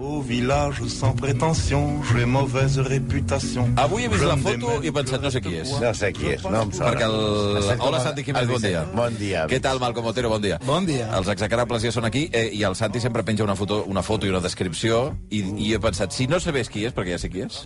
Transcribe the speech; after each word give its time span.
Au 0.00 0.20
village 0.22 0.84
sans 0.86 1.12
prétention, 1.12 2.00
j'ai 2.14 2.24
mauvaise 2.24 2.78
réputation. 2.78 3.68
Avui 3.76 4.04
he 4.04 4.08
vist 4.08 4.22
la 4.22 4.36
foto 4.38 4.76
i 4.78 4.86
he 4.86 4.92
pensat, 4.94 5.18
no 5.24 5.30
sé 5.34 5.40
qui 5.42 5.56
és. 5.58 5.72
No 5.82 5.90
sé 5.90 6.12
qui 6.14 6.28
és, 6.36 6.44
no 6.46 6.60
em 6.62 6.70
sona. 6.70 6.92
Perquè 6.92 7.08
el... 7.08 7.80
Hola, 7.82 7.98
Santi 8.04 8.22
el 8.30 8.46
bon 8.46 8.62
dia. 8.62 8.84
Bon 8.94 9.16
dia. 9.18 9.42
Què 9.50 9.58
tal, 9.64 9.80
Malcom 9.82 10.06
Otero? 10.06 10.30
Bon 10.30 10.44
dia. 10.44 10.60
Bon 10.68 10.86
dia. 10.86 11.08
Els 11.18 11.32
execrables 11.34 11.82
ja 11.82 11.90
són 11.90 12.06
aquí 12.06 12.28
eh, 12.30 12.44
i 12.54 12.62
el 12.68 12.78
Santi 12.78 13.02
sempre 13.02 13.26
penja 13.26 13.42
una 13.42 13.56
foto, 13.58 13.80
una 13.90 14.04
foto 14.06 14.28
i 14.28 14.30
una 14.30 14.38
descripció 14.44 15.02
i, 15.34 15.42
i 15.66 15.74
he 15.74 15.82
pensat, 15.82 16.14
si 16.14 16.28
no 16.30 16.38
sabés 16.38 16.70
qui 16.70 16.86
és, 16.86 16.94
perquè 16.94 17.16
ja 17.16 17.22
sé 17.24 17.32
qui 17.34 17.42
és, 17.48 17.64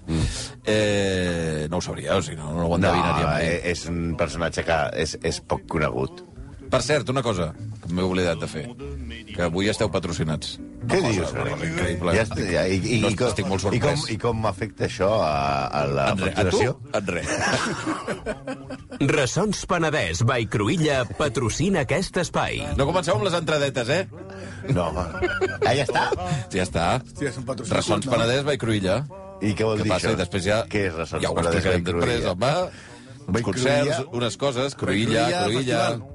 eh, 0.65 1.69
no 1.69 1.83
ho 1.83 1.85
sabria, 1.85 2.17
o 2.17 2.25
sigui, 2.25 2.41
no, 2.41 2.49
no 2.57 2.65
ho 2.65 2.73
No, 2.73 2.81
endevinaria 2.81 3.27
mai. 3.29 3.45
eh, 3.45 3.61
és 3.77 3.85
un 3.93 4.17
personatge 4.17 4.65
que 4.65 4.81
és, 5.05 5.19
és 5.21 5.45
poc 5.45 5.69
conegut. 5.69 6.25
Per 6.73 6.81
cert, 6.81 7.11
una 7.13 7.21
cosa 7.23 7.51
que 7.55 7.91
m'he 7.93 8.05
oblidat 8.07 8.39
de 8.41 8.47
fer, 8.49 8.63
que 9.35 9.43
avui 9.45 9.69
esteu 9.69 9.91
patrocinats. 9.93 10.55
Què 10.89 10.99
Una 11.03 11.11
dius? 11.13 11.29
cosa 11.31 11.67
Increïble. 11.69 12.15
Ja, 12.17 12.23
està, 12.25 12.39
ja, 12.49 12.63
i, 12.67 12.79
i, 12.81 13.01
no, 13.03 13.11
i, 13.13 13.17
com, 13.19 13.29
estic 13.29 13.47
molt 13.51 13.67
i 13.77 13.81
com, 13.83 13.93
sorprès. 13.93 14.07
I 14.15 14.17
com 14.23 14.47
afecta 14.49 14.87
això 14.89 15.11
a, 15.23 15.35
a 15.69 15.83
la 15.87 16.07
En 16.15 16.23
re- 16.25 16.33
a 16.33 16.47
tu? 16.49 16.59
facturació? 16.59 16.73
En 16.97 17.07
res. 17.13 17.29
Ressons 19.13 19.61
Penedès 19.71 20.23
by 20.29 20.47
Cruïlla 20.51 21.03
patrocina 21.19 21.83
aquest 21.85 22.17
espai. 22.23 22.61
No 22.79 22.87
comenceu 22.89 23.17
amb 23.19 23.27
les 23.29 23.37
entradetes, 23.39 23.89
eh? 23.93 24.03
No, 24.73 24.89
home. 24.89 25.05
ah, 25.61 25.75
ja 25.75 25.85
està? 25.87 26.05
Ja 26.55 26.65
està. 26.67 26.87
Hòstia, 27.03 27.33
són 27.35 27.47
patrocinats, 27.49 27.77
Ressons 27.83 28.07
no? 28.09 28.15
Penedès, 28.17 28.45
vai 28.49 28.57
Cruïlla. 28.63 29.01
I 29.43 29.53
què 29.59 29.67
vol 29.67 29.81
Què 29.81 29.87
dir 29.89 29.93
passa? 29.93 30.07
això? 30.09 30.17
I 30.17 30.21
després 30.23 30.47
ja... 30.47 30.61
Què 30.71 30.87
és 30.89 30.97
Ressons 30.99 31.25
Ja 31.25 31.33
ho 31.33 31.37
Penedès, 31.39 31.61
explicarem 31.61 31.85
vai 31.85 31.93
després, 31.93 32.25
Cruïlla? 32.25 32.33
home. 32.33 32.91
Uns 33.23 33.45
concerts, 33.47 33.93
Cruïlla. 33.99 34.09
unes 34.23 34.37
coses, 34.39 34.75
Cruïlla, 34.79 35.27
Cruïlla, 35.27 35.45
Cruïlla... 35.47 35.85
festival. 35.93 36.12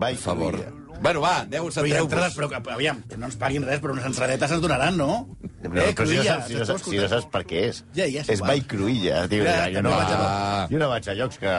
Vai, 0.00 0.14
Per 0.16 0.22
favor. 0.24 0.56
Cruïlla. 0.56 0.76
Bueno, 1.00 1.20
va, 1.24 1.30
aneu, 1.46 1.64
Però 1.70 1.80
entrades, 1.80 2.02
centreu-vos. 2.04 2.34
però 2.36 2.48
que, 2.50 2.72
aviam, 2.74 2.98
que 3.08 3.16
no 3.16 3.28
ens 3.30 3.36
paguin 3.40 3.62
res, 3.64 3.78
però 3.80 3.94
unes 3.94 4.04
entradetes 4.04 4.50
ens 4.52 4.60
donaran, 4.60 4.98
no? 5.00 5.06
No, 5.40 5.70
però 5.70 5.86
si 5.86 5.92
no, 5.92 5.94
Cruïlla, 6.02 6.34
saps, 6.34 6.48
si, 6.50 6.56
no, 6.58 6.66
saps, 6.68 6.84
si 6.90 6.98
no 7.00 7.06
saps 7.08 7.28
per 7.32 7.40
què 7.48 7.62
és. 7.70 7.78
Ja, 7.96 8.04
ja 8.04 8.24
és. 8.28 8.42
Vai 8.44 8.60
Cruïlla. 8.68 9.22
Tio, 9.32 9.44
Ja, 9.46 9.70
jo, 9.72 9.80
no 9.86 9.94
vaig 9.94 10.12
a, 10.12 10.18
va. 10.20 10.66
jo 10.68 10.78
no 10.82 10.88
vaig 10.92 11.08
a 11.08 11.14
llocs 11.16 11.38
que 11.40 11.54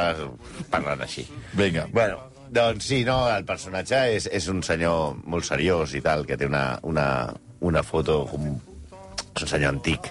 parlen 0.70 1.02
així. 1.08 1.26
Vinga. 1.58 1.88
Bueno, 1.92 2.20
doncs 2.54 2.86
sí, 2.92 3.02
no, 3.08 3.18
el 3.34 3.46
personatge 3.50 4.04
és, 4.20 4.30
és 4.30 4.48
un 4.54 4.62
senyor 4.62 5.16
molt 5.26 5.46
seriós 5.50 5.96
i 5.98 6.02
tal, 6.06 6.26
que 6.30 6.38
té 6.38 6.46
una, 6.46 6.78
una, 6.84 7.08
una 7.62 7.82
foto 7.84 8.26
com... 8.30 8.52
És 9.34 9.42
un 9.48 9.48
senyor 9.56 9.74
antic. 9.74 10.06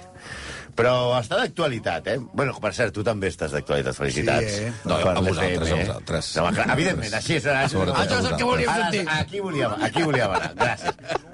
Però 0.81 0.95
està 1.19 1.41
d'actualitat, 1.41 2.13
eh? 2.13 2.19
Bueno, 2.33 2.57
per 2.63 2.73
cert, 2.77 2.95
tu 2.97 3.05
també 3.07 3.31
estàs 3.33 3.53
d'actualitat. 3.57 3.99
Felicitats. 4.01 4.53
Sí, 4.57 4.69
eh? 4.69 4.73
No, 4.85 5.01
Per 5.01 5.13
a 5.13 5.21
vosaltres, 5.21 5.67
l'FM, 5.69 5.75
a 5.75 5.81
eh? 5.81 5.89
vosaltres. 5.89 6.31
No, 6.39 6.47
clar, 6.57 6.69
evidentment, 6.77 7.19
així 7.21 7.37
és. 7.37 7.51
A 7.51 7.59
Això 7.67 7.85
és 7.87 8.31
el 8.31 8.37
que 8.37 8.47
volíem 8.53 8.73
sentir. 8.85 9.05
Aquí 9.19 9.45
volíem, 9.45 9.77
aquí 9.91 10.07
volíem 10.09 10.39
anar. 10.41 10.55
Gràcies. 10.61 11.29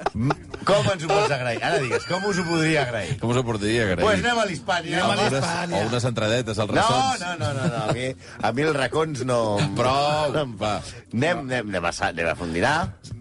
Com 0.66 0.86
ens 0.90 1.04
ho 1.04 1.08
pots 1.10 1.30
agrair? 1.30 1.60
Ara 1.62 1.78
digues, 1.78 2.04
com 2.08 2.24
us 2.26 2.38
ho 2.40 2.44
podria 2.48 2.82
agrair? 2.86 3.18
Com 3.20 3.30
us 3.30 3.36
ho 3.38 3.42
podria 3.46 3.82
agrair? 3.84 4.02
Pues 4.02 4.22
anem 4.24 4.38
a 4.40 4.46
l'Hispània. 4.48 5.02
Anem 5.04 5.10
a 5.12 5.28
l'Hispània. 5.28 5.76
O 5.78 5.90
unes 5.90 6.06
entradetes, 6.08 6.58
als 6.58 6.72
No, 6.72 6.80
ressons. 6.80 7.20
no, 7.20 7.34
no, 7.42 7.50
no, 7.54 7.66
no. 7.68 7.82
A, 7.84 7.92
mi, 7.94 8.06
a 8.42 8.52
mi 8.56 8.64
els 8.66 8.74
racons 8.76 9.22
no... 9.28 9.36
Prou, 9.78 10.32
no 10.34 10.44
va. 10.58 10.72
Anem, 11.12 11.44
anem, 11.44 11.68
anem, 11.70 11.84
a, 11.86 11.92
anem 12.08 12.30
a 12.32 12.34
fer 12.40 12.46
un 12.48 12.54
dinar. 12.56 12.74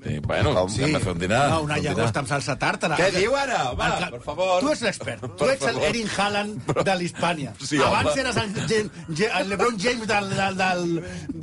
Sí, 0.05 0.15
bueno, 0.25 0.53
Com? 0.55 0.71
anem 0.79 0.95
a 0.95 1.01
fer 1.03 1.13
un 1.13 1.19
dinar. 1.25 1.43
No, 1.51 1.59
una 1.67 1.77
llagosta 1.83 2.23
amb 2.23 2.31
salsa 2.31 2.55
tàrtara. 2.61 2.97
Què 2.97 3.11
diu 3.17 3.35
ara? 3.37 3.59
Va, 3.77 3.91
El 3.91 4.03
que- 4.05 4.09
per 4.15 4.21
favor. 4.25 4.55
Tu 4.65 4.71
ets 4.73 4.81
l'expert. 4.87 5.27
Tu 5.37 5.49
ets 5.53 5.67
el. 5.69 5.79
Erin 5.91 6.09
Haaland 6.17 6.73
de 6.81 6.97
l'Hispània. 7.01 7.53
Sí, 7.65 7.77
Abans 7.81 8.11
home. 8.11 8.21
eres 8.21 8.37
el, 8.37 8.51
Gen- 8.69 8.91
Gen- 9.11 9.31
el 9.41 9.49
LeBron 9.49 9.77
James 9.81 10.07
del, 10.07 10.29
del, 10.31 10.57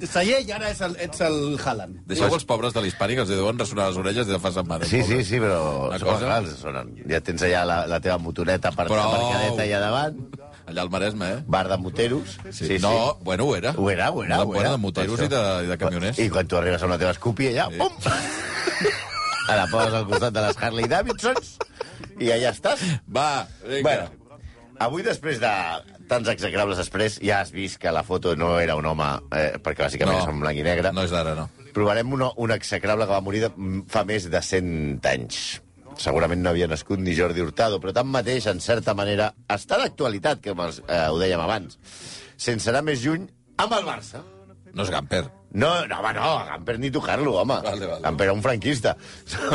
del 0.00 0.08
celler 0.08 0.40
i 0.46 0.52
ara 0.54 0.70
ets 0.70 0.80
el, 0.86 0.96
ets 1.02 1.20
el 1.26 1.38
Haaland. 1.62 2.02
Deixeu 2.10 2.30
els 2.32 2.44
pobres 2.48 2.72
de 2.74 2.82
l'Hispànic, 2.84 3.22
els 3.24 3.30
hi 3.30 3.38
deuen 3.38 3.58
ressonar 3.58 3.88
les 3.90 3.98
orelles 4.02 4.26
de 4.30 4.38
fa 4.42 4.52
setmanes. 4.54 4.88
Sí, 4.88 5.02
sí, 5.06 5.22
sí, 5.26 5.41
però... 5.42 5.58
Són 5.98 6.08
cosa- 6.08 6.56
sonen. 6.60 6.94
Ja 7.10 7.20
tens 7.26 7.42
allà 7.48 7.64
la, 7.68 7.80
la 7.90 7.98
teva 8.04 8.16
motoreta 8.22 8.70
per 8.72 8.86
Prou. 8.86 9.02
aparcadeta 9.02 9.66
allà 9.66 9.82
davant, 9.88 10.22
Allà 10.62 10.84
al 10.84 10.90
Maresme, 10.94 11.26
eh? 11.26 11.38
bar 11.50 11.64
de 11.68 11.76
moteros. 11.82 12.36
Sí, 12.54 12.76
no, 12.80 13.18
bueno, 13.26 13.44
ho 13.50 13.56
era. 13.58 13.72
Ho 13.76 13.88
era, 13.90 14.12
ho 14.14 14.22
era, 14.22 14.36
Una 14.38 14.44
ho 14.46 14.60
era. 14.60 14.70
de 14.70 14.78
moteros 14.78 15.20
i 15.20 15.26
de, 15.28 15.40
i 15.64 15.66
de 15.66 15.76
camioners. 15.80 16.20
I 16.22 16.28
quan 16.30 16.46
tu 16.46 16.56
arribes 16.56 16.84
amb 16.86 16.94
la 16.94 16.98
teva 17.02 17.10
escupi, 17.16 17.48
allà, 17.50 17.66
Sí. 17.72 17.80
pum! 17.82 18.92
A 19.50 19.56
la 19.58 19.66
poses 19.66 19.92
al 19.98 20.06
costat 20.06 20.32
de 20.36 20.44
les 20.46 20.60
Harley 20.62 20.86
Davidsons 20.88 21.56
i 22.22 22.30
allà 22.30 22.52
estàs. 22.54 22.84
Va, 23.10 23.26
vinga. 23.66 23.82
Bueno, 23.82 24.36
avui, 24.86 25.02
després 25.02 25.40
de 25.42 25.50
tants 26.08 26.30
execrables 26.30 26.78
després, 26.78 27.18
ja 27.26 27.40
has 27.42 27.50
vist 27.52 27.80
que 27.82 27.90
la 27.92 28.04
foto 28.06 28.36
no 28.38 28.54
era 28.62 28.76
un 28.78 28.86
home, 28.86 29.10
eh, 29.34 29.58
perquè 29.58 29.88
bàsicament 29.88 30.20
No. 30.20 30.22
és 30.22 30.30
en 30.30 30.40
blanc 30.46 30.62
i 30.62 30.64
negre. 30.66 30.92
No 30.94 31.02
és 31.02 31.10
d'ara, 31.10 31.34
no. 31.34 31.48
Provarem 31.72 32.14
un, 32.14 32.24
un 32.36 32.54
execrable 32.54 33.06
que 33.06 33.14
va 33.14 33.20
morir 33.24 33.44
de, 33.46 33.52
fa 33.92 34.04
més 34.08 34.28
de 34.30 34.42
100 34.44 35.06
anys. 35.12 35.42
Segurament 36.00 36.40
no 36.40 36.52
havia 36.52 36.68
nascut 36.70 37.00
ni 37.00 37.16
Jordi 37.16 37.44
Hurtado, 37.44 37.80
però 37.82 37.92
tanmateix, 37.96 38.48
en 38.52 38.62
certa 38.64 38.94
manera, 38.96 39.32
està 39.52 39.80
d'actualitat, 39.80 40.40
que 40.44 40.56
eh, 40.56 41.04
ho 41.08 41.20
dèiem 41.20 41.44
abans. 41.44 41.78
Sense 42.40 42.72
anar 42.72 42.84
més 42.86 43.04
lluny, 43.04 43.28
amb 43.62 43.78
el 43.78 43.86
Barça. 43.88 44.24
No 44.72 44.86
és 44.86 44.92
Gamper. 44.92 45.26
No, 45.54 45.86
no, 45.86 45.98
home, 46.00 46.12
no, 46.16 46.22
a 46.38 46.44
Gamper 46.46 46.78
ni 46.80 46.90
tocar-lo, 46.90 47.34
home. 47.42 47.58
Vale, 47.62 47.86
vale. 47.86 48.00
Gamper 48.00 48.24
era 48.24 48.32
un 48.32 48.42
franquista. 48.42 48.94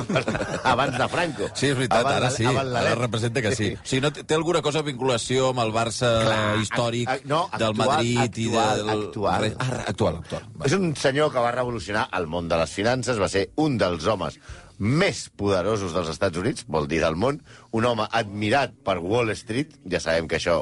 Abans 0.63 0.97
de 0.97 1.08
Franco. 1.09 1.47
Sí, 1.56 1.72
és 1.72 1.78
veritat, 1.78 2.03
Abans 2.03 2.18
ara 2.19 2.30
sí. 2.34 2.46
abans 2.46 2.75
Ara 2.81 2.94
representa 3.00 3.41
que 3.41 3.53
sí. 3.58 3.72
O 3.74 3.81
sigui, 3.88 4.02
no 4.06 4.12
té, 4.13 4.25
alguna 4.38 4.62
cosa 4.62 4.84
de 4.84 4.91
vinculació 4.91 5.50
amb 5.53 5.63
el 5.66 5.74
Barça 5.74 6.12
Clar, 6.22 6.44
històric 6.62 7.09
ac- 7.16 7.25
no, 7.30 7.47
del 7.58 7.72
actual, 7.74 7.90
Madrid 7.96 8.38
i 8.44 8.47
actual, 8.52 8.78
del... 8.85 8.94
actual. 9.08 9.50
Ah, 9.58 9.81
actual, 9.88 10.22
actual. 10.22 10.47
Va. 10.59 10.69
És 10.69 10.78
un 10.78 10.94
senyor 10.96 11.34
que 11.34 11.44
va 11.44 11.52
revolucionar 11.56 12.08
el 12.19 12.29
món 12.29 12.47
de 12.52 12.62
les 12.62 12.78
finances, 12.78 13.18
va 13.22 13.29
ser 13.34 13.47
un 13.58 13.78
dels 13.81 14.06
homes 14.06 14.38
més 14.78 15.24
poderosos 15.34 15.96
dels 15.97 16.12
Estats 16.14 16.38
Units, 16.38 16.68
vol 16.69 16.85
dir 16.88 17.00
del 17.02 17.16
món, 17.18 17.40
un 17.74 17.85
home 17.90 18.06
admirat 18.14 18.75
per 18.85 19.00
Wall 19.02 19.34
Street, 19.34 19.74
ja 19.90 19.97
sabem 20.03 20.28
que 20.29 20.38
això 20.38 20.59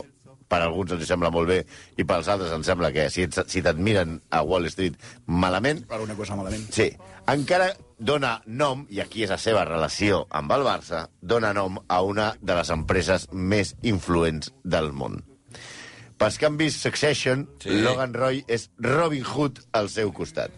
per 0.47 0.61
alguns 0.61 0.91
ens 0.93 1.07
sembla 1.09 1.31
molt 1.33 1.47
bé 1.49 1.59
i 1.97 2.03
per 2.05 2.19
als 2.19 2.27
altres 2.29 2.51
ens 2.53 2.67
sembla 2.69 2.91
que 2.93 3.07
si, 3.09 3.23
ets- 3.25 3.45
si 3.51 3.61
t'admiren 3.65 4.19
a 4.29 4.43
Wall 4.45 4.67
Street 4.69 4.95
malament, 5.25 5.85
Per 5.89 6.01
una 6.03 6.15
cosa 6.15 6.35
malament. 6.35 6.67
Sí, 6.71 6.91
encara 7.27 7.71
dona 7.97 8.41
nom, 8.45 8.85
i 8.89 8.99
aquí 9.01 9.23
és 9.23 9.31
la 9.31 9.37
seva 9.41 9.63
relació 9.65 10.25
amb 10.29 10.51
el 10.51 10.65
Barça, 10.67 11.07
dona 11.21 11.53
nom 11.53 11.79
a 11.87 12.01
una 12.03 12.33
de 12.41 12.55
les 12.59 12.69
empreses 12.69 13.29
més 13.31 13.75
influents 13.81 14.51
del 14.63 14.91
món. 14.93 15.21
Pels 16.15 16.37
que 16.39 16.45
han 16.47 16.55
vist 16.55 16.79
Succession, 16.79 17.41
sí. 17.59 17.73
Logan 17.83 18.13
Roy 18.15 18.37
és 18.47 18.69
Robin 18.79 19.25
Hood 19.27 19.59
al 19.75 19.89
seu 19.91 20.13
costat. 20.15 20.53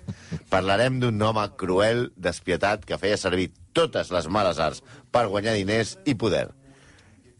Parlarem 0.52 1.00
d'un 1.02 1.22
home 1.26 1.48
cruel, 1.58 2.12
despietat, 2.16 2.84
que 2.86 3.00
feia 3.02 3.18
servir 3.18 3.48
totes 3.74 4.12
les 4.14 4.28
males 4.30 4.60
arts 4.62 4.84
per 5.12 5.26
guanyar 5.32 5.56
diners 5.58 5.96
i 6.06 6.14
poder. 6.14 6.50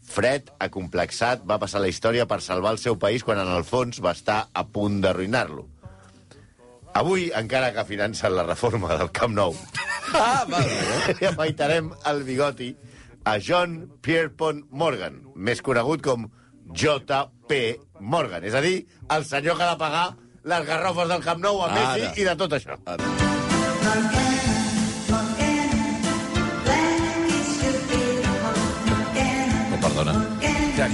Fred, 0.08 0.48
acomplexat, 0.64 1.42
va 1.46 1.58
passar 1.60 1.80
la 1.84 1.88
història 1.92 2.24
per 2.26 2.40
salvar 2.40 2.72
el 2.74 2.78
seu 2.82 2.96
país 2.98 3.22
quan 3.26 3.38
en 3.42 3.50
el 3.52 3.64
fons 3.68 4.00
va 4.04 4.14
estar 4.16 4.46
a 4.52 4.64
punt 4.64 5.00
d'arruïnar-lo. 5.04 5.66
Avui, 6.98 7.28
encara 7.36 7.72
que 7.76 7.84
financen 7.84 8.32
la 8.34 8.46
reforma 8.48 8.96
del 8.96 9.10
Camp 9.12 9.34
Nou, 9.36 9.54
Ah, 10.16 10.44
vale. 10.48 11.14
li 11.20 11.26
afaitarem 11.32 11.90
el 12.08 12.22
bigoti 12.24 12.70
a 13.28 13.36
John 13.44 13.74
Pierpont 14.00 14.64
Morgan, 14.70 15.20
més 15.36 15.60
conegut 15.62 16.00
com 16.02 16.24
J.P. 16.72 17.60
Morgan, 18.00 18.44
és 18.48 18.54
a 18.56 18.62
dir, 18.64 18.86
el 19.12 19.24
senyor 19.28 19.56
que 19.60 19.66
ha 19.68 19.74
de 19.74 19.78
pagar 19.84 20.06
les 20.48 20.64
garrofes 20.66 21.08
del 21.12 21.22
Camp 21.24 21.44
Nou 21.44 21.60
a 21.62 21.68
Messi 21.74 22.08
Ara. 22.08 22.14
i 22.16 22.24
de 22.24 22.36
tot 22.40 22.56
això. 22.56 22.78
No, 22.88 24.37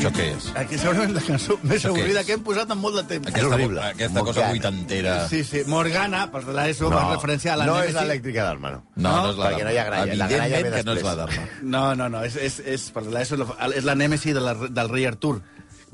Això 0.04 0.18
què 0.18 0.24
és? 0.34 0.46
Aquí 0.60 0.76
segurament 0.76 1.14
la 1.16 1.20
cançó 1.24 1.54
més 1.64 1.84
avorrida 1.88 2.20
és? 2.20 2.26
que 2.28 2.34
hem 2.36 2.42
posat 2.44 2.72
en 2.74 2.76
molt 2.76 2.98
de 2.98 3.04
temps. 3.08 3.28
Aquesta, 3.30 3.54
horrible. 3.56 3.80
aquesta 3.80 4.20
cosa 4.20 4.34
Morgana. 4.34 4.50
vuitantera... 4.50 5.14
Sí, 5.30 5.40
sí. 5.48 5.62
Morgana, 5.72 6.26
per 6.34 6.42
la 6.44 6.66
ESO, 6.68 6.90
no, 6.92 6.98
fa 6.98 7.14
referència 7.14 7.54
a 7.54 7.56
la 7.56 7.68
no 7.70 7.78
Nemesis. 7.78 7.94
és 7.94 7.96
l'elèctrica 8.02 8.44
d'Alma, 8.44 8.72
no. 8.74 8.82
No, 8.96 9.14
no, 9.14 9.30
és 9.30 9.40
la 9.40 9.48
perquè 9.48 9.64
no 9.64 9.72
hi 9.72 9.80
ha 9.80 9.86
gralla, 9.88 10.18
la 10.20 10.28
gralla 10.28 10.44
ve 10.44 10.60
Evidentment 10.60 10.76
que 10.76 10.84
no 10.90 10.98
és 10.98 11.06
la 11.08 11.16
després. 11.22 11.40
d'Arma. 11.40 11.72
No, 11.78 11.84
no, 11.96 12.10
no, 12.12 12.22
és, 12.28 12.36
és, 12.36 12.60
és, 12.74 12.86
per 12.92 13.06
la 13.08 13.24
ESO, 13.24 13.40
és 13.80 13.88
la 13.88 13.96
nèmesi 13.96 14.36
de 14.36 14.44
la, 14.44 14.54
del 14.68 14.92
rei 14.92 15.08
Artur. 15.08 15.38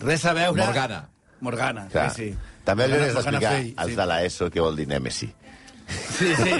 Res 0.02 0.26
a 0.26 0.34
veure... 0.34 0.58
Morgana. 0.58 1.04
Morgana, 1.40 1.86
Clar. 1.94 2.10
sí, 2.10 2.32
sí. 2.32 2.54
També 2.66 2.90
li 2.90 2.98
Morgana 2.98 3.14
d'explicar 3.14 3.54
als 3.84 3.94
sí. 3.94 4.00
de 4.02 4.10
l'ESO 4.10 4.50
què 4.50 4.66
vol 4.66 4.74
dir 4.82 4.90
Nèmesi. 4.90 5.30
Sí, 6.18 6.34
sí. 6.34 6.50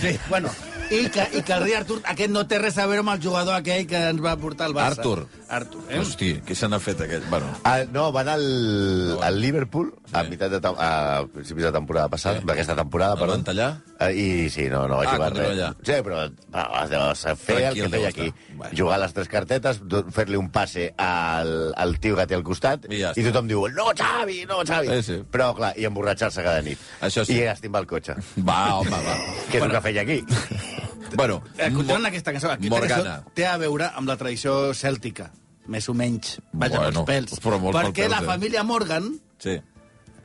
sí. 0.00 0.18
Bueno, 0.30 0.54
i 0.90 1.04
que, 1.08 1.24
i 1.38 1.42
que 1.46 1.52
el 1.54 1.62
rei 1.62 1.74
Artur, 1.78 2.00
aquest 2.10 2.30
no 2.34 2.42
té 2.50 2.58
res 2.58 2.76
a 2.82 2.86
veure 2.90 3.04
amb 3.04 3.12
el 3.14 3.20
jugador 3.22 3.54
aquell 3.54 3.86
que 3.86 3.98
ens 4.10 4.22
va 4.24 4.32
portar 4.40 4.66
al 4.66 4.74
Barça. 4.74 4.98
Artur. 4.98 5.26
Artur, 5.50 5.82
eh? 5.88 5.98
Hosti, 6.02 6.30
què 6.46 6.54
se 6.58 6.68
n'ha 6.70 6.78
fet 6.82 7.00
aquell? 7.06 7.22
Bueno, 7.30 7.46
Ah, 7.64 7.84
no, 7.92 8.10
van 8.12 8.28
al, 8.28 9.18
al 9.22 9.40
Liverpool 9.40 9.92
a 10.12 10.24
meitat 10.26 10.50
de 10.50 10.60
a 10.62 11.22
principis 11.32 11.64
de 11.64 11.72
temporada 11.72 12.08
passada, 12.08 12.40
Sí. 12.40 12.46
d'aquesta 12.46 12.74
temporada, 12.76 13.14
perdó. 13.16 13.32
van 13.36 13.44
tallar? 13.44 13.70
Eh, 14.00 14.10
I 14.16 14.50
sí, 14.50 14.68
no, 14.70 14.88
no 14.88 14.96
va 14.98 15.04
Ah, 15.06 15.14
jugar 15.14 15.32
no 15.32 15.40
res. 15.40 15.50
allà. 15.50 15.70
Sí, 15.82 15.92
però 16.02 16.16
va, 16.50 17.36
fer 17.36 17.60
el 17.68 17.74
que 17.74 17.88
feia 17.88 18.08
aquí. 18.08 18.32
Bueno. 18.56 18.76
Jugar 18.76 18.98
les 19.00 19.12
tres 19.14 19.28
cartetes, 19.28 19.80
fer-li 20.12 20.36
un 20.36 20.50
passe 20.50 20.92
al, 20.98 21.72
al 21.76 21.98
tio 22.00 22.16
que 22.16 22.26
té 22.26 22.34
al 22.34 22.42
costat, 22.42 22.86
I 22.90 23.00
ja 23.04 23.12
i 23.16 23.22
tothom 23.28 23.46
diu, 23.48 23.66
no, 23.68 23.90
Xavi, 23.96 24.44
no, 24.46 24.62
Xavi. 24.66 24.88
Sí, 24.96 25.02
sí. 25.02 25.22
Però, 25.30 25.52
clar, 25.54 25.72
i 25.78 25.84
emborratxar-se 25.86 26.42
cada 26.42 26.62
nit. 26.62 26.78
Això 27.00 27.24
sí. 27.24 27.38
I 27.38 27.46
estimar 27.54 27.82
el 27.82 27.86
cotxe, 27.86 28.16
Va, 28.38 28.76
home, 28.80 28.90
va. 28.90 29.16
que 29.50 29.58
és 29.58 29.64
el 29.64 29.70
que 29.70 29.80
feia 29.80 30.02
aquí. 30.02 30.20
Bueno, 31.16 31.42
continuant 31.74 32.06
aquesta 32.06 32.32
cançó, 32.32 32.50
aquesta 32.50 32.70
Morgana. 32.70 33.02
cançó 33.16 33.30
té 33.34 33.46
a 33.46 33.56
veure 33.56 33.90
amb 33.94 34.08
la 34.08 34.16
tradició 34.16 34.72
cèltica, 34.74 35.30
més 35.66 35.88
o 35.88 35.94
menys. 35.94 36.38
Vaja, 36.52 36.78
Bueno, 36.78 37.04
pels. 37.04 37.40
però 37.40 37.58
molt 37.60 37.76
Perquè 37.76 38.04
pèls, 38.06 38.10
la 38.10 38.22
eh? 38.22 38.26
família 38.26 38.62
Morgan 38.62 39.20
Sí. 39.38 39.60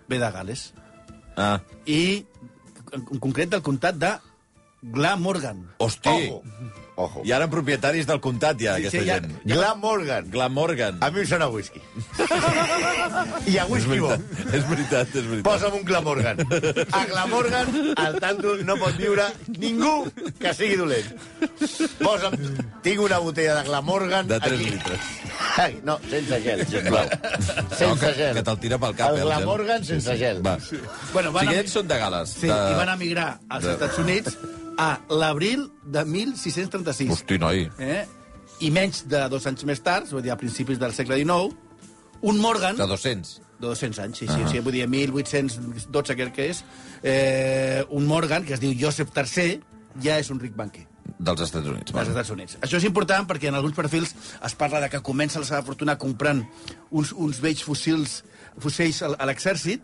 ve 0.08 0.20
de 0.20 0.32
Gales. 0.32 0.74
Ah, 1.38 1.62
I, 1.86 2.26
en 2.94 3.06
en 3.12 3.20
concret, 3.20 3.50
del 3.50 3.62
comtat 3.62 3.96
de 3.96 4.14
Glamorgan. 4.82 5.74
hosti. 5.78 6.10
Ojo. 6.10 6.44
Ojo. 6.98 7.22
I 7.28 7.32
ara 7.36 7.44
en 7.44 7.52
propietaris 7.52 8.08
del 8.08 8.22
comtat, 8.24 8.56
ja, 8.62 8.78
Sí, 8.78 8.86
aquesta 8.88 9.00
sí, 9.02 9.06
ja- 9.10 9.20
gent. 9.20 9.34
Glamorgan. 9.44 10.30
Glamorgan. 10.32 10.98
A 11.04 11.10
mi 11.12 11.20
em 11.20 11.28
sona 11.28 11.50
whisky. 11.52 11.82
I 13.52 13.58
a 13.58 13.64
És 13.66 13.70
whisky 13.70 14.00
bo. 14.00 14.14
és 14.14 14.64
veritat, 14.70 15.10
és 15.16 15.26
veritat. 15.28 15.44
Posa'm 15.44 15.76
un 15.80 15.84
Glamorgan. 15.86 16.40
A 16.92 17.02
Glamorgan, 17.10 17.68
al 18.00 18.16
tanto, 18.24 18.56
no 18.64 18.78
pot 18.80 18.96
viure 18.98 19.26
ningú 19.60 20.08
que 20.40 20.54
sigui 20.56 20.78
dolent. 20.80 21.12
Posa'm... 22.00 22.38
Tinc 22.86 23.02
una 23.02 23.18
botella 23.20 23.56
de 23.60 23.68
Glamorgan 23.70 24.28
De 24.28 24.40
3 24.40 24.54
aquí. 24.60 24.70
litres. 24.70 25.00
Ai, 25.58 25.80
no, 25.84 25.98
sense 26.10 26.42
gel, 26.44 26.66
sisplau. 26.68 27.08
Sense 27.76 27.88
No, 27.88 27.96
que- 28.00 28.14
gel. 28.14 28.34
que 28.40 28.44
te'l 28.44 28.60
tira 28.60 28.78
pel 28.80 28.96
cap, 28.96 29.10
El 29.12 29.18
eh, 29.18 29.22
el 29.22 29.28
gel. 29.28 29.38
Glamorgan 29.38 29.84
sense 29.86 30.18
gel. 30.18 30.42
Va. 30.46 30.58
Bueno, 31.14 31.30
O 31.30 31.34
van 31.34 31.46
sigui, 31.48 31.58
a- 31.58 31.60
ells 31.64 31.72
són 31.76 31.88
de 31.92 31.98
Gales. 31.98 32.30
Sí, 32.40 32.48
de... 32.48 32.54
i 32.72 32.78
van 32.80 32.90
emigrar 32.96 33.30
als 33.50 33.66
de- 33.66 33.74
Estats 33.76 33.98
Units 34.00 34.38
a 34.78 35.00
l'abril 35.10 35.68
de 35.84 36.06
1636. 36.06 37.12
Hosti, 37.12 37.40
noi. 37.42 37.68
Eh? 37.80 38.06
I 38.64 38.72
menys 38.72 39.04
de 39.12 39.26
dos 39.32 39.46
anys 39.50 39.66
més 39.68 39.82
tard, 39.84 40.08
vull 40.12 40.24
dir, 40.24 40.34
a 40.34 40.40
principis 40.40 40.80
del 40.82 40.96
segle 40.96 41.20
XIX, 41.22 41.54
un 42.26 42.40
Morgan... 42.42 42.80
De 42.80 42.88
200. 42.88 43.36
De 43.60 43.70
200 43.70 44.02
anys, 44.04 44.20
sí, 44.20 44.28
sí, 44.28 44.50
sí, 44.52 44.60
vull 44.64 44.76
dir, 44.76 44.88
1812, 44.92 46.18
crec 46.20 46.36
que 46.36 46.50
és, 46.52 46.64
eh, 47.04 47.86
un 47.96 48.08
Morgan, 48.08 48.44
que 48.44 48.56
es 48.58 48.64
diu 48.64 48.76
Joseph 48.80 49.16
III, 49.16 49.62
ja 50.04 50.20
és 50.20 50.32
un 50.34 50.42
ric 50.42 50.56
banquer 50.58 50.88
Dels 51.18 51.42
Estats 51.46 51.68
Units. 51.68 51.94
dels 51.94 52.10
Estats 52.10 52.30
Units. 52.34 52.58
Això 52.62 52.78
és 52.78 52.86
important 52.88 53.28
perquè 53.28 53.48
en 53.48 53.56
alguns 53.56 53.76
perfils 53.76 54.14
es 54.44 54.56
parla 54.56 54.82
de 54.82 54.90
que 54.90 55.02
comença 55.02 55.40
la 55.40 55.48
seva 55.48 55.64
fortuna 55.64 55.98
comprant 55.98 56.44
uns, 56.92 57.14
uns 57.14 57.40
vells 57.40 57.64
fusils, 57.64 58.24
fusells 58.60 59.02
a, 59.06 59.26
l'exèrcit, 59.30 59.82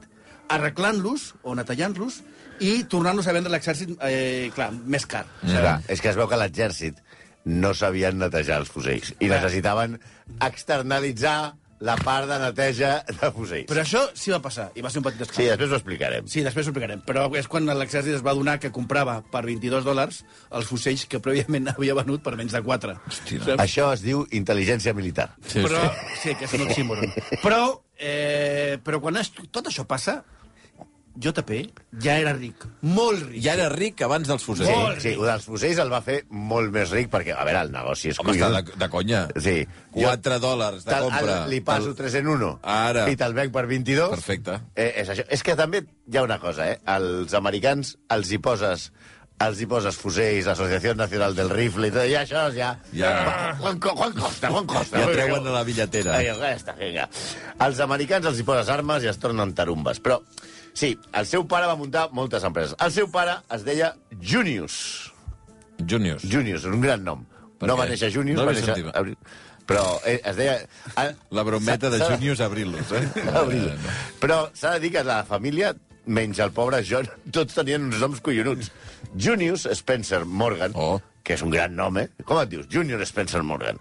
arreglant-los 0.51 1.33
o 1.43 1.55
netellant-los 1.55 2.19
i 2.61 2.83
tornant-los 2.89 3.27
a 3.27 3.33
vendre 3.35 3.51
l'exèrcit, 3.53 3.95
eh, 4.05 4.51
clar, 4.55 4.69
més 4.85 5.05
car. 5.09 5.25
Clar, 5.41 5.79
és 5.89 6.01
que 6.01 6.11
es 6.13 6.19
veu 6.19 6.27
que 6.29 6.37
l'exèrcit 6.37 6.99
no 7.45 7.73
sabien 7.73 8.19
netejar 8.21 8.59
els 8.61 8.69
fusells 8.69 9.15
i 9.19 9.31
necessitaven 9.31 9.97
externalitzar 10.61 11.55
la 11.81 11.95
part 11.97 12.27
de 12.29 12.35
neteja 12.37 12.91
de 13.09 13.29
fusells. 13.33 13.65
Però 13.65 13.81
això 13.81 14.03
sí 14.13 14.29
va 14.29 14.37
passar, 14.43 14.67
i 14.77 14.83
va 14.85 14.91
ser 14.93 14.99
un 15.01 15.05
petit 15.07 15.23
Sí, 15.23 15.25
escàndol. 15.25 15.47
després 15.55 15.71
ho 15.71 15.77
explicarem. 15.79 16.27
Sí, 16.29 16.43
després 16.45 16.67
ho 16.67 16.69
explicarem. 16.69 17.01
Però 17.07 17.23
és 17.39 17.47
quan 17.49 17.65
l'exèrcit 17.65 18.13
es 18.13 18.21
va 18.21 18.35
donar 18.37 18.59
que 18.61 18.69
comprava 18.71 19.15
per 19.33 19.41
22 19.47 19.87
dòlars 19.87 20.19
els 20.51 20.69
fusells 20.69 21.07
que 21.09 21.19
prèviament 21.19 21.71
havia 21.73 21.95
venut 21.97 22.21
per 22.21 22.35
menys 22.37 22.53
de 22.53 22.61
4. 22.61 22.93
Hòstia. 23.09 23.55
Això 23.57 23.87
es 23.95 24.03
diu 24.05 24.21
intel·ligència 24.29 24.93
militar. 24.93 25.31
Sí, 25.41 25.63
però, 25.65 25.81
sí. 26.13 26.19
sí, 26.27 26.35
que 26.37 26.45
és 26.45 26.53
un 26.59 26.67
oxímoron. 26.67 27.17
però, 27.41 27.63
eh, 27.97 28.77
però 28.85 29.01
quan 29.01 29.17
es, 29.17 29.33
tot 29.49 29.65
això 29.73 29.87
passa, 29.89 30.19
JP 31.15 31.55
ja 32.03 32.15
era 32.21 32.31
ric, 32.33 32.63
molt 32.81 33.23
ric. 33.27 33.41
Ja 33.43 33.53
era 33.57 33.67
ric 33.69 34.01
abans 34.05 34.27
dels 34.29 34.41
Sí, 34.41 34.47
fusells. 34.47 34.71
Molt 34.71 35.01
sí, 35.03 35.09
ric. 35.09 35.19
el 35.19 35.25
dels 35.31 35.45
fusells 35.45 35.81
el 35.83 35.91
va 35.91 35.99
fer 36.05 36.21
molt 36.29 36.71
més 36.71 36.89
ric, 36.95 37.09
perquè, 37.11 37.35
a 37.35 37.43
veure, 37.43 37.61
el 37.67 37.71
negoci 37.71 38.09
és 38.13 38.19
Home, 38.21 38.31
està 38.37 38.49
de, 38.55 38.77
de 38.79 38.89
conya. 38.89 39.27
Sí. 39.43 39.67
4 39.91 40.39
dòlars 40.39 40.85
de 40.87 40.99
compra. 41.03 41.43
el- 41.43 41.49
Li 41.51 41.61
passo 41.61 41.93
3 41.95 42.15
en 42.21 42.27
1. 42.27 42.51
Ara. 42.63 43.09
I 43.11 43.15
te'l 43.19 43.33
venc 43.33 43.51
per 43.53 43.65
22. 43.67 44.09
Perfecte. 44.09 44.59
Eh, 44.75 44.93
és, 45.03 45.09
això. 45.09 45.25
és 45.27 45.43
que 45.43 45.55
també 45.55 45.83
hi 46.07 46.17
ha 46.17 46.23
una 46.23 46.39
cosa, 46.39 46.69
eh? 46.71 46.79
Els 46.85 47.33
americans 47.33 47.97
els 48.09 48.31
hi 48.31 48.37
poses 48.39 48.91
els 49.41 49.57
hi 49.57 49.65
poses 49.65 49.95
fusells, 49.97 50.45
Associació 50.45 50.93
Nacional 50.93 51.33
del 51.33 51.49
Rifle 51.49 51.87
i 51.87 51.91
tot, 51.91 52.05
i 52.05 52.13
això 52.13 52.43
ja... 52.53 52.75
Ja. 52.93 53.09
Va, 53.25 53.55
Quan, 53.57 53.79
quan 53.97 54.13
costa, 54.13 54.51
quan 54.53 54.67
costa? 54.69 54.99
Ja 55.01 55.07
treuen 55.09 55.47
a 55.47 55.55
la 55.55 55.63
billetera. 55.65 56.13
Ai, 56.19 56.27
vinga. 56.77 57.07
Els 57.65 57.79
americans 57.81 58.27
els 58.29 58.37
hi 58.37 58.43
poses 58.45 58.69
armes 58.69 59.01
i 59.01 59.09
es 59.09 59.17
tornen 59.17 59.55
tarumbes. 59.57 59.97
Però, 59.99 60.19
sí, 60.73 60.97
el 61.13 61.25
seu 61.27 61.45
pare 61.47 61.67
va 61.67 61.75
muntar 61.75 62.07
moltes 62.15 62.43
empreses. 62.47 62.75
El 62.79 62.91
seu 62.91 63.09
pare 63.11 63.37
es 63.55 63.63
deia 63.67 63.93
Junius. 64.21 65.11
Juniors. 65.87 66.23
Junius, 66.29 66.65
un 66.69 66.81
gran 66.81 67.03
nom. 67.03 67.23
Per 67.59 67.67
no 67.69 67.75
què? 67.75 67.79
va 67.83 67.87
néixer 67.89 68.11
Junius, 68.13 68.37
No 68.39 68.45
va 68.45 68.53
néixer... 68.53 68.75
Abril. 68.93 69.17
Però 69.69 69.83
eh, 70.05 70.19
es 70.25 70.35
deia... 70.35 70.55
ah, 70.97 71.11
La 71.31 71.43
brometa 71.47 71.89
de 71.93 71.99
Juniors 72.03 72.41
Abrilos, 72.41 72.91
eh? 72.97 73.03
Abril. 73.41 73.69
Però 74.19 74.43
s'ha 74.57 74.73
de 74.75 74.81
dir 74.87 74.91
que 74.95 75.03
la 75.05 75.21
família, 75.25 75.73
menys 76.05 76.39
el 76.43 76.51
pobre 76.51 76.81
John, 76.87 77.07
tots 77.35 77.55
tenien 77.57 77.85
uns 77.87 78.01
noms 78.01 78.21
collonuts. 78.25 78.71
Junius 79.15 79.67
Spencer 79.77 80.23
Morgan, 80.25 80.73
Oh. 80.75 80.99
que 81.23 81.35
és 81.37 81.41
un 81.45 81.53
gran 81.53 81.75
nom, 81.77 81.97
eh? 82.01 82.07
Com 82.25 82.39
et 82.41 82.49
dius? 82.49 82.65
Junior 82.71 83.01
Spencer 83.05 83.43
Morgan. 83.45 83.77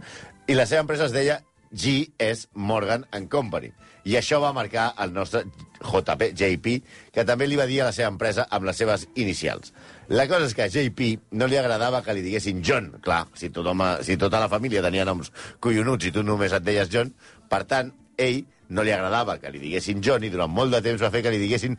I 0.47 0.55
la 0.59 0.67
seva 0.69 0.85
empresa 0.85 1.07
es 1.09 1.13
deia 1.17 1.41
G.S. 1.73 2.49
Morgan 2.55 3.07
and 3.13 3.29
Company. 3.33 3.73
I 4.05 4.17
això 4.21 4.41
va 4.43 4.53
marcar 4.57 4.91
el 5.01 5.13
nostre 5.17 5.45
JP, 5.81 6.31
JP, 6.37 6.75
que 7.15 7.25
també 7.25 7.49
li 7.49 7.59
va 7.59 7.67
dir 7.67 7.81
a 7.81 7.89
la 7.89 7.95
seva 7.97 8.11
empresa 8.13 8.47
amb 8.51 8.69
les 8.69 8.77
seves 8.77 9.07
inicials. 9.15 9.73
La 10.11 10.27
cosa 10.29 10.49
és 10.49 10.55
que 10.55 10.67
a 10.67 10.71
JP 10.73 11.33
no 11.39 11.49
li 11.49 11.59
agradava 11.59 12.03
que 12.03 12.15
li 12.15 12.25
diguessin 12.25 12.63
John. 12.67 12.93
Clar, 13.03 13.25
si, 13.35 13.51
tothom, 13.55 13.83
si 14.07 14.19
tota 14.21 14.41
la 14.43 14.51
família 14.53 14.83
tenia 14.85 15.07
noms 15.09 15.33
collonuts 15.63 16.11
i 16.11 16.15
tu 16.15 16.25
només 16.27 16.53
et 16.53 16.67
deies 16.67 16.91
John, 16.93 17.13
per 17.51 17.65
tant, 17.71 17.93
ell 18.21 18.43
no 18.71 18.85
li 18.87 18.93
agradava 18.95 19.39
que 19.43 19.51
li 19.51 19.63
diguessin 19.63 20.03
John 20.05 20.25
i 20.25 20.31
durant 20.31 20.53
molt 20.53 20.75
de 20.75 20.83
temps 20.85 21.03
va 21.03 21.11
fer 21.11 21.25
que 21.25 21.33
li 21.33 21.41
diguessin 21.43 21.79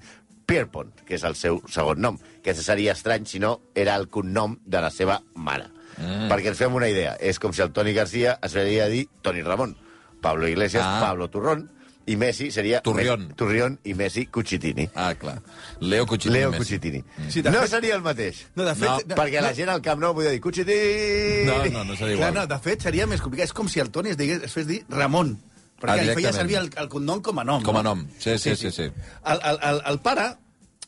Pierpont, 0.52 0.92
que 1.08 1.16
és 1.16 1.24
el 1.28 1.38
seu 1.40 1.62
segon 1.72 2.02
nom, 2.04 2.18
que 2.44 2.56
seria 2.58 2.96
estrany 2.98 3.28
si 3.30 3.40
no 3.40 3.54
era 3.76 3.96
el 3.96 4.10
cognom 4.12 4.58
de 4.66 4.82
la 4.84 4.90
seva 4.92 5.22
mare. 5.36 5.70
Mm. 5.98 6.28
Perquè 6.32 6.52
ens 6.52 6.60
fem 6.60 6.76
una 6.76 6.90
idea, 6.92 7.14
és 7.20 7.40
com 7.40 7.54
si 7.56 7.64
el 7.64 7.72
Toni 7.76 7.94
Garcia 7.96 8.38
es 8.44 8.56
faria 8.58 8.90
dir 8.92 9.06
Toni 9.24 9.46
Ramon, 9.46 9.76
Pablo 10.22 10.50
Iglesias, 10.50 10.84
ah. 10.84 11.00
Pablo 11.04 11.30
Turrón, 11.32 11.70
i 12.06 12.16
Messi 12.18 12.50
seria... 12.52 12.82
Turrión. 12.82 13.28
Me- 13.28 13.34
Turrión 13.36 13.80
i 13.84 13.94
Messi 13.94 14.26
Cucitini. 14.28 14.88
Ah, 14.96 15.14
clar. 15.16 15.42
Leo 15.80 16.06
Cuchitini. 16.06 16.34
Leo 16.40 16.52
Messi. 16.52 16.64
Cucitini. 16.80 17.04
Sí, 17.30 17.44
no 17.44 17.52
fet- 17.52 17.68
seria 17.76 17.96
el 17.96 18.02
mateix. 18.02 18.48
No, 18.56 18.66
de 18.66 18.74
fet... 18.76 18.90
No, 18.90 18.98
no, 19.08 19.16
perquè 19.22 19.42
la 19.42 19.54
gent 19.54 19.70
al 19.70 19.82
Camp 19.86 20.02
Nou 20.02 20.16
podia 20.18 20.32
dir 20.34 20.42
Cucitini... 20.42 21.46
No, 21.46 21.60
no, 21.70 21.84
no 21.86 21.96
seria 21.96 22.18
Clar, 22.18 22.32
igual. 22.32 22.34
no, 22.42 22.48
de 22.56 22.60
fet, 22.66 22.82
seria 22.90 23.06
més 23.08 23.22
complicat. 23.22 23.52
És 23.52 23.54
com 23.54 23.70
si 23.70 23.80
el 23.84 23.92
Toni 23.94 24.12
es, 24.16 24.18
digués, 24.18 24.42
es 24.50 24.54
fes 24.58 24.68
dir 24.68 24.82
Ramon. 24.90 25.36
Perquè 25.82 26.10
Ah, 26.12 26.14
feia 26.18 26.32
servir 26.34 26.58
el, 26.60 26.68
el 26.78 26.90
cognom 26.90 27.22
com 27.26 27.40
a 27.42 27.44
nom. 27.48 27.64
Com 27.66 27.78
a 27.80 27.82
no? 27.82 27.96
nom. 27.96 28.04
Sí, 28.20 28.36
sí, 28.38 28.56
sí, 28.56 28.70
sí. 28.72 28.84
El, 28.90 29.40
el, 29.52 29.58
el, 29.70 29.80
el 29.94 30.00
pare, 30.06 30.28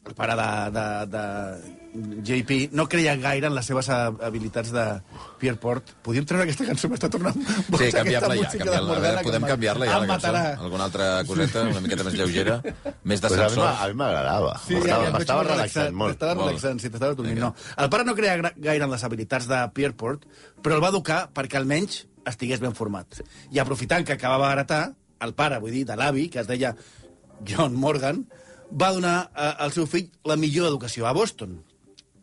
el 0.06 0.14
pare 0.14 0.36
de, 0.38 0.50
de, 0.76 0.86
de 1.18 1.83
JP, 1.94 2.70
no 2.74 2.88
creia 2.90 3.16
gaire 3.22 3.46
en 3.48 3.54
les 3.54 3.68
seves 3.70 3.88
habilitats 3.90 4.72
de 4.74 4.84
Pierpont. 5.38 5.84
Podíem 6.02 6.26
treure 6.26 6.48
aquesta 6.48 6.66
cançó, 6.66 6.90
m'està 6.90 7.10
tornant 7.14 7.36
boig 7.70 7.84
Sí, 7.84 7.92
canviar-la 7.94 8.36
ja. 8.40 8.48
Canviar 8.50 8.82
-la. 8.82 8.88
Morgana 8.88 9.18
que 9.20 9.24
Podem 9.28 9.44
em- 9.44 9.50
canviar-la 9.50 9.86
ja, 9.86 10.00
la 10.00 10.08
cançó. 10.08 10.14
matarà. 10.28 10.58
Alguna 10.60 10.84
altra 10.86 11.24
coseta, 11.26 11.62
una 11.70 11.82
miqueta 11.82 12.04
més 12.04 12.14
lleugera? 12.16 12.62
Més 13.04 13.22
Pues 13.22 13.34
a 13.34 13.50
mi 13.50 13.62
a 13.62 13.94
m'agradava. 13.94 14.60
Sí, 14.68 14.74
M'estava- 14.74 15.06
ja, 15.26 15.44
relaxant 15.44 15.94
molt. 15.94 16.18
T'estava 16.18 16.34
relaxant, 16.46 16.80
sí, 16.82 16.90
t'estava 16.90 17.14
dormint. 17.14 17.40
No. 17.40 17.54
El 17.78 17.90
pare 17.90 18.04
no 18.06 18.16
creia 18.16 18.54
gaire 18.56 18.84
en 18.86 18.92
les 18.92 19.04
habilitats 19.04 19.48
de 19.48 19.70
Pierpont, 19.74 20.26
però 20.64 20.76
el 20.76 20.82
va 20.84 20.90
educar 20.90 21.30
perquè 21.34 21.58
almenys 21.58 22.08
estigués 22.26 22.60
ben 22.60 22.74
format. 22.74 23.22
I 23.52 23.60
aprofitant 23.60 24.04
que 24.06 24.14
acabava 24.14 24.50
d'heretar, 24.50 24.94
el 25.22 25.34
pare, 25.34 25.60
vull 25.60 25.72
dir, 25.72 25.86
de 25.86 25.96
l'avi, 25.96 26.30
que 26.30 26.40
es 26.40 26.48
deia 26.48 26.76
John 27.46 27.76
Morgan, 27.76 28.26
va 28.72 28.92
donar 28.92 29.30
eh, 29.36 29.54
al 29.60 29.72
seu 29.72 29.86
fill 29.86 30.10
la 30.26 30.36
millor 30.36 30.68
educació 30.68 31.06
a 31.06 31.12
Boston. 31.14 31.64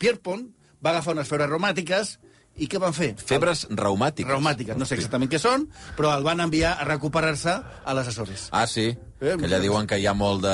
Pierpont 0.00 0.48
va 0.80 0.94
agafar 0.94 1.14
unes 1.16 1.28
febres 1.28 1.50
reumàtiques 1.52 2.16
i 2.60 2.68
què 2.68 2.80
van 2.82 2.94
fer? 2.96 3.12
Febres 3.20 3.66
reumàtiques. 3.70 4.32
Reumàtiques, 4.32 4.76
no 4.80 4.88
sé 4.88 4.96
exactament 4.98 5.30
què 5.32 5.40
són, 5.40 5.68
però 5.96 6.14
el 6.16 6.26
van 6.26 6.42
enviar 6.44 6.74
a 6.80 6.88
recuperar-se 6.88 7.54
a 7.60 7.96
les 7.96 8.10
Açores. 8.10 8.48
Ah, 8.52 8.66
sí? 8.66 8.90
Eh, 9.20 9.34
Que 9.36 9.44
allà 9.50 9.58
diuen 9.60 9.84
que 9.86 9.98
hi 10.00 10.06
ha 10.08 10.14
molt 10.16 10.40
de... 10.40 10.52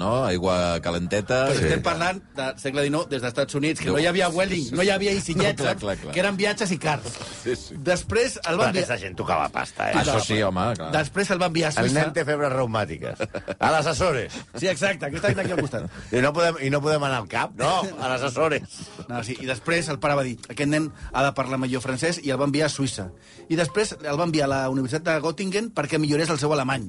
No? 0.00 0.24
Aigua 0.24 0.78
calenteta. 0.80 1.42
Però 1.50 1.58
Sí. 1.58 1.64
estem 1.66 1.82
parlant 1.84 2.22
del 2.38 2.54
segle 2.58 2.86
XIX 2.86 3.02
des 3.10 3.20
dels 3.20 3.28
Estats 3.28 3.54
Units, 3.58 3.80
que 3.80 3.84
Déu. 3.90 3.96
no 3.96 4.00
hi 4.00 4.06
havia 4.08 4.30
Welling, 4.32 4.70
no 4.72 4.82
hi 4.82 4.88
havia 4.94 5.12
Isinyets, 5.12 5.60
No, 5.60 5.64
clar, 5.66 5.76
clar, 5.76 5.96
clar. 5.98 6.14
que 6.14 6.20
eren 6.22 6.38
viatges 6.38 6.70
i 6.72 6.78
cars. 6.80 7.04
Sí, 7.42 7.54
sí. 7.56 7.76
Després 7.76 8.38
el 8.38 8.56
Però 8.56 8.62
va 8.62 8.68
aquesta 8.70 8.94
enviar... 8.94 8.98
gent 9.02 9.16
tocava 9.18 9.48
pasta, 9.52 9.90
eh? 9.90 9.94
Això 10.00 10.20
sí, 10.24 10.38
home, 10.42 10.64
clar. 10.78 10.88
Després 10.96 11.30
el 11.36 11.42
va 11.42 11.50
enviar 11.52 11.68
a 11.68 11.80
El 11.82 11.90
Suïssa. 11.90 12.00
nen 12.00 12.12
té 12.16 12.24
febres 12.24 12.52
reumàtiques. 12.54 13.20
A 13.58 13.70
les 13.76 13.86
Açores. 13.92 14.32
Sí, 14.56 14.68
exacte, 14.72 15.04
aquesta 15.10 15.28
està 15.34 15.44
aquí 15.44 15.52
al 15.52 15.60
costat. 15.60 15.90
I 16.10 16.22
no 16.24 16.32
podem, 16.32 16.56
I 16.64 16.70
no 16.72 16.80
podem 16.80 17.04
anar 17.04 17.18
al 17.20 17.28
cap? 17.28 17.52
No, 17.60 17.82
a 18.00 18.08
les 18.14 18.22
Açores. 18.22 18.62
No, 19.08 19.20
sí, 19.22 19.36
I 19.40 19.44
després 19.50 19.88
el 19.92 19.98
pare 20.00 20.14
va 20.16 20.24
dir 20.24 20.38
aquest 20.48 20.70
nen 20.72 20.88
ha 21.12 21.26
de 21.28 21.34
parlar 21.36 21.58
millor 21.60 21.84
francès 21.84 22.22
i 22.24 22.30
el 22.32 22.40
va 22.40 22.48
enviar 22.48 22.70
a 22.70 22.72
Suïssa. 22.72 23.10
I 23.52 23.56
després 23.60 23.92
el 24.00 24.16
va 24.18 24.24
enviar 24.24 24.48
a 24.48 24.54
la 24.54 24.62
Universitat 24.72 25.04
de 25.12 25.20
Göttingen 25.20 25.68
perquè 25.76 26.00
millorés 26.00 26.30
el 26.32 26.38
seu 26.40 26.52
alemany. 26.56 26.88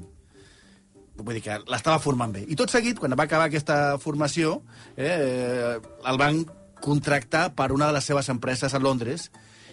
Vull 1.26 1.40
dir 1.40 1.44
que 1.46 1.60
l'estava 1.70 2.00
formant 2.04 2.34
bé. 2.36 2.46
I 2.48 2.58
tot 2.60 2.72
seguit, 2.72 3.00
quan 3.00 3.16
va 3.18 3.28
acabar 3.28 3.50
aquesta 3.50 3.98
formació, 4.02 4.60
eh, 4.96 5.78
el 5.80 6.20
van 6.22 6.44
contractar 6.80 7.50
per 7.56 7.72
una 7.76 7.90
de 7.90 7.98
les 7.98 8.08
seves 8.08 8.30
empreses 8.32 8.74
a 8.74 8.80
Londres 8.80 9.30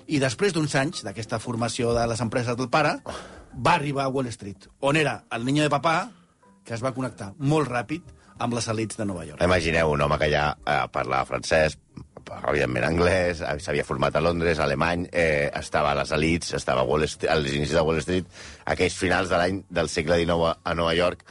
i 0.06 0.18
després 0.22 0.54
d'uns 0.54 0.74
anys 0.78 1.04
d'aquesta 1.06 1.38
formació 1.42 1.94
de 1.94 2.06
les 2.10 2.20
empreses 2.22 2.56
del 2.58 2.70
pare, 2.70 2.98
va 3.56 3.74
arribar 3.74 4.04
a 4.04 4.12
Wall 4.12 4.28
Street, 4.30 4.68
on 4.80 4.96
era 4.96 5.24
el 5.32 5.44
niño 5.44 5.62
de 5.62 5.70
papà 5.72 6.10
que 6.66 6.74
es 6.74 6.82
va 6.82 6.92
connectar 6.94 7.32
molt 7.38 7.70
ràpid 7.70 8.14
amb 8.42 8.54
les 8.58 8.68
elites 8.68 8.98
de 8.98 9.06
Nova 9.06 9.24
York. 9.24 9.42
Imagineu 9.42 9.94
un 9.94 10.02
home 10.02 10.18
que 10.20 10.28
ja 10.32 10.50
eh, 10.66 10.82
parla 10.92 11.24
francès, 11.24 11.78
evidentment 12.34 12.86
anglès, 12.86 13.40
eh, 13.40 13.58
s'havia 13.62 13.84
format 13.84 14.16
a 14.16 14.20
Londres, 14.20 14.58
alemany, 14.58 15.08
eh, 15.12 15.50
estava 15.54 15.92
a 15.92 15.94
les 15.94 16.12
elites, 16.12 16.54
estava 16.54 16.80
a, 16.80 16.84
Wall 16.84 17.06
Street, 17.08 17.30
als 17.30 17.52
inicis 17.52 17.74
de 17.74 17.82
Wall 17.82 18.00
Street, 18.02 18.26
aquells 18.64 18.96
finals 18.96 19.28
de 19.28 19.36
l'any 19.36 19.64
del 19.70 19.88
segle 19.88 20.18
XIX 20.22 20.56
a, 20.62 20.74
Nova 20.74 20.94
York, 20.94 21.24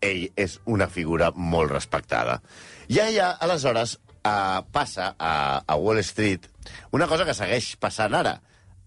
ell 0.00 0.28
és 0.36 0.60
una 0.66 0.88
figura 0.88 1.32
molt 1.34 1.70
respectada. 1.72 2.40
I 2.88 3.00
allà, 3.00 3.36
aleshores, 3.40 3.98
eh, 4.22 4.62
passa 4.72 5.14
a, 5.18 5.62
a 5.66 5.76
Wall 5.76 6.02
Street 6.04 6.46
una 6.92 7.06
cosa 7.06 7.24
que 7.24 7.34
segueix 7.34 7.76
passant 7.76 8.14
ara, 8.14 8.40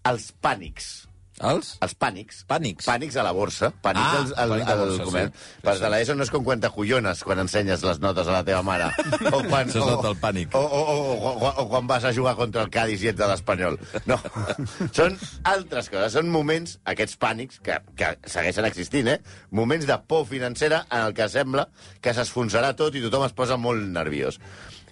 els 0.06 0.32
pànics. 0.42 1.09
Els? 1.39 1.69
Els 1.86 1.93
pànics. 1.96 2.41
Pànics. 2.50 2.86
Pànics 2.89 3.15
a 3.15 3.24
la 3.24 3.31
borsa. 3.36 3.69
Pànics 3.84 4.03
Ah, 4.03 4.17
al, 4.19 4.34
al, 4.43 4.50
pànic 4.58 4.69
al 4.74 4.79
borsa, 4.81 5.03
comerç. 5.08 5.34
sí. 5.34 5.46
Sí, 5.63 5.74
Sí, 5.74 5.84
de 5.84 5.89
l'ESO 5.93 6.15
no 6.15 6.24
és 6.25 6.31
com 6.34 6.43
quan 6.43 6.60
t'acollones 6.60 7.24
quan 7.24 7.39
ensenyes 7.39 7.84
les 7.88 8.00
notes 8.03 8.27
a 8.27 8.31
la 8.36 8.43
teva 8.43 8.62
mare. 8.63 8.89
O 9.36 9.39
quan, 9.48 9.69
Això 9.69 9.86
és 10.00 10.05
el 10.10 10.17
pànic. 10.19 10.53
O, 10.53 10.60
o, 10.60 10.81
o, 10.81 11.13
o, 11.13 11.31
o, 11.48 11.53
o 11.63 11.67
quan 11.69 11.88
vas 11.88 12.03
a 12.03 12.12
jugar 12.13 12.36
contra 12.36 12.63
el 12.65 12.69
Cádiz 12.74 13.01
i 13.03 13.12
ets 13.13 13.19
de 13.19 13.27
l'Espanyol. 13.31 13.79
No. 14.10 14.17
són 14.98 15.15
altres 15.43 15.89
coses. 15.89 16.13
Són 16.17 16.29
moments, 16.34 16.77
aquests 16.84 17.15
pànics, 17.22 17.60
que, 17.63 17.79
que 17.96 18.12
segueixen 18.27 18.65
existint, 18.67 19.08
eh? 19.15 19.19
Moments 19.51 19.88
de 19.88 19.98
por 20.08 20.25
financera 20.27 20.86
en 20.91 21.08
el 21.10 21.13
que 21.15 21.29
sembla 21.31 21.69
que 22.01 22.13
s'esfonsarà 22.13 22.74
tot 22.75 22.96
i 23.00 23.03
tothom 23.08 23.24
es 23.29 23.34
posa 23.38 23.58
molt 23.58 23.86
nerviós. 23.96 24.39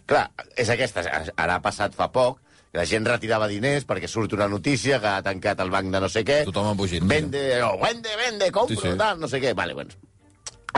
Clar, 0.07 0.29
és 0.55 0.69
aquesta. 0.71 1.03
Ara 1.35 1.57
ha 1.57 1.61
passat 1.63 1.91
fa 1.97 2.07
poc, 2.15 2.39
la 2.77 2.85
gent 2.85 3.07
retirava 3.09 3.47
diners 3.49 3.87
perquè 3.89 4.05
surt 4.11 4.35
una 4.37 4.45
notícia 4.51 4.99
que 5.01 5.09
ha 5.09 5.23
tancat 5.25 5.57
el 5.63 5.71
banc 5.73 5.89
de 5.93 5.99
no 6.03 6.09
sé 6.13 6.21
què. 6.27 6.43
Tothom 6.45 6.67
embogint. 6.75 7.07
Vende, 7.09 7.41
no, 7.63 7.71
vende, 7.81 8.11
vende, 8.19 8.51
compro, 8.53 8.77
Sí, 8.77 8.81
sí, 8.83 8.91
tal, 8.99 9.15
no 9.19 9.27
sé 9.31 9.37
què. 9.41 9.51
Vale, 9.57 9.73
bueno. 9.77 9.91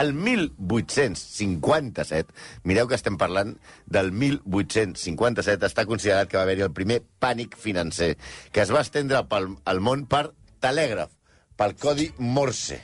El 0.00 0.14
1857, 0.14 2.32
mireu 2.64 2.88
que 2.88 2.96
estem 2.96 3.16
parlant 3.20 3.58
del 3.84 4.12
1857, 4.16 5.68
està 5.68 5.84
considerat 5.84 6.28
que 6.30 6.38
va 6.38 6.44
haver-hi 6.46 6.64
el 6.64 6.72
primer 6.72 7.02
pànic 7.20 7.56
financer, 7.60 8.16
que 8.54 8.62
es 8.64 8.72
va 8.72 8.80
estendre 8.86 9.20
pel 9.28 9.46
al 9.68 9.80
món 9.84 10.06
per 10.08 10.32
telègraf, 10.64 11.12
pel 11.60 11.76
codi 11.76 12.08
Morse. 12.16 12.80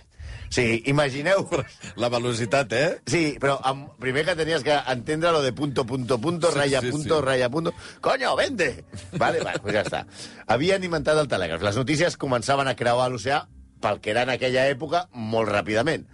Sigui, 0.51 0.83
imagineu... 0.91 1.47
La 2.03 2.11
velocitat, 2.13 2.73
eh? 2.73 2.89
Sí, 3.09 3.37
però 3.41 3.57
amb, 3.67 3.91
primer 4.03 4.25
que 4.27 4.37
tenies 4.39 4.65
que 4.67 4.77
entendre 4.93 5.33
lo 5.33 5.43
de 5.43 5.53
punto, 5.57 5.87
punto, 5.87 6.19
punto, 6.21 6.51
Sí, 6.53 6.59
raya, 6.59 6.81
sí, 6.81 6.91
punto, 6.91 7.21
sí. 7.21 7.25
raya, 7.25 7.51
punto... 7.51 7.75
Coño, 8.01 8.35
vende! 8.37 8.85
Vale, 9.13 9.41
vale, 9.41 9.61
pues 9.63 9.75
ja 9.75 9.85
està. 9.87 10.05
Havien 10.47 10.85
inventat 10.85 11.19
el 11.19 11.31
telègraf. 11.31 11.65
Les 11.65 11.79
notícies 11.79 12.19
començaven 12.21 12.69
a 12.69 12.77
creuar 12.79 13.09
l'oceà 13.11 13.45
pel 13.81 14.01
que 14.01 14.13
era 14.13 14.25
en 14.27 14.35
aquella 14.35 14.67
època 14.71 15.07
molt 15.13 15.51
ràpidament. 15.53 16.07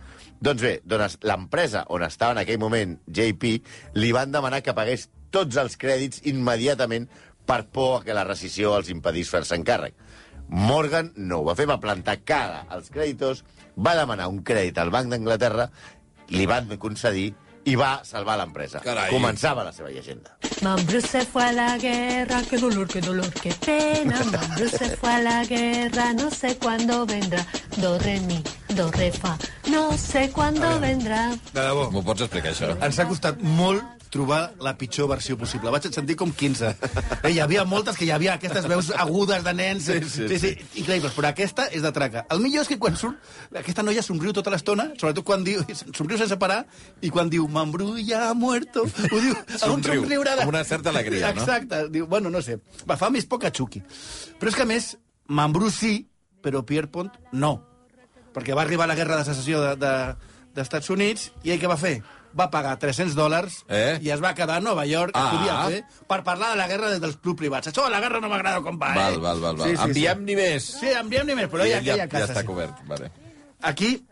Doncs 0.43 0.63
bé, 0.63 0.73
doncs 0.85 1.21
l'empresa 1.23 1.85
on 1.95 2.03
estava 2.03 2.35
en 2.35 2.43
aquell 2.43 2.59
moment, 2.59 2.97
JP, 3.07 3.53
li 3.95 4.15
van 4.15 4.33
demanar 4.35 4.63
que 4.63 4.75
pagués 4.75 5.07
tots 5.33 5.57
els 5.61 5.79
crèdits 5.79 6.25
immediatament 6.29 7.07
per 7.47 7.65
por 7.71 8.01
a 8.01 8.03
que 8.05 8.15
la 8.15 8.27
rescisió 8.27 8.75
els 8.77 8.91
impedís 8.91 9.31
fer-se 9.31 9.55
encàrrec. 9.59 9.95
Morgan 10.53 11.13
no 11.17 11.41
ho 11.41 11.47
va 11.47 11.55
fer, 11.57 11.69
va 11.71 11.81
plantar 11.81 12.19
cara 12.29 12.65
als 12.75 12.91
creditors, 12.93 13.45
va 13.77 13.95
demanar 13.99 14.29
un 14.33 14.43
crèdit 14.45 14.79
al 14.79 14.91
Banc 14.91 15.13
d'Anglaterra, 15.13 15.69
li 16.33 16.47
van 16.47 16.69
concedir 16.81 17.33
i 17.65 17.77
va 17.79 18.01
salvar 18.05 18.37
l'empresa. 18.41 18.81
Començava 19.11 19.63
la 19.63 19.73
seva 19.75 19.91
llegenda. 19.93 20.35
Mambrú 20.63 21.01
se 21.01 21.25
fue 21.27 21.45
a 21.45 21.53
la 21.53 21.77
guerra, 21.79 22.43
qué 22.49 22.59
dolor, 22.59 22.89
qué 22.89 23.01
dolor, 23.01 23.31
qué 23.35 23.53
pena. 23.65 24.19
Mambrú 24.33 24.69
se 24.69 24.91
fue 24.97 25.13
a 25.15 25.21
la 25.23 25.45
guerra, 25.45 26.13
no 26.13 26.31
sé 26.31 26.57
cuándo 26.59 27.07
vendrá. 27.07 27.45
Do, 27.77 27.99
re, 27.99 28.19
mi, 28.21 28.43
do, 28.75 28.91
re, 28.91 29.13
fa, 29.13 29.37
no 29.71 29.97
sé 29.97 30.31
cuándo 30.31 30.79
vendrá. 30.81 31.31
De 31.53 31.61
debò. 31.61 31.91
M'ho 31.91 32.03
pots 32.03 32.27
explicar, 32.27 32.55
això? 32.55 32.75
Ens 32.83 32.99
ha 32.99 33.07
costat 33.09 33.43
molt 33.43 34.02
trobar 34.13 34.53
la 34.61 34.75
pitjor 34.77 35.09
versió 35.09 35.39
possible. 35.41 35.71
Vaig 35.73 35.87
sentir 35.89 36.19
com 36.21 36.31
15. 36.37 36.69
Eh, 37.23 37.31
hi 37.33 37.39
havia 37.41 37.65
moltes 37.65 37.97
que 37.97 38.05
hi 38.05 38.11
havia 38.13 38.35
aquestes 38.37 38.67
veus 38.69 38.91
agudes 39.01 39.45
de 39.47 39.55
nens. 39.57 39.87
Sí, 39.89 39.99
sí, 40.05 40.27
sí, 40.29 40.39
sí. 40.43 40.51
increïbles, 40.83 41.15
però 41.17 41.31
aquesta 41.31 41.69
és 41.73 41.85
de 41.85 41.93
traca. 41.97 42.27
El 42.35 42.43
millor 42.45 42.67
és 42.67 42.71
que 42.71 42.79
quan 42.83 42.99
surt, 43.01 43.17
aquesta 43.57 43.85
noia 43.87 44.05
somriu 44.05 44.35
tota 44.37 44.53
l'estona, 44.53 44.91
sobretot 45.01 45.25
quan 45.25 45.47
diu, 45.47 45.65
somriu 45.97 46.21
sense 46.21 46.37
parar, 46.41 46.61
i 47.01 47.13
quan 47.15 47.33
diu, 47.33 47.49
Mambrú 47.49 47.95
ja 48.05 48.27
ha 48.29 48.37
muerto, 48.37 48.85
ho 48.85 49.23
diu 49.25 49.33
amb 49.33 49.53
un 49.57 49.59
Somriu, 49.65 50.05
somriure 50.05 50.37
de... 50.37 50.45
amb 50.45 50.53
una 50.53 50.65
certa 50.69 50.93
alegria, 50.93 51.33
no? 51.33 51.41
Exacte, 51.41 51.87
diu, 51.95 52.07
bueno, 52.11 52.31
no 52.33 52.45
sé, 52.45 52.59
va, 52.89 53.01
fa 53.01 53.09
més 53.15 53.29
poca 53.29 53.53
xuqui. 53.55 53.81
Però 54.41 54.53
és 54.53 54.59
que, 54.59 54.67
a 54.67 54.69
més, 54.69 54.93
Mambrú 55.33 55.73
sí, 55.73 56.03
però 56.45 56.61
Pierpont 56.69 57.13
no. 57.33 57.55
Perquè 58.37 58.57
va 58.57 58.67
arribar 58.67 58.89
la 58.91 58.97
guerra 58.99 59.21
de 59.21 59.29
secessió 59.29 59.61
de, 59.63 59.77
de, 59.81 59.93
d'Estats 60.57 60.93
Units, 60.93 61.31
i 61.47 61.55
ell 61.55 61.63
què 61.63 61.71
va 61.71 61.81
fer? 61.81 62.01
Va 62.39 62.49
pagar 62.51 62.79
300 62.79 63.15
dòlars 63.15 63.65
Eh? 63.69 63.99
i 64.03 64.11
es 64.11 64.21
va 64.23 64.35
quedar 64.35 64.57
a 64.57 64.61
Nova 64.61 64.87
York, 64.87 65.13
Ah. 65.15 65.31
podia 65.33 65.57
fer, 65.69 65.85
per 66.09 66.23
parlar 66.25 66.51
de 66.53 66.57
la 66.57 66.67
guerra 66.69 66.91
dels 66.99 67.17
clubs 67.17 67.39
privats. 67.39 67.69
Això, 67.69 67.89
la 67.91 68.01
guerra 68.01 68.21
no 68.21 68.29
m'agrada 68.29 68.63
com 68.63 68.79
va, 68.81 68.95
Val, 68.95 69.15
eh? 69.15 69.19
val, 69.19 69.41
val. 69.41 69.57
val. 69.57 69.77
Enviem 69.89 70.25
ni 70.25 70.37
més. 70.37 70.65
Sí, 70.81 70.87
enviem-n'hi 70.89 71.35
més, 71.35 71.49
però 71.53 71.67
I 71.67 71.71
ja, 71.71 71.81
ja, 71.83 71.97
ja 71.97 72.09
casa. 72.09 72.33
està 72.33 72.41
sí. 72.41 72.47
cobert. 72.47 72.81
Vale. 72.89 73.11
Aquí 73.63 74.07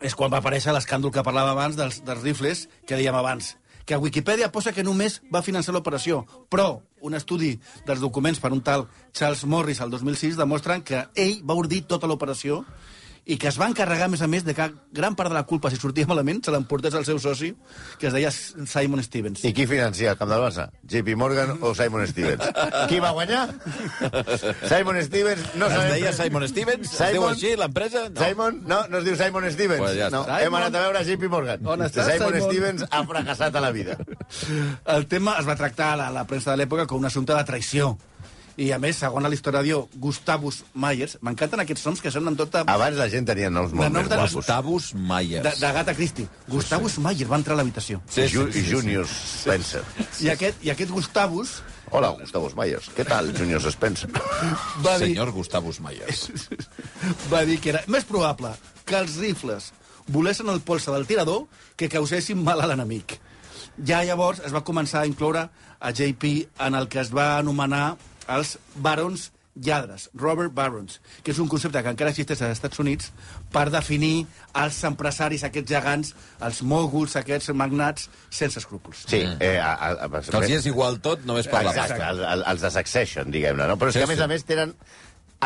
és 0.00 0.14
quan 0.16 0.30
va 0.32 0.38
aparèixer 0.40 0.72
l'escàndol 0.72 1.12
que 1.12 1.22
parlava 1.22 1.50
abans 1.52 1.76
dels, 1.76 2.02
dels 2.04 2.22
rifles, 2.22 2.68
que 2.86 2.96
dèiem 2.96 3.14
abans 3.14 3.56
que 3.86 3.94
a 3.94 3.98
Wikipedia 3.98 4.52
posa 4.52 4.70
que 4.72 4.84
només 4.84 5.20
va 5.34 5.42
finançar 5.42 5.72
l'operació, 5.74 6.20
però 6.48 6.80
un 7.02 7.14
estudi 7.14 7.58
dels 7.88 7.98
documents 7.98 8.38
per 8.38 8.52
un 8.52 8.60
tal 8.62 8.84
Charles 9.12 9.42
Morris 9.44 9.80
al 9.80 9.90
2006 9.90 10.36
demostren 10.36 10.82
que 10.86 11.08
ell 11.16 11.40
va 11.42 11.54
ordir 11.58 11.80
tota 11.88 12.06
l'operació 12.06 12.64
i 13.26 13.36
que 13.38 13.48
es 13.48 13.58
va 13.60 13.66
encarregar, 13.68 14.06
a 14.08 14.10
més 14.10 14.22
a 14.22 14.26
més, 14.26 14.42
de 14.44 14.54
que 14.56 14.64
gran 14.96 15.14
part 15.14 15.28
de 15.30 15.34
la 15.36 15.44
culpa, 15.46 15.70
si 15.70 15.76
sortia 15.76 16.06
malament, 16.08 16.40
se 16.44 16.50
l'emportés 16.50 16.94
el 16.98 17.04
seu 17.04 17.18
soci, 17.22 17.52
que 18.00 18.08
es 18.08 18.12
deia 18.16 18.30
Simon 18.32 19.02
Stevens. 19.04 19.44
I 19.44 19.52
qui 19.54 19.66
financia 19.70 20.10
el 20.12 20.18
camp 20.18 20.30
del 20.32 20.40
Barça? 20.42 20.70
JP 20.82 21.14
Morgan 21.20 21.58
o 21.60 21.74
Simon 21.74 22.06
Stevens? 22.10 22.42
Qui 22.88 22.98
va 22.98 23.12
guanyar? 23.12 23.44
Simon 24.68 25.00
Stevens... 25.04 25.44
No 25.54 25.66
Es 25.66 25.72
sabem- 25.76 25.92
deia 25.94 26.12
Simon 26.16 26.48
Stevens? 26.48 26.88
Es 26.90 26.96
Simon- 26.96 27.12
diu 27.14 27.28
així, 27.28 27.54
l'empresa? 27.60 28.06
No. 28.10 28.24
Simon? 28.24 28.60
No, 28.66 28.80
no 28.88 28.98
es 28.98 29.04
diu 29.06 29.16
Simon 29.20 29.46
Stevens. 29.52 29.80
Pues 29.84 29.96
ja 29.98 30.10
no, 30.10 30.24
està. 30.24 30.40
hem 30.44 30.54
anat 30.60 30.74
a 30.80 30.84
veure 30.88 31.04
JP 31.06 31.30
Morgan. 31.32 31.66
On 31.66 31.86
està 31.86 32.06
Simon, 32.10 32.34
Simon? 32.34 32.50
Stevens 32.50 32.86
ha 32.90 33.04
fracassat 33.06 33.54
a 33.56 33.60
la 33.64 33.70
vida. 33.76 33.98
El 34.96 35.06
tema 35.10 35.36
es 35.40 35.46
va 35.48 35.56
tractar 35.60 35.92
a 35.94 35.96
la, 36.02 36.10
la 36.14 36.26
premsa 36.26 36.52
de 36.54 36.62
l'època 36.64 36.86
com 36.90 36.98
un 36.98 37.06
assumpte 37.10 37.36
de 37.36 37.44
traïció. 37.46 37.94
I, 38.60 38.66
a 38.76 38.78
més, 38.82 38.98
segons 39.00 39.24
l'historiador 39.32 39.86
Gustavus 39.96 40.60
Myers, 40.76 41.16
m'encanten 41.24 41.62
aquests 41.62 41.86
noms 41.86 42.02
que 42.04 42.12
sonen 42.12 42.36
tot 42.36 42.58
a... 42.58 42.64
Abans 42.68 42.98
la 43.00 43.06
gent 43.08 43.24
tenia 43.30 43.48
noms 43.48 43.72
molt 43.72 43.94
més 43.94 44.08
guapos. 44.10 44.34
Gustavus 44.36 44.90
Myers. 44.92 45.46
de, 45.46 45.54
de 45.62 45.70
Gata 45.78 45.94
Christie. 45.96 46.28
Gustavus 46.50 46.98
Myers 47.00 47.30
va 47.30 47.38
entrar 47.40 47.56
a 47.56 47.60
l'habitació. 47.62 48.02
Sí, 48.04 48.26
sí, 48.28 48.36
sí, 48.36 48.60
I 48.60 48.66
Junior 48.68 49.08
Spencer. 49.08 49.80
I 50.20 50.32
aquest, 50.34 50.60
I 50.66 50.74
aquest 50.74 50.92
Gustavus 50.92 51.60
Hola, 51.90 52.12
Gustavo 52.20 52.50
Myers. 52.54 52.86
Què 52.94 53.02
tal, 53.08 53.32
Junior 53.34 53.64
Spencer? 53.72 54.10
va 54.84 54.98
dir, 55.00 55.08
Senyor 55.08 55.32
Gustavus 55.34 55.80
Myers. 55.82 56.28
va 57.32 57.42
dir 57.48 57.56
que 57.64 57.72
era 57.72 57.82
més 57.90 58.06
probable 58.06 58.52
que 58.84 59.00
els 59.00 59.16
rifles 59.24 59.72
volessin 60.12 60.52
el 60.52 60.60
polse 60.60 60.92
del 60.92 61.08
tirador 61.08 61.48
que 61.80 61.88
causessin 61.88 62.44
mal 62.44 62.60
a 62.60 62.68
l'enemic. 62.70 63.16
Ja 63.88 64.04
llavors 64.04 64.44
es 64.44 64.52
va 64.54 64.62
començar 64.66 65.02
a 65.02 65.08
incloure 65.08 65.48
a 65.80 65.90
JP 65.96 66.30
en 66.66 66.76
el 66.76 66.88
que 66.92 67.00
es 67.00 67.10
va 67.14 67.38
anomenar 67.40 67.96
els 68.30 68.56
barons 68.76 69.30
lladres, 69.60 70.06
Robert 70.14 70.52
Barons, 70.54 71.00
que 71.26 71.32
és 71.34 71.38
un 71.42 71.48
concepte 71.50 71.80
que 71.82 71.90
encara 71.92 72.12
existeix 72.14 72.38
als 72.46 72.54
Estats 72.54 72.78
Units 72.80 73.10
per 73.52 73.64
definir 73.74 74.22
els 74.56 74.78
empresaris, 74.86 75.42
aquests 75.44 75.68
gegants, 75.74 76.12
els 76.46 76.60
mòguls, 76.62 77.16
aquests 77.18 77.50
magnats, 77.58 78.06
sense 78.30 78.60
escrúpols. 78.62 79.02
Sí, 79.10 79.20
eh, 79.42 79.56
a, 79.58 79.72
a, 79.74 79.90
a, 80.06 80.22
Que 80.22 80.38
els 80.38 80.48
hi 80.54 80.56
és 80.60 80.68
igual 80.70 81.00
tot, 81.04 81.26
només 81.28 81.50
per 81.50 81.64
la 81.66 81.74
pasta. 81.76 81.98
el, 82.12 82.22
el, 82.30 82.44
els 82.54 82.62
de 82.64 82.70
Succession, 82.78 83.34
diguem-ne, 83.34 83.66
no? 83.68 83.76
Però 83.76 83.90
és 83.90 83.98
Sí, 83.98 84.04
que, 84.04 84.06
a 84.06 84.12
més 84.14 84.22
sí. 84.22 84.24
a 84.24 84.30
més, 84.30 84.46
tenen 84.48 84.76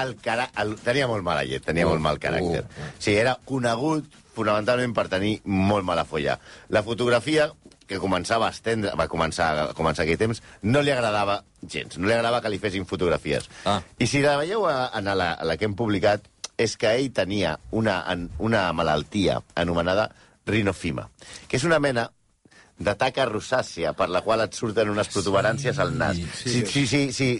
el 0.04 0.14
cara... 0.22 0.50
El, 0.62 0.76
tenia 0.84 1.08
molt 1.10 1.24
mala 1.26 1.42
llet, 1.48 1.64
tenia 1.64 1.86
Uh, 1.88 1.94
molt 1.96 2.04
mal 2.04 2.20
caràcter. 2.22 2.62
uh, 2.68 2.84
uh. 2.84 2.92
Sí, 3.00 3.16
era 3.16 3.38
conegut 3.48 4.20
fonamentalment 4.34 4.92
per 4.94 5.08
tenir 5.08 5.36
molt 5.46 5.86
mala 5.86 6.04
folla. 6.04 6.36
La 6.74 6.82
fotografia 6.82 7.48
que 7.86 8.00
començava 8.00 8.48
a 8.48 8.54
estendre, 8.54 8.94
va 8.98 9.08
començar 9.10 9.48
a 9.60 9.66
començar 9.76 10.04
aquell 10.04 10.20
temps, 10.20 10.40
no 10.62 10.82
li 10.82 10.92
agradava 10.92 11.42
gens, 11.62 11.98
no 11.98 12.08
li 12.08 12.14
agradava 12.16 12.40
que 12.42 12.52
li 12.52 12.60
fessin 12.62 12.86
fotografies. 12.88 13.48
Ah. 13.64 13.80
I 13.98 14.08
si 14.10 14.22
la 14.24 14.36
veieu 14.40 14.66
a, 14.68 14.86
a, 14.88 15.02
la, 15.04 15.32
a 15.34 15.48
la 15.48 15.56
que 15.60 15.68
hem 15.68 15.76
publicat, 15.76 16.28
és 16.56 16.76
que 16.78 16.92
ell 16.94 17.10
tenia 17.14 17.56
una, 17.74 17.98
una 18.38 18.68
malaltia 18.72 19.40
anomenada 19.58 20.08
rinofima, 20.46 21.08
que 21.48 21.58
és 21.58 21.64
una 21.66 21.80
mena 21.82 22.08
de 22.78 22.94
taca 22.98 23.26
rosàcia 23.28 23.94
per 23.94 24.08
la 24.10 24.22
qual 24.22 24.42
et 24.44 24.54
surten 24.54 24.90
unes 24.90 25.10
protuberàncies 25.12 25.78
al 25.78 25.94
nas. 25.98 26.18
Sí, 26.40 26.62
sí, 26.66 26.86
sí. 26.86 27.04
sí. 27.14 27.30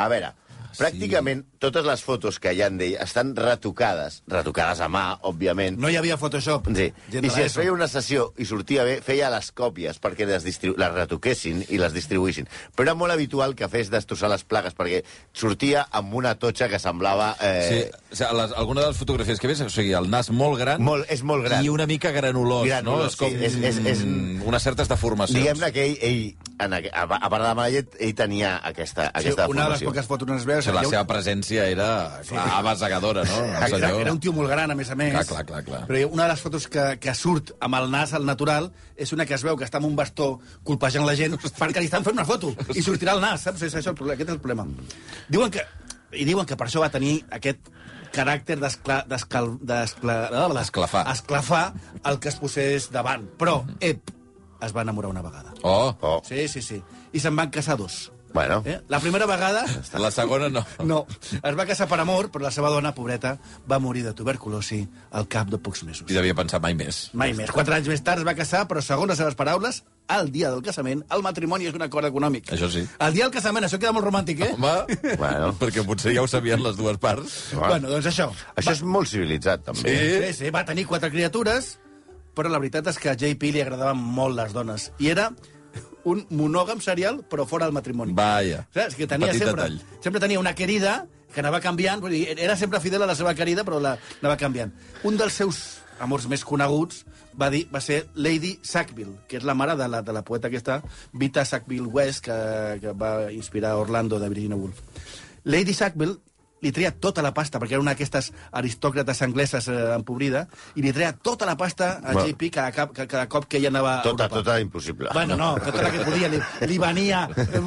A 0.00 0.06
veure, 0.08 0.30
pràcticament 0.78 1.44
totes 1.58 1.84
les 1.84 2.02
fotos 2.02 2.38
que 2.40 2.52
hi 2.54 2.62
han 2.62 2.78
d'ell 2.78 2.96
estan 3.02 3.34
retocades, 3.36 4.22
retocades 4.30 4.80
a 4.80 4.88
mà, 4.88 5.18
òbviament. 5.28 5.78
No 5.80 5.88
hi 5.90 5.96
havia 5.96 6.16
Photoshop. 6.20 6.68
Sí. 6.76 6.90
Gent 7.12 7.24
I 7.26 7.30
si 7.30 7.42
es 7.42 7.54
feia 7.56 7.72
una 7.72 7.88
sessió 7.88 8.32
i 8.38 8.44
sortia 8.48 8.84
bé, 8.84 9.00
feia 9.04 9.30
les 9.30 9.50
còpies 9.52 10.00
perquè 10.00 10.26
les, 10.28 10.44
distribu 10.44 10.76
les 10.80 10.92
retoquessin 10.94 11.64
i 11.68 11.78
les 11.78 11.92
distribuïssin. 11.96 12.48
Però 12.76 12.86
era 12.88 12.94
molt 12.94 13.12
habitual 13.12 13.54
que 13.58 13.68
fes 13.68 13.90
destrossar 13.90 14.30
les 14.32 14.44
plaques 14.44 14.74
perquè 14.76 15.02
sortia 15.32 15.86
amb 15.90 16.14
una 16.14 16.34
totxa 16.38 16.68
que 16.68 16.78
semblava... 16.78 17.34
Sí, 17.40 17.46
Eh, 17.50 17.90
o 18.12 18.16
sigui, 18.16 18.36
les, 18.36 18.52
alguna 18.58 18.80
de 18.82 18.86
les 18.88 18.96
fotografies 18.98 19.38
que 19.40 19.48
ves, 19.48 19.60
o 19.62 19.68
sigui, 19.70 19.92
el 19.96 20.08
nas 20.10 20.30
molt 20.30 20.58
gran, 20.58 20.82
molt, 20.82 21.06
és 21.10 21.22
molt 21.26 21.44
gran. 21.44 21.64
i 21.64 21.68
una 21.70 21.86
mica 21.86 22.10
granulós, 22.12 22.66
Granulós, 22.66 23.02
no? 23.02 23.06
És 23.08 23.16
com 23.16 23.30
sí, 23.30 23.44
és- 23.44 23.56
és- 23.56 23.78
és- 23.86 24.02
unes 24.46 24.62
certes 24.62 24.88
deformacions. 24.88 25.38
Diguem-ne 25.38 25.72
que 25.72 25.84
ell, 25.86 25.98
ell 26.00 26.36
en, 26.60 26.74
a, 26.74 27.02
a 27.02 27.06
part 27.30 27.38
de 27.40 27.46
la 27.48 27.54
mala 27.54 27.70
llet, 27.70 27.94
ell 27.98 28.14
tenia 28.14 28.56
aquesta, 28.64 29.06
Sí, 29.10 29.28
aquesta 29.28 29.46
una 29.48 29.64
de 29.64 29.70
les 29.70 29.78
formació. 29.80 29.88
poques 29.90 30.06
fotos 30.06 30.28
on 30.30 30.36
es 30.38 30.44
veu... 30.44 30.59
Sigui, 30.62 30.76
la 30.76 30.82
seva 30.90 31.02
presència 31.08 31.64
era 31.70 31.88
clar, 32.28 32.44
abasegadora, 32.58 33.24
no? 33.24 33.38
El 33.44 33.50
Era, 33.50 33.68
senyor... 33.72 34.00
era 34.00 34.12
un 34.12 34.20
tio 34.20 34.32
molt 34.36 34.50
gran, 34.50 34.70
a 34.70 34.74
més 34.78 34.90
a 34.90 34.96
més. 34.98 35.12
Clar, 35.12 35.24
clar, 35.26 35.44
clar, 35.46 35.62
clar. 35.64 35.80
Però 35.88 36.08
una 36.12 36.24
de 36.26 36.28
les 36.34 36.40
fotos 36.44 36.68
que, 36.68 36.84
que 37.00 37.14
surt 37.14 37.52
amb 37.60 37.74
el 37.80 37.90
nas 37.90 38.12
al 38.14 38.24
natural 38.26 38.70
és 38.96 39.12
una 39.16 39.26
que 39.26 39.34
es 39.34 39.42
veu 39.46 39.56
que 39.56 39.64
està 39.68 39.78
amb 39.80 39.86
un 39.90 39.96
bastó 39.96 40.38
colpejant 40.64 41.06
la 41.06 41.14
gent 41.18 41.36
perquè 41.58 41.80
li 41.82 41.90
estan 41.90 42.04
fent 42.06 42.14
una 42.18 42.24
foto 42.28 42.54
i 42.74 42.82
sortirà 42.82 43.14
el 43.18 43.20
nas, 43.24 43.42
saps? 43.48 43.62
És 43.68 43.74
això 43.80 43.90
el 43.94 43.98
problema, 44.00 44.16
aquest 44.18 44.30
és 44.30 44.36
el 44.36 44.40
problema. 44.40 44.66
Diuen 45.28 45.50
que, 45.50 45.66
I 46.12 46.24
diuen 46.26 46.46
que 46.46 46.56
per 46.58 46.66
això 46.66 46.80
va 46.82 46.90
tenir 46.90 47.20
aquest 47.30 47.68
caràcter 48.10 48.56
d'escla- 48.58 49.04
d'escal- 49.06 49.58
d'escla- 49.62 50.60
Esclafar. 50.64 51.04
esclafar 51.12 51.72
el 52.04 52.18
que 52.18 52.28
es 52.28 52.36
posés 52.42 52.88
davant. 52.90 53.28
Però, 53.38 53.60
ep, 53.78 54.10
es 54.60 54.74
va 54.76 54.82
enamorar 54.82 55.10
una 55.12 55.22
vegada. 55.22 55.52
Oh, 55.62 55.94
Oh, 56.00 56.20
Sí, 56.26 56.48
sí, 56.48 56.60
sí. 56.60 56.82
I 57.12 57.20
se'n 57.22 57.36
van 57.36 57.50
casar 57.54 57.76
dos. 57.78 58.10
Bueno, 58.32 58.62
Eh? 58.66 58.80
La 58.88 59.00
primera 59.00 59.26
vegada 59.26 59.64
la 59.98 60.10
segona 60.10 60.48
no. 60.48 60.64
no, 60.84 61.06
es 61.42 61.56
va 61.58 61.66
casar 61.66 61.88
per 61.88 61.98
amor, 62.00 62.30
però 62.30 62.44
la 62.46 62.50
seva 62.54 62.70
dona, 62.70 62.94
pobreta, 62.94 63.38
va 63.70 63.78
morir 63.78 64.04
de 64.04 64.12
tuberculosi 64.14 64.86
al 65.10 65.26
cap 65.28 65.48
de 65.50 65.58
pocs 65.58 65.82
mesos. 65.84 66.06
I 66.10 66.14
devia 66.14 66.34
pensar 66.34 66.60
mai 66.60 66.74
més. 66.74 67.08
Mai 67.12 67.34
més. 67.34 67.50
Quatre 67.50 67.74
anys 67.78 67.88
més 67.90 68.02
tard 68.06 68.22
es 68.22 68.26
va 68.28 68.34
casar, 68.38 68.66
però 68.70 68.82
segons 68.84 69.10
les 69.10 69.18
seves 69.18 69.34
paraules, 69.38 69.82
al 70.10 70.30
dia 70.34 70.48
del 70.50 70.62
casament, 70.66 71.04
el 71.14 71.22
matrimoni 71.22 71.68
és 71.70 71.74
un 71.74 71.82
acord 71.86 72.06
econòmic. 72.08 72.48
Això 72.54 72.66
sí. 72.70 72.82
El 72.98 73.12
dia 73.14 73.26
del 73.28 73.34
casament, 73.34 73.66
això 73.68 73.78
queda 73.78 73.92
molt 73.94 74.06
romàntic, 74.08 74.40
eh? 74.42 74.54
Home, 74.56 75.16
Bueno. 75.20 75.52
perquè 75.60 75.84
potser 75.86 76.14
ja 76.16 76.22
ho 76.24 76.26
sabien 76.30 76.62
les 76.64 76.76
dues 76.78 76.98
parts. 76.98 77.36
Bueno, 77.54 77.88
doncs 77.92 78.08
això. 78.10 78.26
això 78.56 78.74
és 78.74 78.82
molt 78.82 79.06
civilitzat, 79.10 79.62
també. 79.68 79.94
Sí, 79.94 80.32
sí, 80.44 80.50
va 80.50 80.64
tenir 80.66 80.86
quatre 80.90 81.10
criatures, 81.14 81.76
però 82.34 82.50
la 82.50 82.58
veritat 82.58 82.86
és 82.90 82.98
que 82.98 83.10
a 83.10 83.14
JP 83.18 83.52
li 83.54 83.62
agradaven 83.62 83.98
molt 84.02 84.34
les 84.38 84.52
dones. 84.54 84.90
I 84.98 85.10
era 85.14 85.30
un 86.04 86.24
monògam 86.30 86.80
serial, 86.80 87.20
però 87.28 87.46
fora 87.46 87.66
del 87.68 87.76
matrimoni. 87.76 88.14
Vaja. 88.16 88.64
Saps? 88.74 88.96
Que 88.96 89.06
tenia 89.06 89.30
Petit 89.30 89.44
sempre, 89.44 89.68
detall. 89.68 90.00
sempre 90.00 90.20
tenia 90.22 90.40
una 90.40 90.54
querida 90.54 91.06
que 91.30 91.40
anava 91.42 91.60
canviant, 91.62 92.00
vull 92.02 92.14
dir, 92.16 92.24
era 92.38 92.56
sempre 92.56 92.80
fidel 92.82 93.04
a 93.04 93.06
la 93.06 93.14
seva 93.14 93.34
querida, 93.38 93.62
però 93.64 93.78
la, 93.78 93.94
anava 94.20 94.36
canviant. 94.40 94.72
Un 95.06 95.16
dels 95.20 95.36
seus 95.38 95.60
amors 96.00 96.26
més 96.26 96.42
coneguts 96.48 97.04
va, 97.38 97.50
dir, 97.52 97.66
va 97.70 97.82
ser 97.84 98.06
Lady 98.16 98.56
Sackville, 98.66 99.20
que 99.28 99.38
és 99.38 99.46
la 99.46 99.54
mare 99.54 99.76
de 99.78 99.86
la, 99.88 100.00
de 100.02 100.14
la 100.16 100.24
poeta 100.26 100.48
aquesta, 100.48 100.80
Vita 101.12 101.44
Sackville 101.44 101.86
West, 101.86 102.24
que, 102.26 102.40
que 102.82 102.96
va 102.96 103.30
inspirar 103.32 103.76
Orlando 103.78 104.18
de 104.18 104.28
Virginia 104.32 104.58
Woolf. 104.58 104.80
Lady 105.44 105.74
Sackville 105.74 106.18
li 106.60 106.72
treia 106.72 106.90
tota 106.92 107.22
la 107.24 107.32
pasta, 107.32 107.58
perquè 107.58 107.72
era 107.78 107.80
una 107.80 107.92
d'aquestes 107.94 108.32
aristòcrates 108.52 109.22
angleses 109.24 109.68
eh, 109.68 109.78
empobrida, 109.96 110.46
i 110.76 110.82
li 110.84 110.92
treia 110.92 111.12
tota 111.16 111.46
la 111.48 111.56
pasta 111.56 111.92
a 112.02 112.12
Bueno. 112.12 112.26
JP 112.28 112.50
cada, 112.52 112.72
cap, 112.72 112.92
cada 112.96 113.26
cop 113.28 113.46
que 113.48 113.56
ella 113.58 113.68
anava 113.72 113.94
a 113.98 114.02
Tota, 114.02 114.24
Europa. 114.28 114.36
tota 114.42 114.60
impossible. 114.60 115.08
Bueno, 115.14 115.36
no, 115.36 115.54
tota 115.64 115.82
la 115.82 115.90
que 115.90 116.04
podia. 116.04 116.28
Li, 116.28 116.40
li 116.68 116.78
venia 116.78 117.22
eh, 117.36 117.62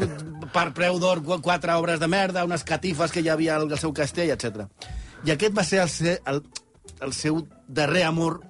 per 0.54 0.68
preu 0.74 1.00
d'or 1.02 1.24
qu- 1.26 1.42
quatre 1.42 1.74
obres 1.74 2.00
de 2.00 2.08
merda, 2.08 2.46
unes 2.46 2.64
catifes 2.64 3.12
que 3.12 3.22
hi 3.26 3.30
havia 3.30 3.56
al, 3.58 3.70
al 3.72 3.80
seu 3.82 3.94
castell, 3.94 4.30
etc. 4.30 4.68
I 5.26 5.32
aquest 5.34 5.58
va 5.58 5.64
ser 5.64 5.82
el, 5.88 6.18
el, 6.28 6.44
el 7.02 7.14
seu 7.14 7.48
darrer 7.68 8.04
amor 8.06 8.42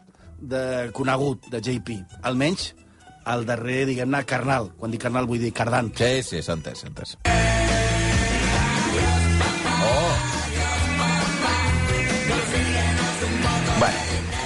de, 0.42 0.90
conegut, 0.92 1.48
de 1.54 1.62
JP. 1.62 2.02
Almenys 2.24 2.74
el 3.32 3.46
darrer, 3.48 3.86
diguem-ne, 3.88 4.26
carnal. 4.28 4.74
Quan 4.76 4.92
dic 4.92 5.00
carnal 5.06 5.24
vull 5.30 5.40
dir 5.40 5.54
cardant. 5.56 5.94
Sí, 5.96 6.18
sí, 6.28 6.42
s'ha 6.44 6.58
entès, 6.60 6.82
s'ha 6.84 6.90
entès. 6.92 7.16
Bueno, 7.24 7.43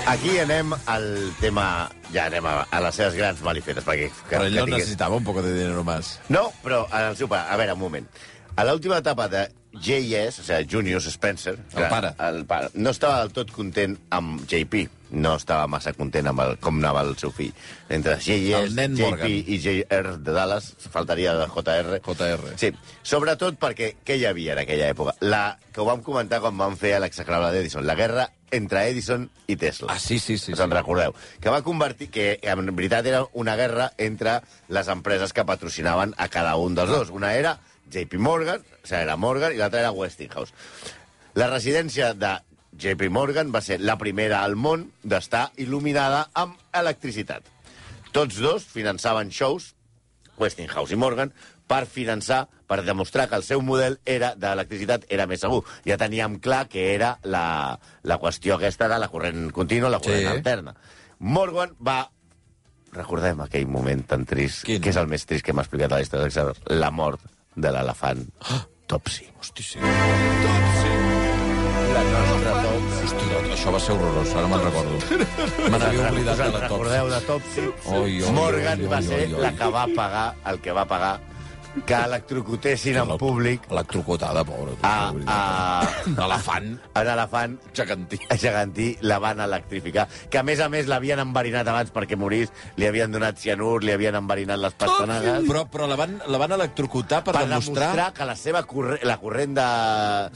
aquí 0.07 0.37
anem 0.39 0.73
al 0.85 1.05
tema... 1.41 1.89
Ja 2.13 2.27
anem 2.31 2.45
a, 2.47 2.61
a 2.71 2.79
les 2.85 2.95
seves 2.95 3.17
grans 3.19 3.41
malifetes, 3.43 3.83
perquè... 3.83 4.07
Que, 4.29 4.37
Però 4.37 4.45
ell 4.47 4.55
no 4.55 4.63
tingués- 4.65 4.85
necessitava 4.85 5.17
un 5.19 5.25
poc 5.27 5.41
de 5.43 5.51
dinero 5.53 5.83
más. 5.83 6.13
No, 6.31 6.45
però 6.63 6.85
en 6.87 7.09
el 7.11 7.17
seu 7.19 7.27
pare... 7.31 7.49
A 7.51 7.57
veure, 7.59 7.73
un 7.75 7.81
moment. 7.83 8.07
A 8.57 8.63
l'última 8.65 9.01
etapa 9.03 9.27
de 9.29 9.41
J.S., 9.77 10.39
o 10.41 10.45
sigui, 10.47 10.69
Junius 10.71 11.09
Spencer... 11.11 11.57
El 11.73 11.81
que- 11.81 11.89
pare. 11.91 12.13
El 12.29 12.45
pare. 12.47 12.69
No 12.79 12.93
estava 12.95 13.19
del 13.25 13.33
tot 13.35 13.51
content 13.51 13.97
amb 14.15 14.45
JP. 14.47 14.85
No 15.19 15.35
estava 15.39 15.67
massa 15.71 15.91
content 15.95 16.27
amb 16.31 16.41
el, 16.43 16.55
com 16.63 16.79
anava 16.79 17.03
el 17.07 17.13
seu 17.19 17.31
fill. 17.35 17.51
Entre 17.91 18.15
J.S., 18.23 18.71
JP 18.71 18.97
Morgan. 19.01 19.35
i 19.35 19.59
J.R. 19.63 20.15
de 20.23 20.33
Dallas, 20.39 20.71
faltaria 20.91 21.35
de 21.37 21.45
JR. 21.51 21.99
JR. 22.07 22.55
Sí, 22.59 22.71
sobretot 23.03 23.59
perquè 23.59 23.93
què 24.07 24.17
hi 24.19 24.25
havia 24.31 24.55
en 24.55 24.63
aquella 24.63 24.89
època? 24.95 25.15
La, 25.27 25.43
que 25.75 25.83
ho 25.83 25.87
vam 25.91 26.01
comentar 26.07 26.39
quan 26.43 26.55
vam 26.59 26.75
fer 26.79 26.95
l'execrable 27.03 27.51
d'Edison, 27.55 27.85
la 27.87 27.95
guerra 27.99 28.27
entre 28.51 28.87
Edison 28.89 29.29
i 29.47 29.55
Tesla. 29.55 29.93
Ah, 29.93 29.99
sí, 29.99 30.19
sí, 30.19 30.37
sí. 30.37 30.53
Us 30.53 30.59
en 30.59 30.71
sí. 30.71 30.75
recordeu? 30.75 31.15
Que 31.41 31.49
va 31.53 31.61
convertir... 31.65 32.09
Que 32.11 32.39
en 32.41 32.73
veritat 32.75 33.05
era 33.05 33.25
una 33.33 33.55
guerra 33.55 33.91
entre 33.97 34.41
les 34.69 34.87
empreses 34.87 35.33
que 35.33 35.45
patrocinaven 35.45 36.13
a 36.17 36.29
cada 36.29 36.55
un 36.55 36.75
dels 36.75 36.91
dos. 36.91 37.09
Una 37.09 37.35
era 37.35 37.59
JP 37.91 38.19
Morgan, 38.19 38.61
o 38.61 38.87
sigui, 38.87 39.01
era 39.01 39.17
Morgan, 39.17 39.53
i 39.53 39.61
l'altra 39.61 39.81
era 39.81 39.91
Westinghouse. 39.95 40.53
La 41.37 41.49
residència 41.51 42.13
de 42.17 42.37
JP 42.77 43.09
Morgan 43.13 43.51
va 43.53 43.61
ser 43.61 43.79
la 43.81 43.97
primera 43.97 44.43
al 44.43 44.55
món 44.55 44.87
d'estar 45.03 45.47
il·luminada 45.57 46.27
amb 46.37 46.57
electricitat. 46.75 47.45
Tots 48.13 48.39
dos 48.41 48.65
finançaven 48.69 49.31
shows, 49.33 49.73
Westinghouse 50.37 50.93
i 50.93 50.99
Morgan, 50.99 51.33
per 51.67 51.85
finançar, 51.85 52.47
per 52.67 52.81
demostrar 52.85 53.27
que 53.29 53.35
el 53.35 53.43
seu 53.43 53.61
model 53.61 53.99
era 54.05 54.33
d'electricitat 54.39 55.05
era 55.09 55.25
més 55.27 55.41
segur. 55.43 55.63
Ja 55.85 55.97
teníem 55.99 56.39
clar 56.39 56.67
que 56.71 56.93
era 56.95 57.17
la, 57.23 57.77
la 58.03 58.17
qüestió 58.19 58.55
aquesta 58.55 58.87
de 58.87 58.97
la 58.99 59.09
corrent 59.11 59.49
contínua, 59.51 59.89
la 59.91 59.99
corrent 59.99 60.21
Sí. 60.25 60.31
alterna. 60.37 60.75
Morgan 61.19 61.75
va... 61.79 62.09
Recordem 62.93 63.41
aquell 63.43 63.67
moment 63.67 64.05
tan 64.07 64.23
trist, 64.25 64.63
Quin? 64.65 64.79
que 64.81 64.89
és 64.89 64.97
el 64.97 65.07
més 65.11 65.25
trist 65.27 65.43
que 65.45 65.53
m'ha 65.53 65.61
explicat 65.65 65.91
a 65.91 65.99
la 65.99 66.01
història 66.05 66.23
d'Excel, 66.29 66.53
la 66.79 66.89
mort 66.89 67.19
de 67.55 67.71
l'elefant 67.75 68.23
Topsy. 68.87 69.27
Hosti, 69.41 69.63
sí. 69.63 69.79
La 71.93 72.03
nostra 72.03 72.53
Topsy. 72.63 73.03
Hosti, 73.07 73.29
això 73.53 73.71
va 73.75 73.79
ser 73.83 73.93
horrorós, 73.95 74.31
ara 74.39 74.47
me'n 74.51 74.63
recordo. 74.65 74.97
Me 75.71 75.77
n'havia 75.81 76.09
oblidat 76.11 76.37
de 76.41 76.47
la 76.53 76.61
recordeu 76.65 77.09
Topsy. 77.09 77.15
de 77.15 77.21
Topsy? 77.27 77.95
Oi, 77.97 78.13
oi, 78.23 78.31
Morgan 78.35 78.79
oi, 78.79 78.85
oi, 78.85 78.91
va 78.91 79.01
ser 79.05 79.19
oi, 79.25 79.33
oi. 79.33 79.41
la 79.45 79.51
que 79.59 79.69
va 79.75 79.85
pagar, 79.95 80.25
el 80.51 80.59
que 80.63 80.75
va 80.79 80.85
pagar, 80.89 81.13
que 81.85 81.93
electrocutessin 81.93 82.97
en 82.97 83.17
públic 83.17 83.61
Electrocutada, 83.71 84.43
pobra. 84.43 84.71
tu, 84.73 84.79
a, 84.83 85.11
de 85.13 85.31
a, 85.31 85.81
veritat. 85.83 86.23
Elefant 86.25 86.67
un 86.97 87.07
elefant 87.13 87.57
gegantí. 87.73 88.19
a 88.29 88.37
gegantí, 88.43 88.97
la 89.01 89.19
van 89.19 89.39
electrificar, 89.41 90.07
que 90.29 90.37
a 90.39 90.43
més 90.43 90.59
a 90.59 90.69
més 90.69 90.87
l'havien 90.87 91.19
enverinat 91.19 91.67
abans 91.67 91.91
perquè 91.93 92.17
morís, 92.17 92.51
li 92.77 92.87
havien 92.87 93.11
donat 93.11 93.37
cianur, 93.37 93.83
li 93.83 93.91
havien 93.93 94.15
enverinat 94.15 94.59
les 94.59 94.73
pastanagues... 94.73 95.45
Però, 95.47 95.65
però 95.71 95.87
la, 95.87 95.95
van, 95.99 96.17
la 96.27 96.37
van 96.41 96.51
electrocutar 96.57 97.23
per, 97.23 97.33
per 97.33 97.45
demostrar... 97.47 97.91
demostrar 97.93 98.13
que 98.13 98.25
la 98.25 98.35
seva 98.35 98.63
corre 98.63 98.99
la 99.03 99.17
corrent 99.21 99.55
de, 99.57 99.67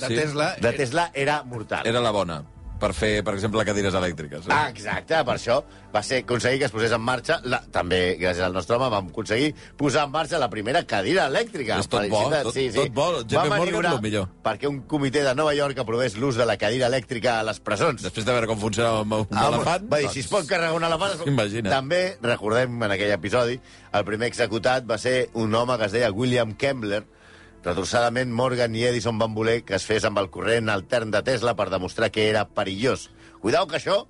De 0.01 0.07
Sí. 0.11 0.15
Tesla. 0.15 0.55
de 0.59 0.71
Tesla 0.73 1.09
era 1.13 1.43
mortal. 1.43 1.85
Era 1.87 1.99
la 2.01 2.11
bona, 2.11 2.41
per 2.81 2.91
fer, 2.97 3.11
per 3.23 3.35
exemple, 3.37 3.63
cadires 3.67 3.93
elèctriques. 3.93 4.47
Eh? 4.49 4.51
Ah, 4.55 4.65
exacte, 4.73 5.19
per 5.27 5.35
això 5.37 5.59
va 5.93 6.01
ser 6.03 6.21
aconseguir 6.23 6.57
que 6.61 6.65
es 6.69 6.73
posés 6.73 6.91
en 6.95 7.01
marxa, 7.03 7.37
la, 7.45 7.59
també 7.71 8.15
gràcies 8.19 8.41
al 8.47 8.53
nostre 8.55 8.77
home 8.77 8.87
vam 8.89 9.09
aconseguir 9.11 9.51
posar 9.77 10.05
en 10.07 10.11
marxa 10.15 10.39
la 10.41 10.49
primera 10.49 10.81
cadira 10.89 11.27
elèctrica. 11.29 11.77
És 11.83 11.89
tot 11.91 12.07
bo, 12.09 12.23
tot- 12.31 12.57
tot 12.73 12.93
bo. 12.95 13.07
JP 13.21 13.45
Morgan, 13.53 13.91
lo 13.91 14.01
millor. 14.01 14.27
perquè 14.43 14.67
un 14.71 14.81
comitè 14.89 15.21
de 15.27 15.35
Nova 15.37 15.53
York 15.53 15.77
aprovés 15.83 16.15
l'ús 16.17 16.35
de 16.39 16.45
la 16.49 16.57
cadira 16.57 16.87
elèctrica 16.89 17.37
a 17.39 17.43
les 17.43 17.59
presons. 17.59 18.01
Després 18.01 18.25
de 18.25 18.31
veure 18.33 18.47
com 18.49 18.57
funcionava 18.59 19.01
un, 19.05 19.13
un 19.13 19.37
Ah, 19.37 19.47
elefant... 19.53 19.85
Va 19.91 19.99
dir, 20.01 20.09
si 20.09 20.25
es 20.25 20.27
pot 20.31 20.47
carregar 20.49 20.73
un 20.75 20.83
elefant... 20.87 21.21
Imagina't. 21.27 21.69
També, 21.71 22.01
recordem 22.23 22.81
en 22.83 22.91
aquell 22.97 23.11
episodi, 23.13 23.59
el 23.93 24.05
primer 24.07 24.31
executat 24.31 24.87
va 24.89 24.97
ser 24.97 25.29
un 25.33 25.53
home 25.55 25.77
que 25.77 25.85
es 25.91 25.91
deia 25.99 26.09
William 26.11 26.55
Kembler. 26.55 27.03
Retorçadament, 27.61 28.31
Morgan 28.33 28.73
i 28.75 28.87
Edison 28.89 29.19
van 29.21 29.35
voler 29.37 29.61
que 29.65 29.75
es 29.77 29.85
fes 29.85 30.05
amb 30.07 30.17
el 30.17 30.31
corrent 30.33 30.71
altern 30.73 31.11
de 31.13 31.21
Tesla 31.25 31.53
per 31.57 31.69
demostrar 31.69 32.09
que 32.09 32.25
era 32.29 32.47
perillós. 32.49 33.09
Cuidao 33.41 33.67
que 33.69 33.77
això 33.77 34.01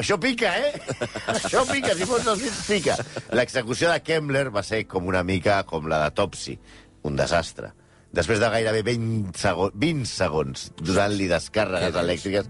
això 0.00 0.16
pica, 0.16 0.54
eh? 0.56 0.72
Això 1.34 1.66
pica, 1.68 1.92
si 1.92 2.06
fos 2.08 2.24
els 2.24 2.40
dits, 2.40 2.60
pica. 2.64 2.94
L'execució 3.36 3.90
de 3.92 4.00
Kembler 4.00 4.46
va 4.54 4.62
ser 4.64 4.86
com 4.88 5.04
una 5.10 5.20
mica 5.22 5.58
com 5.68 5.84
la 5.90 5.98
de 6.06 6.14
Topsy, 6.16 6.56
un 7.04 7.18
desastre. 7.18 7.74
Després 8.12 8.40
de 8.40 8.48
gairebé 8.52 8.82
20 8.86 9.36
segons, 9.40 9.76
20 9.82 10.08
segons 10.08 10.64
donant-li 10.80 11.28
descàrregues 11.28 11.98
elèctriques, 12.00 12.48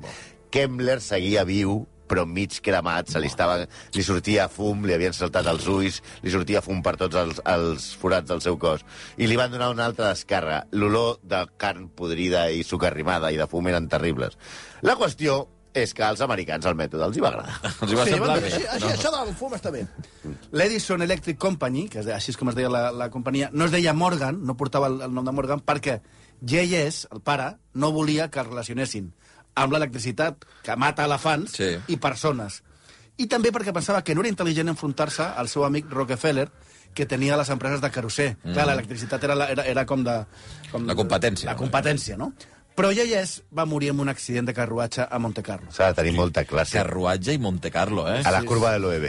Kembler 0.54 1.00
seguia 1.02 1.42
viu, 1.48 1.80
però 2.12 2.26
mig 2.28 2.58
cremat, 2.60 3.08
se 3.08 3.20
li, 3.22 3.30
estava, 3.32 3.62
li 3.96 4.04
sortia 4.04 4.44
fum, 4.52 4.84
li 4.84 4.92
havien 4.92 5.16
saltat 5.16 5.48
els 5.48 5.64
ulls, 5.72 6.02
li 6.20 6.32
sortia 6.34 6.60
fum 6.60 6.82
per 6.84 6.92
tots 7.00 7.16
els, 7.16 7.40
els 7.48 7.88
forats 7.96 8.28
del 8.28 8.42
seu 8.44 8.58
cos. 8.60 8.84
I 9.16 9.30
li 9.30 9.38
van 9.40 9.50
donar 9.54 9.70
una 9.72 9.86
altra 9.88 10.10
descàrrega. 10.12 10.66
L'olor 10.76 11.16
de 11.24 11.40
carn 11.56 11.88
podrida 11.96 12.44
i 12.52 12.60
sucarrimada 12.68 13.32
i 13.32 13.40
de 13.40 13.48
fum 13.48 13.66
eren 13.72 13.88
terribles. 13.88 14.36
La 14.84 14.98
qüestió 15.00 15.40
és 15.72 15.94
que 15.96 16.04
als 16.04 16.20
americans 16.20 16.66
el 16.68 16.74
mètode 16.76 17.06
els 17.08 17.16
hi 17.16 17.22
va 17.24 17.30
agradar. 17.32 17.54
Els 17.86 17.92
hi 17.94 17.96
va 17.96 18.04
Sí, 18.04 18.10
semblar 18.12 18.34
bé. 18.42 18.50
així, 18.50 18.66
així, 18.74 18.88
això 18.92 19.12
del 19.14 19.30
fum 19.40 19.54
està 19.56 19.70
bé. 19.72 19.86
L'Edison 20.52 21.00
Electric 21.00 21.38
Company, 21.40 21.86
que 21.88 22.02
és, 22.02 22.10
així 22.12 22.34
és 22.34 22.36
com 22.36 22.50
es 22.52 22.58
deia 22.58 22.68
la, 22.68 22.90
la 22.92 23.08
companyia, 23.14 23.48
no 23.56 23.64
es 23.64 23.72
deia 23.72 23.94
Morgan, 23.96 24.42
no 24.44 24.58
portava 24.60 24.90
el, 24.92 24.98
el 25.08 25.14
nom 25.16 25.24
de 25.24 25.32
Morgan, 25.32 25.64
perquè 25.64 26.02
J.S., 26.44 27.06
el 27.14 27.22
pare, 27.24 27.54
no 27.72 27.88
volia 27.96 28.28
que 28.28 28.42
es 28.42 28.50
relacionessin 28.50 29.12
amb 29.54 29.72
l'electricitat 29.72 30.44
que 30.62 30.76
mata 30.76 31.04
elefants 31.04 31.52
Sí. 31.58 31.76
i 31.88 31.96
persones. 31.96 32.62
i 33.18 33.26
també 33.28 33.52
perquè 33.52 33.72
pensava 33.72 34.02
que 34.02 34.14
no 34.14 34.22
era 34.22 34.30
intel·ligent 34.30 34.68
enfrontar-se 34.72 35.22
al 35.22 35.46
seu 35.48 35.64
amic 35.64 35.86
Rockefeller, 35.90 36.48
que 36.94 37.04
tenia 37.06 37.36
les 37.36 37.48
empreses 37.50 37.80
de 37.80 37.90
carosser. 37.90 38.36
Mm. 38.42 38.52
Clar, 38.52 38.66
l'electricitat 38.66 39.22
era, 39.24 39.34
la- 39.34 39.50
era, 39.52 39.62
era 39.66 39.84
com 39.86 40.02
de... 40.02 40.24
Com 40.72 40.86
La 40.86 40.94
competència. 40.94 41.46
La 41.50 41.56
competència, 41.56 42.16
no? 42.16 42.32
Però 42.82 42.90
Yeyes 42.90 43.44
va 43.54 43.62
morir 43.62 43.92
en 43.92 44.00
un 44.02 44.08
accident 44.10 44.48
de 44.48 44.52
carruatge 44.56 45.04
a 45.06 45.18
Monte 45.22 45.38
Carlo. 45.46 45.68
S'ha 45.70 45.92
de 45.92 46.00
tenir 46.00 46.16
molta 46.16 46.42
classe. 46.44 46.74
Carruatge 46.80 47.36
i 47.36 47.38
Monte 47.38 47.70
Carlo, 47.70 48.08
eh? 48.10 48.22
A 48.26 48.32
la 48.34 48.40
curva 48.42 48.72
de 48.74 48.80
l'OEB. 48.82 49.06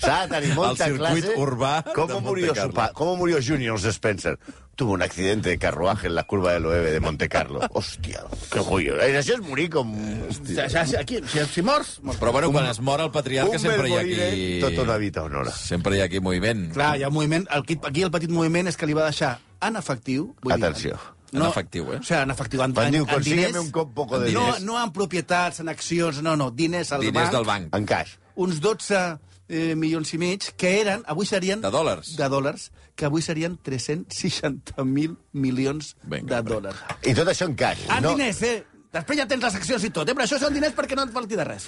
S'ha 0.00 0.22
de 0.24 0.30
tenir 0.32 0.54
molta 0.56 0.86
Al 0.86 0.94
circuit 0.94 1.26
clase. 1.28 1.34
urbà 1.36 1.74
de 1.84 1.92
¿Cómo 1.92 2.14
Monte 2.14 2.28
murió, 2.30 2.54
Carlo. 2.54 2.70
su 2.70 2.74
pa- 2.74 2.92
¿Cómo 2.94 3.16
murió 3.16 3.38
Junior 3.46 3.78
Spencer? 3.84 4.38
Tuvo 4.76 4.92
un 4.94 5.02
accidente 5.02 5.50
de 5.50 5.58
carruaje 5.58 6.06
en 6.08 6.14
la 6.16 6.24
curva 6.24 6.54
del 6.54 6.64
OEB 6.66 6.90
de 6.92 7.00
Monte 7.00 7.28
Carlo. 7.28 7.60
Hòstia, 7.68 8.24
que 8.50 8.58
joio. 8.60 8.96
Eh, 9.00 9.12
Això 9.20 9.34
és 9.36 9.40
morir 9.44 9.68
com... 9.70 9.92
Si, 10.32 10.56
si, 10.56 10.96
aquí, 10.96 11.20
si, 11.28 11.44
si 11.52 11.62
mors, 11.62 12.00
mors. 12.02 12.18
Però 12.18 12.32
bueno, 12.32 12.50
quan 12.50 12.66
es 12.72 12.80
mor 12.80 13.00
el 13.04 13.10
patriarca 13.12 13.52
un 13.52 13.58
sempre 13.60 13.90
hi 13.90 13.94
ha 13.94 14.00
aquí... 14.00 14.60
tota 14.64 14.82
una 14.88 14.96
vida 14.96 15.22
honora. 15.22 15.52
Sempre 15.52 15.98
hi 15.98 16.00
ha 16.00 16.08
aquí 16.08 16.18
moviment. 16.18 16.72
Clar, 16.72 16.96
hi 16.98 17.04
ha 17.04 17.10
moviment... 17.10 17.44
Aquí 17.52 18.02
el 18.02 18.10
petit 18.10 18.30
moviment 18.32 18.66
és 18.72 18.76
que 18.80 18.86
li 18.88 18.96
va 18.96 19.04
deixar 19.12 19.36
en 19.68 19.76
efectiu... 19.80 20.30
Vull 20.42 20.54
Atenció. 20.56 20.98
En 21.34 21.42
efectiu, 21.42 21.88
eh? 21.90 21.98
O 21.98 22.06
sigui, 22.06 22.20
en 22.22 22.30
efectiu. 22.30 22.60
En, 22.62 22.74
Quan 22.76 22.86
en, 22.86 22.94
diu, 22.94 23.06
en 23.10 23.22
diners, 23.26 23.56
un 23.58 23.70
cop 23.74 23.88
poco 23.94 24.20
de 24.22 24.30
no, 24.30 24.44
diners. 24.44 24.62
no 24.62 24.76
en 24.78 24.92
propietats, 24.94 25.58
en 25.64 25.68
accions, 25.72 26.20
no, 26.22 26.36
no, 26.38 26.52
diners 26.54 26.92
al 26.94 27.02
Diners 27.02 27.24
banc. 27.26 27.32
del 27.34 27.46
banc. 27.48 27.74
En 27.74 27.86
caix. 27.90 28.12
Uns 28.38 28.60
12 28.62 29.00
eh, 29.48 29.74
milions 29.74 30.12
i 30.14 30.20
mig, 30.22 30.46
que 30.56 30.70
eren, 30.80 31.02
avui 31.10 31.26
serien... 31.26 31.60
De 31.64 31.72
dòlars. 31.74 32.12
De 32.16 32.28
dòlars, 32.30 32.68
que 32.94 33.08
avui 33.08 33.22
serien 33.26 33.58
360.000 33.66 35.16
milions 35.32 35.96
Vinga, 36.04 36.36
de 36.38 36.42
dòlars. 36.52 36.84
I 37.02 37.16
tot 37.18 37.28
això 37.34 37.48
en 37.50 37.58
caix. 37.58 37.82
En 37.90 38.06
no, 38.06 38.14
diners, 38.14 38.40
eh? 38.46 38.62
Després 38.94 39.18
ja 39.18 39.26
tens 39.26 39.42
les 39.42 39.58
accions 39.58 39.82
i 39.82 39.90
tot, 39.90 40.06
eh? 40.08 40.14
Però 40.14 40.22
això 40.28 40.38
són 40.38 40.54
diners 40.54 40.74
perquè 40.78 40.94
no 40.94 41.02
et 41.08 41.12
falti 41.14 41.34
de 41.38 41.46
res. 41.50 41.66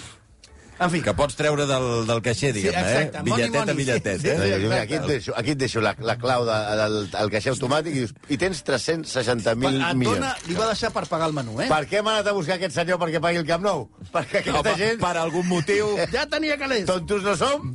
En 0.79 0.91
fi, 0.93 1.01
Que 1.01 1.13
pots 1.17 1.37
treure 1.39 1.65
del, 1.65 1.87
del 2.09 2.19
caixer, 2.21 2.51
Sí, 2.53 2.59
diguem-ne, 2.59 2.81
exacte, 2.81 3.19
eh? 3.19 3.23
Bitlletet 3.25 3.55
money, 3.57 3.73
a 3.73 3.77
bitlletet, 3.79 4.21
sí, 4.21 4.29
eh? 4.29 4.35
No, 4.37 4.45
jo, 4.45 4.57
mira, 4.61 4.83
exacte. 4.83 4.83
aquí 4.83 4.95
et 4.99 5.07
deixo, 5.09 5.33
aquí 5.41 5.51
et 5.55 5.61
deixo 5.63 5.81
la, 5.81 5.95
la 6.05 6.17
clau 6.21 6.45
de, 6.45 6.57
del 6.83 6.97
el 7.23 7.31
caixer 7.33 7.53
automàtic 7.55 7.95
i 7.95 8.03
dius, 8.03 8.13
i 8.29 8.37
tens 8.43 8.61
360.000 8.67 9.81
et 9.81 9.97
milions. 9.97 10.19
dona, 10.19 10.35
li 10.49 10.59
va 10.59 10.67
deixar 10.69 10.91
per 10.93 11.07
pagar 11.09 11.31
el 11.31 11.37
menú, 11.39 11.55
eh? 11.65 11.69
Per 11.73 11.81
què 11.89 12.03
hem 12.03 12.11
anat 12.13 12.29
a 12.29 12.35
buscar 12.37 12.59
aquest 12.59 12.77
senyor 12.77 13.01
perquè 13.01 13.23
pagui 13.25 13.41
el 13.41 13.47
Camp 13.49 13.65
Nou? 13.65 13.87
Perquè 14.13 14.43
No, 14.51 14.59
aquesta 14.61 14.69
per, 14.69 14.77
gent, 14.83 15.01
per 15.01 15.15
algun 15.23 15.49
motiu... 15.49 15.95
Ja 16.17 16.27
tenia 16.29 16.59
calés. 16.61 16.85
tontos 16.91 17.25
no 17.25 17.37
som. 17.41 17.73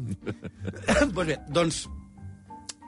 pues 1.15 1.27
bé, 1.33 1.39
doncs 1.49 1.87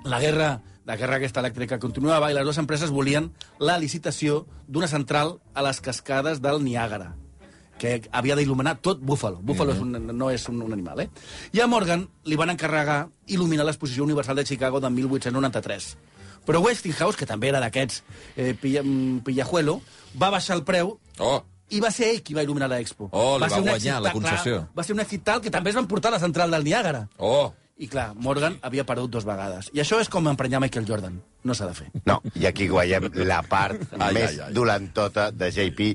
la 0.06 0.19
guerra, 0.21 0.52
la 0.86 0.95
guerra 0.99 1.17
aquesta 1.17 1.41
elèctrica 1.41 1.80
continuava 1.80 2.30
i 2.30 2.38
les 2.38 2.45
dues 2.45 2.58
empreses 2.62 2.91
volien 2.93 3.32
la 3.60 3.78
licitació 3.82 4.43
d'una 4.67 4.88
central 4.91 5.39
a 5.56 5.63
les 5.65 5.82
cascades 5.82 6.41
del 6.43 6.62
Niàgara 6.63 7.15
que 7.84 7.98
havia 8.15 8.38
d'il·luminar 8.39 8.78
tot 8.80 9.02
Buffalo. 9.04 9.41
Buffalo 9.43 9.74
és 9.76 9.82
un, 9.84 9.91
no 10.15 10.30
és 10.32 10.48
un, 10.48 10.62
un 10.63 10.72
animal, 10.72 11.04
eh? 11.04 11.10
I 11.52 11.60
a 11.60 11.67
Morgan 11.67 12.06
li 12.32 12.38
van 12.39 12.54
encarregar 12.54 13.02
il·luminar 13.28 13.65
l'exposició 13.67 14.06
universal 14.08 14.39
de 14.39 14.46
Chicago 14.48 14.80
de 14.80 14.89
1893. 14.89 15.93
Però 16.48 16.60
Westinghouse, 16.63 17.15
que 17.19 17.28
també 17.28 17.48
era 17.52 17.60
d'aquests 17.63 18.02
eh, 18.36 18.54
pilla, 18.60 18.82
mm, 18.84 19.22
pillajuelo, 19.28 19.78
va 20.19 20.32
baixar 20.34 20.58
el 20.60 20.63
preu 20.67 20.98
Oh, 21.24 21.38
i 21.69 21.80
va 21.84 21.91
ser 21.93 22.10
ell 22.12 22.22
qui 22.26 22.34
va 22.36 22.43
il·luminar 22.43 22.67
l'Expo. 22.72 23.08
Oh, 23.12 23.36
li 23.38 23.46
va 23.46 23.50
ser 23.52 23.62
guanyar 23.63 24.00
la 24.04 24.12
concessió. 24.15 24.58
Clar, 24.63 24.72
va 24.76 24.84
ser 24.88 24.96
un 24.96 25.04
èxit 25.04 25.24
tal 25.28 25.41
que 25.43 25.52
també 25.54 25.72
es 25.72 25.78
van 25.78 25.88
portar 25.88 26.12
a 26.12 26.15
la 26.17 26.19
central 26.24 26.52
del 26.56 26.63
Niàgara. 26.67 27.08
oh. 27.19 27.52
I 27.84 27.88
clar, 27.89 28.12
Morgan 28.13 28.60
havia 28.62 28.84
perdut 28.86 29.10
dos 29.15 29.26
vegades. 29.26 29.72
I 29.74 29.80
això 29.82 29.98
és 30.00 30.08
com 30.08 30.28
emprenyar 30.30 30.60
Michael 30.62 30.86
Jordan. 30.86 31.15
No 31.43 31.56
s'ha 31.58 31.65
de 31.65 31.74
fer. 31.74 31.88
No, 32.06 32.19
i 32.38 32.46
aquí 32.46 32.67
guanyem 32.69 33.08
la 33.26 33.39
part 33.50 33.82
Ai, 33.98 34.13
més 34.13 34.36
ai, 34.36 34.43
ai. 34.46 34.54
dolentota 34.54 35.32
de 35.34 35.50
JP. 35.52 35.88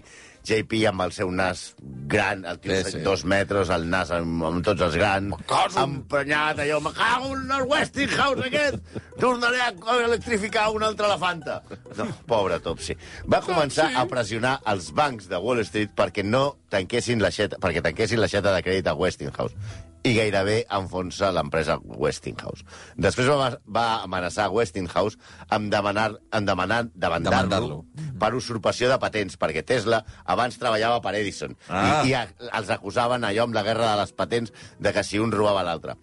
JP 0.49 0.83
amb 0.91 1.05
el 1.05 1.13
seu 1.17 1.31
nas 1.35 1.65
gran, 2.09 2.45
el 2.49 2.61
tio 2.63 2.77
Sí, 2.79 2.93
sí, 2.95 3.03
dos 3.05 3.25
metres, 3.29 3.73
el 3.75 3.89
nas 3.91 4.13
amb, 4.15 4.45
amb 4.49 4.65
tots 4.65 4.87
els 4.87 4.97
grans, 4.97 5.35
emprenyat 5.83 6.63
allò, 6.65 6.81
me 6.85 6.93
cago 6.97 7.35
en 7.37 7.53
el 7.59 7.67
Westinghouse 7.69 8.47
aquest, 8.47 8.79
tornaré 9.21 9.61
a 9.67 9.99
electrificar 10.07 10.69
un 10.75 10.87
altre 10.87 11.09
elefanta. 11.11 11.61
No, 11.99 12.09
pobre 12.31 12.61
Topsy. 12.65 12.97
Va 13.29 13.43
començar 13.45 13.91
a 13.99 14.07
pressionar 14.11 14.59
els 14.73 14.93
bancs 14.97 15.29
de 15.29 15.43
Wall 15.43 15.65
Street 15.67 15.93
perquè 15.99 16.25
no 16.25 16.47
tanquessin 16.73 17.21
l'aixeta, 17.25 17.61
perquè 17.61 17.85
tanquessin 17.85 18.23
l'aixeta 18.23 18.55
de 18.55 18.65
crèdit 18.65 18.89
a 18.89 18.97
Westinghouse 18.99 19.87
i 20.07 20.13
gairebé 20.15 20.61
enfonsa 20.79 21.33
l'empresa 21.35 21.79
Westinghouse. 21.83 22.65
Després 22.97 23.27
va, 23.29 23.49
va 23.67 23.87
amenaçar 24.05 24.49
Westinghouse 24.55 25.19
amb 25.51 25.71
demanar, 25.73 26.13
amb 26.31 26.47
demanar 26.49 26.85
demandar-lo 26.95 27.49
Demandar-lo. 27.49 27.79
per 28.21 28.33
usurpació 28.39 28.89
de 28.93 28.99
patents, 29.03 29.37
perquè 29.39 29.65
Tesla 29.67 30.05
abans 30.25 30.59
treballava 30.59 31.01
per 31.03 31.15
Edison 31.19 31.57
Ah. 31.69 32.03
i, 32.05 32.11
i 32.11 32.15
a, 32.15 32.27
els 32.61 32.71
acusaven 32.71 33.25
allò 33.25 33.45
amb 33.49 33.55
la 33.59 33.63
guerra 33.67 33.91
de 33.95 34.01
les 34.03 34.13
patents 34.13 34.53
de 34.79 34.93
que 34.93 35.05
si 35.05 35.19
un 35.19 35.33
robava 35.33 35.63
l'altre. 35.67 35.97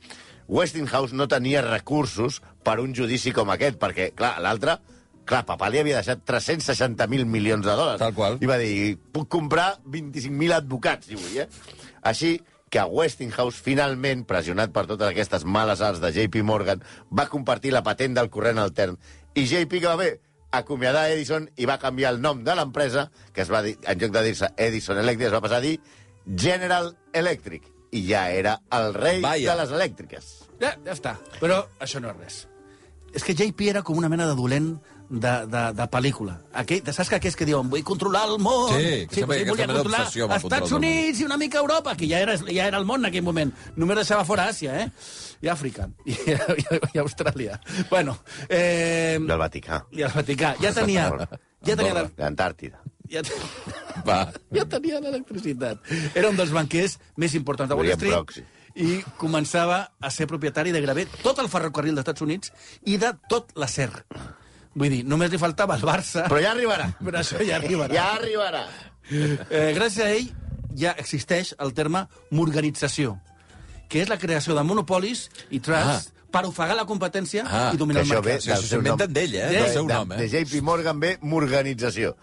Westinghouse 0.48 1.16
no 1.16 1.26
tenia 1.28 1.62
recursos 1.66 2.42
per 2.64 2.80
un 2.80 2.94
judici 2.94 3.32
com 3.34 3.50
aquest, 3.50 3.80
perquè, 3.82 4.12
clar, 4.16 4.36
l'altre 4.42 4.78
Clar, 5.26 5.40
papà 5.42 5.72
li 5.74 5.80
havia 5.82 6.04
deixat 6.04 6.20
360.000 6.22 7.26
milions 7.26 7.66
de 7.66 7.74
dòlars. 7.74 7.98
Tal 7.98 8.12
qual. 8.14 8.36
I 8.38 8.46
va 8.46 8.60
dir, 8.62 8.92
puc 9.10 9.26
comprar 9.34 9.72
25.000 9.90 10.54
advocats, 10.54 11.08
si 11.10 11.18
vull, 11.18 11.40
eh? 11.42 11.48
Així 12.06 12.36
que 12.76 12.84
Westinghouse, 12.84 13.62
finalment, 13.64 14.26
pressionat 14.28 14.74
per 14.76 14.84
totes 14.90 15.08
aquestes 15.08 15.46
males 15.48 15.80
arts 15.86 16.02
de 16.04 16.10
JP 16.12 16.42
Morgan, 16.44 16.82
va 17.08 17.30
compartir 17.32 17.72
la 17.72 17.86
patent 17.86 18.18
del 18.18 18.28
corrent 18.34 18.60
altern. 18.60 18.98
I 19.32 19.46
JP 19.48 19.80
que 19.80 19.88
va 19.88 20.00
fer? 20.02 20.10
Acomiadar 20.56 21.06
Edison 21.12 21.48
i 21.56 21.68
va 21.68 21.78
canviar 21.80 22.12
el 22.14 22.20
nom 22.24 22.42
de 22.44 22.56
l'empresa, 22.56 23.06
que 23.32 23.46
es 23.46 23.52
va 23.52 23.62
dir, 23.64 23.78
en 23.80 24.02
lloc 24.02 24.12
de 24.12 24.26
dir-se 24.28 24.50
Edison 24.68 25.00
Electric, 25.00 25.30
es 25.30 25.36
va 25.38 25.42
passar 25.46 25.62
a 25.62 25.64
dir 25.64 25.78
General 26.26 26.92
Electric. 27.14 27.72
I 27.96 28.04
ja 28.10 28.26
era 28.32 28.58
el 28.76 28.92
rei 28.94 29.22
Vaya. 29.24 29.54
de 29.54 29.62
les 29.62 29.72
elèctriques. 29.78 30.28
Ja, 30.60 30.74
ja 30.76 30.92
està. 30.92 31.16
Però 31.40 31.62
això 31.80 32.04
no 32.04 32.12
és 32.12 32.20
res. 32.20 32.42
És 33.16 33.24
que 33.24 33.38
JP 33.40 33.70
era 33.72 33.86
com 33.88 33.96
una 33.96 34.12
mena 34.12 34.28
de 34.28 34.36
dolent 34.36 34.74
de, 35.10 35.34
de, 35.52 35.62
de 35.78 35.86
pel·lícula. 35.92 36.36
Aquell, 36.62 36.82
saps 36.94 37.10
que 37.12 37.18
aquells 37.20 37.36
que 37.40 37.46
diuen 37.48 37.70
vull 37.72 37.84
controlar 37.88 38.24
el 38.30 38.40
món... 38.42 38.72
Sí, 38.74 39.06
que 39.10 39.22
sempre 39.22 39.38
hi 39.38 39.44
ha 39.44 39.46
ell 39.46 39.52
volia 39.52 39.66
aquesta 39.66 39.72
mena 39.72 39.78
controlar 39.80 40.00
d'obsessió 40.04 40.26
amb 40.28 40.36
el 40.38 40.42
Estats. 40.44 40.72
Units 40.80 41.22
i 41.22 41.28
una 41.28 41.38
mica 41.42 41.60
Europa, 41.62 41.96
que 42.00 42.10
ja 42.10 42.20
era, 42.24 42.36
ja 42.40 42.68
era 42.70 42.80
el 42.82 42.86
món 42.90 43.04
en 43.06 43.10
aquell 43.12 43.26
moment. 43.28 43.54
Només 43.76 44.00
deixava 44.02 44.26
fora 44.28 44.48
Àsia, 44.52 44.76
eh? 44.86 44.90
I 45.46 45.52
Àfrica. 45.54 45.88
I, 46.06 46.16
i, 46.64 46.66
i 46.96 47.02
Austràlia. 47.04 47.60
Bueno, 47.90 48.18
eh, 48.50 49.18
Del 49.22 49.38
Vaticà. 49.42 49.84
i 49.92 50.02
el 50.08 50.14
Vaticà. 50.16 50.56
Ja 50.62 50.74
tenia... 50.74 51.10
Ja 51.66 51.74
tenia 51.78 51.94
la, 51.98 52.04
L'Antàrtida. 52.20 52.78
ja, 53.10 53.22
Va. 54.06 54.20
ja 54.58 54.66
tenia 54.70 55.00
l'electricitat. 55.02 55.82
Era 56.14 56.30
un 56.30 56.38
dels 56.38 56.52
banquers 56.54 57.00
més 57.18 57.34
importants 57.38 57.70
de 57.72 57.78
Wall 57.80 57.94
Street 57.96 58.14
Proxy. 58.14 58.44
i 58.76 59.00
començava 59.18 59.80
a 60.04 60.10
ser 60.12 60.28
propietari 60.30 60.74
de 60.76 60.82
gairebé 60.84 61.06
tot 61.24 61.40
el 61.42 61.48
ferrocarril 61.50 61.96
dels 61.96 62.04
Estats 62.06 62.22
Units 62.26 62.52
i 62.86 62.98
de 63.02 63.14
tot 63.32 63.54
l'acer. 63.56 63.90
Vull 64.76 64.90
dir, 64.92 65.04
només 65.08 65.32
li 65.32 65.38
faltava 65.40 65.78
el 65.80 65.86
Barça, 65.88 66.26
Però 66.28 66.42
ja 66.44 66.52
arribarà. 66.52 66.90
però 67.06 67.22
això 67.22 67.40
ja 67.48 67.56
arribarà. 67.62 67.94
Ja 67.96 68.10
arribarà. 68.18 68.66
Eh, 69.10 69.72
gràcies 69.78 70.02
a 70.04 70.10
ell 70.12 70.28
ja 70.76 70.92
existeix 71.00 71.54
el 71.64 71.72
terme 71.74 72.06
morganització, 72.36 73.16
que 73.88 74.02
és 74.04 74.10
la 74.12 74.18
creació 74.20 74.56
de 74.58 74.64
monopolis 74.68 75.30
i 75.56 75.60
trusts 75.64 76.12
per 76.36 76.42
ofegar 76.50 76.76
la 76.76 76.84
competència 76.90 77.46
Ah, 77.48 77.70
i 77.74 77.78
dominar 77.80 78.02
el 78.04 78.10
mercat. 78.10 78.26
ve 78.26 78.34
Això 78.42 78.58
s'ho 78.60 78.82
inventen 78.82 79.14
d'ell, 79.14 79.36
eh? 79.40 79.46
Del 79.54 79.70
seu 79.72 79.86
de, 79.88 79.94
nom, 79.94 80.12
eh? 80.12 80.18
De 80.26 80.28
JP 80.34 80.62
Morgan 80.68 81.00
ve 81.00 81.14
Morganització. 81.22 82.16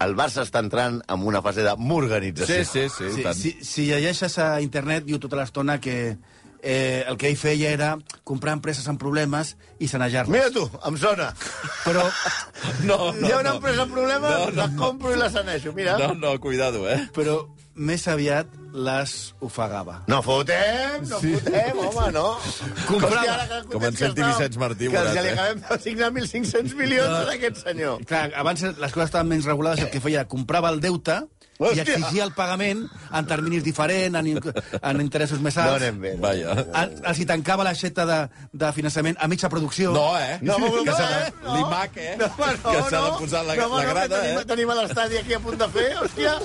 El 0.00 0.14
Barça 0.16 0.44
està 0.46 0.60
entrant 0.62 1.00
en 1.10 1.24
una 1.26 1.42
fase 1.42 1.64
de 1.66 1.74
Morganització. 1.76 2.62
Sí, 2.64 2.88
sí, 2.88 3.10
sí. 3.10 3.10
Sí, 3.18 3.34
si, 3.34 3.52
si 3.66 3.86
llegeixes 3.90 4.38
a 4.38 4.60
internet, 4.62 5.04
diu 5.04 5.18
tota 5.20 5.36
l'estona 5.42 5.76
que 5.82 6.16
eh, 6.62 7.04
el 7.06 7.16
que 7.20 7.28
ell 7.30 7.38
feia 7.40 7.70
era 7.74 7.94
comprar 8.24 8.56
empreses 8.56 8.86
amb 8.88 9.00
problemes 9.00 9.54
i 9.78 9.88
sanejar-les. 9.90 10.32
Mira 10.32 10.50
tu, 10.54 10.64
em 10.86 10.96
sona. 11.00 11.32
Però 11.84 12.06
No, 12.88 13.12
Hi 13.20 13.32
ha 13.32 13.40
una 13.42 13.54
empresa 13.56 13.84
amb 13.84 13.94
problemes, 13.94 14.30
No, 14.30 14.50
no, 14.50 14.56
la 14.56 14.70
compro 14.78 15.12
i 15.14 15.20
la 15.20 15.30
sanejo, 15.30 15.72
mira. 15.76 15.96
No, 16.00 16.14
no, 16.14 16.34
cuidado, 16.40 16.86
eh? 16.90 17.06
però 17.14 17.42
més 17.76 18.06
aviat 18.08 18.48
les 18.72 19.12
ofegava. 19.44 19.98
No 20.08 20.22
fotem, 20.24 21.04
no 21.08 21.18
sí. 21.20 21.34
fotem, 21.36 21.78
home, 21.84 22.06
no. 22.12 22.24
Comprava. 22.88 23.60
Com 23.72 23.84
en 23.88 23.96
senti 23.96 24.24
Vicenç 24.24 24.56
Martí, 24.60 24.88
Que 24.92 25.04
ja 25.12 25.24
li 25.24 25.30
eh? 25.30 25.34
acabem 25.36 25.62
de 25.68 25.78
signar 25.84 26.10
1.500 26.12 26.76
milions 26.76 27.12
a 27.12 27.34
aquest 27.36 27.62
senyor. 27.64 28.04
Clar, 28.08 28.26
abans 28.36 28.64
les 28.66 28.96
coses 28.96 29.10
estaven 29.10 29.28
menys 29.32 29.48
regulades, 29.48 29.84
el 29.84 29.92
que 29.92 30.00
feia 30.04 30.22
era 30.24 30.30
comprava 30.32 30.72
el 30.72 30.80
deute 30.84 31.22
i 31.58 31.62
Hòstia. 31.64 31.82
exigia 31.86 32.24
el 32.24 32.32
pagament 32.36 32.82
en 33.16 33.26
terminis 33.26 33.62
diferents, 33.64 34.18
en, 34.18 34.26
en 34.82 35.00
interessos 35.00 35.40
més 35.40 35.56
No 35.56 35.62
alts. 35.62 35.76
anem 35.82 36.00
bé. 36.02 36.14
no 36.16 36.20
Vaja. 36.26 36.50
anem 36.52 36.64
bé. 36.72 36.80
El- 36.82 37.04
Els 37.12 37.18
hi 37.22 37.26
tancava 37.26 37.64
l'aixeta 37.64 38.04
de, 38.06 38.18
de 38.52 38.72
finançament 38.76 39.16
a 39.18 39.28
mitja 39.28 39.48
producció. 39.48 39.92
No, 39.96 40.18
eh? 40.18 40.38
No, 40.42 40.58
no, 40.58 40.72
que 40.72 40.84
no, 40.90 40.96
s'ha 40.96 41.06
de... 41.08 41.22
eh? 41.26 41.32
No. 41.44 41.54
L'IMAC, 41.56 41.96
eh? 41.96 42.16
No, 42.20 42.26
no, 42.36 42.46
que 42.70 42.82
s'ha 42.90 43.00
de 43.00 43.10
no. 43.10 43.18
posar 43.18 43.44
la, 43.46 43.54
no, 43.56 43.68
la 43.68 43.68
no, 43.68 43.80
que 43.80 43.86
grada, 43.94 44.20
tenim, 44.20 44.38
eh? 44.40 44.44
Tenim 44.52 44.70
a 44.70 44.74
l'estadi 44.82 45.16
aquí 45.22 45.34
a 45.34 45.40
punt 45.40 45.58
de 45.64 45.68
fer, 45.78 45.88
hòstia. 46.02 46.36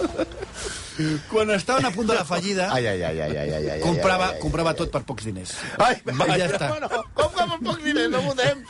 Quan 1.31 1.49
estaven 1.55 1.85
a 1.87 1.91
punt 1.95 2.07
de 2.09 2.15
la 2.17 2.25
fallida, 2.27 2.67
Ai, 2.75 2.85
ai, 2.87 3.01
ai, 3.03 3.19
ai, 3.21 3.37
ai, 3.37 3.49
ai, 3.55 3.69
ai, 3.75 3.79
comprava, 3.79 4.25
ai, 4.25 4.29
ai, 4.31 4.35
ai, 4.35 4.41
comprava 4.43 4.73
tot 4.77 4.91
per 4.91 5.01
pocs 5.07 5.23
diners. 5.29 5.53
Ai, 5.79 5.95
Va, 6.11 6.27
ja 6.37 6.49
està. 6.49 6.67
Bueno, 6.73 6.89
com 7.15 7.29
que 7.35 7.45
amb 7.45 7.63
pocs 7.65 7.83
diners 7.85 8.09
no 8.11 8.21
votem? 8.27 8.61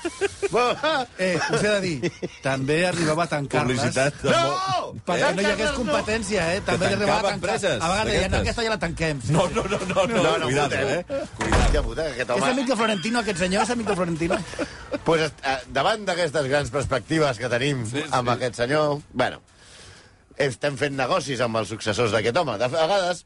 Eh, 1.18 1.36
us 1.52 1.64
he 1.64 1.68
de 1.68 1.82
dir, 1.82 2.12
també 2.44 2.78
arribava 2.88 3.26
a 3.26 3.30
tancar-les... 3.32 3.82
No! 4.24 4.94
Perquè 5.08 5.32
no 5.36 5.42
hi 5.44 5.50
hagués 5.52 5.72
no! 5.72 5.78
competència, 5.80 6.48
eh? 6.56 6.62
També 6.68 6.90
Que 6.92 6.98
arribava 7.00 7.20
a 7.20 7.22
tancar. 7.32 7.38
empreses, 7.40 7.78
A 7.82 7.90
vegades 7.94 8.14
deien, 8.14 8.36
aquesta 8.42 8.66
ja 8.66 8.74
la 8.74 8.80
tanquem. 8.82 9.22
No, 9.32 9.48
no, 9.56 9.64
no, 9.64 9.80
no, 9.88 10.06
no, 10.08 10.22
No, 10.22 10.38
no, 10.38 10.46
cuidado, 10.46 10.76
votem. 10.76 10.90
eh? 10.90 11.28
Hòstia 11.62 11.84
puta, 11.84 12.04
que 12.04 12.12
aquest 12.22 12.30
És 12.30 12.36
home... 12.42 12.52
amic 12.52 12.68
de 12.68 12.76
Florentino, 12.82 13.20
aquest 13.24 13.40
senyor? 13.46 13.64
És 13.64 13.70
amic 13.76 13.88
de 13.88 13.96
Florentino? 13.96 14.40
Pues, 15.08 15.32
eh, 15.32 15.58
davant 15.72 16.04
d'aquestes 16.06 16.48
grans 16.52 16.70
perspectives 16.74 17.40
que 17.40 17.50
tenim 17.50 17.86
sí, 17.88 18.02
sí. 18.02 18.08
amb 18.12 18.30
aquest 18.36 18.60
senyor, 18.60 19.00
bueno, 19.14 19.40
estem 20.38 20.78
fent 20.80 20.96
negocis 20.98 21.42
amb 21.42 21.60
els 21.60 21.72
successors 21.74 22.14
d'aquest 22.16 22.38
home. 22.38 22.58
De 22.62 22.70
vegades 22.72 23.26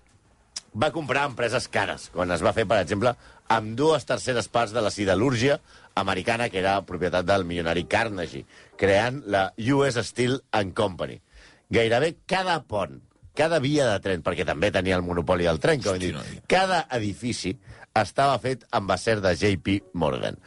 va 0.76 0.92
comprar 0.92 1.26
empreses 1.30 1.68
cares, 1.72 2.10
quan 2.14 2.32
es 2.36 2.44
va 2.44 2.54
fer, 2.56 2.66
per 2.68 2.82
exemple, 2.82 3.16
amb 3.52 3.76
dues 3.80 4.06
terceres 4.08 4.50
parts 4.52 4.74
de 4.76 4.82
la 4.84 4.92
siderúrgia 4.92 5.60
americana, 5.96 6.50
que 6.50 6.60
era 6.60 6.82
propietat 6.88 7.28
del 7.28 7.46
milionari 7.48 7.86
Carnegie, 7.88 8.46
creant 8.78 9.22
la 9.32 9.48
US 9.76 10.00
Steel 10.10 10.42
and 10.52 10.74
Company. 10.76 11.22
Gairebé 11.70 12.16
cada 12.28 12.60
pont, 12.68 13.00
cada 13.36 13.60
via 13.64 13.88
de 13.90 14.02
tren, 14.04 14.24
perquè 14.26 14.46
també 14.48 14.72
tenia 14.72 14.98
el 15.00 15.06
monopoli 15.08 15.48
del 15.48 15.62
tren, 15.64 15.82
com 15.84 15.96
hem 15.96 16.04
dit, 16.04 16.16
noi. 16.16 16.42
cada 16.52 16.86
edifici 16.98 17.56
estava 17.96 18.36
fet 18.44 18.66
amb 18.76 18.92
acer 18.92 19.22
de 19.24 19.32
JP 19.40 19.94
Morgan. 19.94 20.38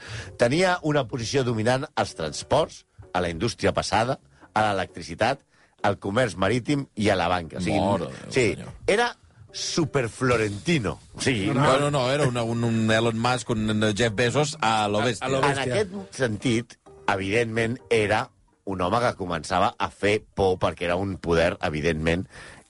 Tenia 0.40 0.76
una 0.84 1.06
posició 1.08 1.44
dominant 1.44 1.88
als 1.96 2.14
transports, 2.18 2.84
a 3.14 3.22
la 3.24 3.30
indústria 3.32 3.72
passada, 3.72 4.18
a 4.52 4.66
l'electricitat, 4.66 5.40
al 5.82 5.98
comerç 6.02 6.36
marítim 6.36 6.86
i 6.96 7.08
a 7.10 7.16
la 7.16 7.28
banca. 7.30 7.58
O 7.58 7.60
sigui, 7.64 7.78
Déu, 7.78 8.10
sí, 8.30 8.44
senyor. 8.54 8.72
era 8.86 9.12
superflorentino. 9.52 10.98
Sigui, 11.18 11.46
no, 11.48 11.62
No, 11.62 11.78
no, 11.78 11.90
no, 11.90 12.10
era 12.10 12.26
una, 12.28 12.42
un, 12.42 12.64
un 12.64 12.90
Elon 12.90 13.18
Musk, 13.18 13.50
un 13.50 13.92
Jeff 13.96 14.14
Bezos 14.14 14.56
a 14.60 14.88
lo 14.88 15.00
bèstia. 15.00 15.26
A 15.26 15.30
lo 15.30 15.42
en 15.44 15.58
aquest 15.58 15.94
sentit, 16.14 16.78
evidentment, 17.08 17.78
era 17.90 18.28
un 18.68 18.80
home 18.84 19.00
que 19.00 19.14
començava 19.16 19.72
a 19.78 19.88
fer 19.90 20.18
por 20.34 20.58
perquè 20.60 20.84
era 20.90 20.96
un 20.96 21.16
poder, 21.16 21.56
evidentment, 21.64 22.26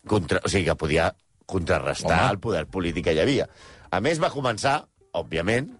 contra... 0.06 0.40
o 0.44 0.48
sigui, 0.48 0.64
que 0.68 0.76
podia 0.78 1.10
contrarrestar 1.48 2.20
Home. 2.22 2.30
el 2.36 2.38
poder 2.38 2.66
polític 2.70 3.08
que 3.08 3.16
hi 3.16 3.20
havia. 3.24 3.48
A 3.90 4.00
més, 4.04 4.20
va 4.22 4.30
començar, 4.30 4.82
òbviament, 5.16 5.72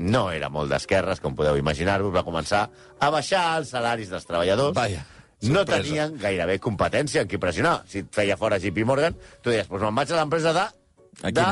no 0.00 0.30
era 0.32 0.48
molt 0.48 0.72
d'esquerres, 0.72 1.20
com 1.20 1.36
podeu 1.36 1.58
imaginar-vos, 1.60 2.12
va 2.14 2.24
començar 2.24 2.64
a 2.98 3.10
baixar 3.12 3.58
els 3.60 3.70
salaris 3.76 4.08
dels 4.10 4.24
treballadors. 4.26 4.74
Vaja, 4.74 5.04
no 5.48 5.62
sorpresa. 5.62 5.82
tenien 5.82 6.18
gairebé 6.20 6.58
competència 6.60 7.22
en 7.22 7.28
qui 7.28 7.38
pressionar. 7.40 7.82
Si 7.88 8.02
et 8.04 8.12
feia 8.14 8.36
fora 8.36 8.58
JP 8.60 8.84
Morgan, 8.84 9.16
tu 9.40 9.50
deies, 9.50 9.66
pues 9.70 9.82
me'n 9.82 9.94
vaig 9.94 10.12
a 10.12 10.18
l'empresa 10.20 10.52
de... 10.52 10.66
A 11.22 11.30
de, 11.30 11.46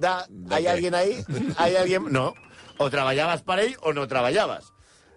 de, 0.00 0.14
¿De 0.28 0.54
¿Hay 0.54 0.62
qué? 0.64 0.70
alguien 0.70 0.94
ahí? 0.94 1.24
¿Hay 1.56 1.76
alguien? 1.76 2.06
No. 2.10 2.32
O 2.78 2.88
treballaves 2.90 3.42
per 3.42 3.60
ell 3.60 3.76
o 3.82 3.92
no 3.92 4.08
treballaves. 4.08 4.72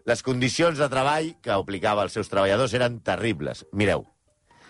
Les 0.05 0.21
condicions 0.23 0.77
de 0.77 0.87
treball 0.91 1.33
que 1.41 1.51
aplicava 1.51 2.03
als 2.05 2.13
seus 2.13 2.29
treballadors 2.29 2.73
eren 2.77 2.99
terribles. 3.03 3.65
Mireu, 3.73 4.05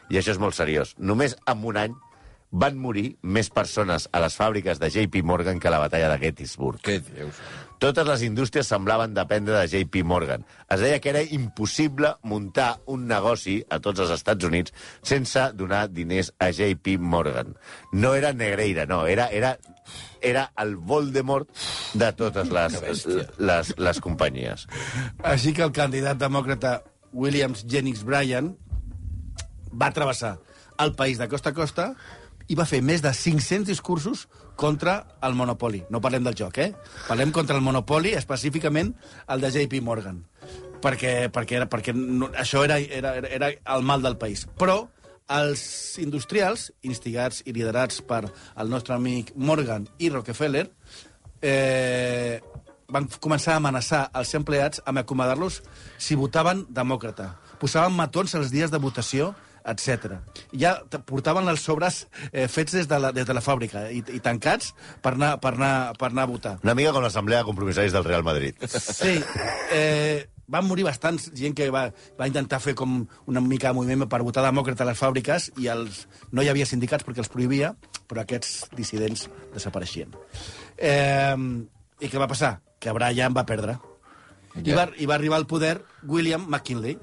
i 0.09 0.17
això 0.17 0.31
és 0.33 0.39
molt 0.41 0.55
seriós, 0.55 0.95
només 0.97 1.35
en 1.45 1.65
un 1.67 1.77
any 1.77 1.97
van 2.51 2.77
morir 2.79 3.17
més 3.21 3.49
persones 3.51 4.07
a 4.15 4.21
les 4.23 4.35
fàbriques 4.39 4.79
de 4.79 4.89
JP 4.89 5.23
Morgan 5.27 5.59
que 5.59 5.67
a 5.67 5.73
la 5.73 5.81
batalla 5.83 6.09
de 6.13 6.19
Gettysburg. 6.21 6.79
Què 6.83 6.99
dius? 7.03 7.39
Totes 7.77 8.07
les 8.07 8.23
indústries 8.25 8.69
semblaven 8.71 9.13
dependre 9.13 9.59
de 9.59 9.67
JP 9.69 10.01
Morgan. 10.07 10.45
Es 10.71 10.81
deia 10.81 11.01
que 11.03 11.11
era 11.11 11.21
impossible 11.21 12.15
muntar 12.23 12.79
un 12.89 13.05
negoci 13.09 13.59
a 13.69 13.77
tots 13.83 14.01
els 14.01 14.13
Estats 14.15 14.47
Units 14.47 14.73
sense 15.05 15.43
donar 15.59 15.85
diners 15.91 16.31
a 16.39 16.49
JP 16.49 16.97
Morgan. 16.97 17.53
No 17.91 18.15
era 18.15 18.33
Negreira, 18.33 18.87
no, 18.89 19.05
era, 19.05 19.27
era, 19.27 19.57
era 20.21 20.51
el 20.57 20.75
Voldemort 20.77 21.51
de 21.93 22.11
totes 22.17 22.49
les, 22.49 23.05
les, 23.37 23.73
les 23.77 24.01
companyies. 24.01 24.65
Així 25.21 25.53
que 25.53 25.67
el 25.67 25.75
candidat 25.75 26.17
demòcrata 26.23 26.79
Williams 27.13 27.65
Jennings 27.69 28.05
Bryan 28.07 28.55
va 29.69 29.93
travessar 29.93 30.37
el 30.79 30.93
país 30.95 31.17
de 31.17 31.27
costa 31.27 31.51
a 31.51 31.57
costa 31.57 31.91
i 32.47 32.55
va 32.55 32.65
fer 32.67 32.81
més 32.85 33.03
de 33.03 33.11
500 33.13 33.67
discursos 33.67 34.27
contra 34.55 34.99
el 35.23 35.35
monopoli. 35.35 35.83
No 35.89 36.01
parlem 36.01 36.25
del 36.27 36.37
joc, 36.37 36.59
eh? 36.63 36.71
Parlem 37.07 37.31
contra 37.35 37.57
el 37.57 37.65
monopoli, 37.65 38.13
específicament 38.17 38.93
el 39.27 39.43
de 39.43 39.51
JP 39.53 39.81
Morgan. 39.83 40.23
Perquè, 40.81 41.29
perquè, 41.33 41.57
era, 41.61 41.67
perquè 41.69 41.93
no, 41.95 42.29
això 42.37 42.63
era, 42.63 42.77
era, 42.79 43.15
era, 43.17 43.51
el 43.75 43.83
mal 43.83 44.03
del 44.05 44.17
país. 44.21 44.45
Però 44.59 44.83
els 45.37 45.61
industrials, 45.99 46.69
instigats 46.87 47.41
i 47.45 47.53
liderats 47.55 47.99
per 48.07 48.23
el 48.29 48.69
nostre 48.71 48.95
amic 48.95 49.33
Morgan 49.35 49.87
i 49.99 50.11
Rockefeller, 50.13 50.67
eh, 51.41 52.39
van 52.87 53.07
començar 53.19 53.57
a 53.57 53.61
amenaçar 53.61 54.05
els 54.15 54.31
empleats 54.37 54.81
amb 54.87 55.01
acomodar-los 55.03 55.59
si 55.99 56.15
votaven 56.15 56.63
demòcrata. 56.71 57.33
Posaven 57.59 57.95
matons 57.97 58.35
els 58.37 58.53
dies 58.53 58.71
de 58.71 58.79
votació, 58.79 59.33
etc. 59.67 60.21
Ja 60.55 60.77
portaven 61.09 61.49
els 61.51 61.65
sobres 61.67 62.05
eh, 62.31 62.47
fets 62.51 62.77
des 62.77 62.87
de 62.89 62.99
la, 63.01 63.11
des 63.15 63.27
de 63.27 63.35
la 63.35 63.43
fàbrica 63.43 63.87
i, 63.91 64.01
i 64.15 64.21
tancats 64.23 64.73
per 65.03 65.15
anar, 65.17 65.35
per, 65.43 65.53
anar, 65.57 65.73
per 65.99 66.11
anar 66.11 66.27
a 66.27 66.31
votar. 66.31 66.55
Una 66.63 66.77
mica 66.77 66.95
com 66.95 67.05
l'assemblea 67.05 67.43
de 67.43 67.49
compromissaris 67.51 67.95
del 67.95 68.07
Real 68.07 68.25
Madrid. 68.27 68.57
Sí, 68.67 69.17
eh, 69.75 70.27
van 70.47 70.65
morir 70.67 70.85
bastants 70.87 71.27
gent 71.35 71.55
que 71.55 71.67
va, 71.73 71.87
va 72.19 72.27
intentar 72.29 72.59
fer 72.63 72.73
com 72.79 73.01
una 73.27 73.43
mica 73.43 73.71
de 73.71 73.77
moviment 73.77 74.07
per 74.09 74.23
votar 74.23 74.45
demòcrata 74.45 74.85
a 74.85 74.89
les 74.91 74.99
fàbriques 74.99 75.49
i 75.59 75.67
els, 75.71 76.05
no 76.31 76.43
hi 76.43 76.51
havia 76.51 76.67
sindicats 76.69 77.05
perquè 77.07 77.23
els 77.23 77.31
prohibia, 77.31 77.73
però 78.07 78.23
aquests 78.23 78.71
dissidents 78.77 79.27
desapareixien. 79.53 80.15
Eh, 80.77 81.35
I 81.99 82.09
què 82.09 82.21
va 82.21 82.29
passar? 82.31 82.57
Que 82.79 82.93
Brian 82.95 83.35
va 83.35 83.45
perdre. 83.49 83.77
I, 84.57 84.73
va, 84.73 84.87
I 84.97 85.05
va 85.05 85.17
arribar 85.17 85.37
al 85.37 85.45
poder 85.49 85.75
William 86.07 86.47
McKinley, 86.47 86.97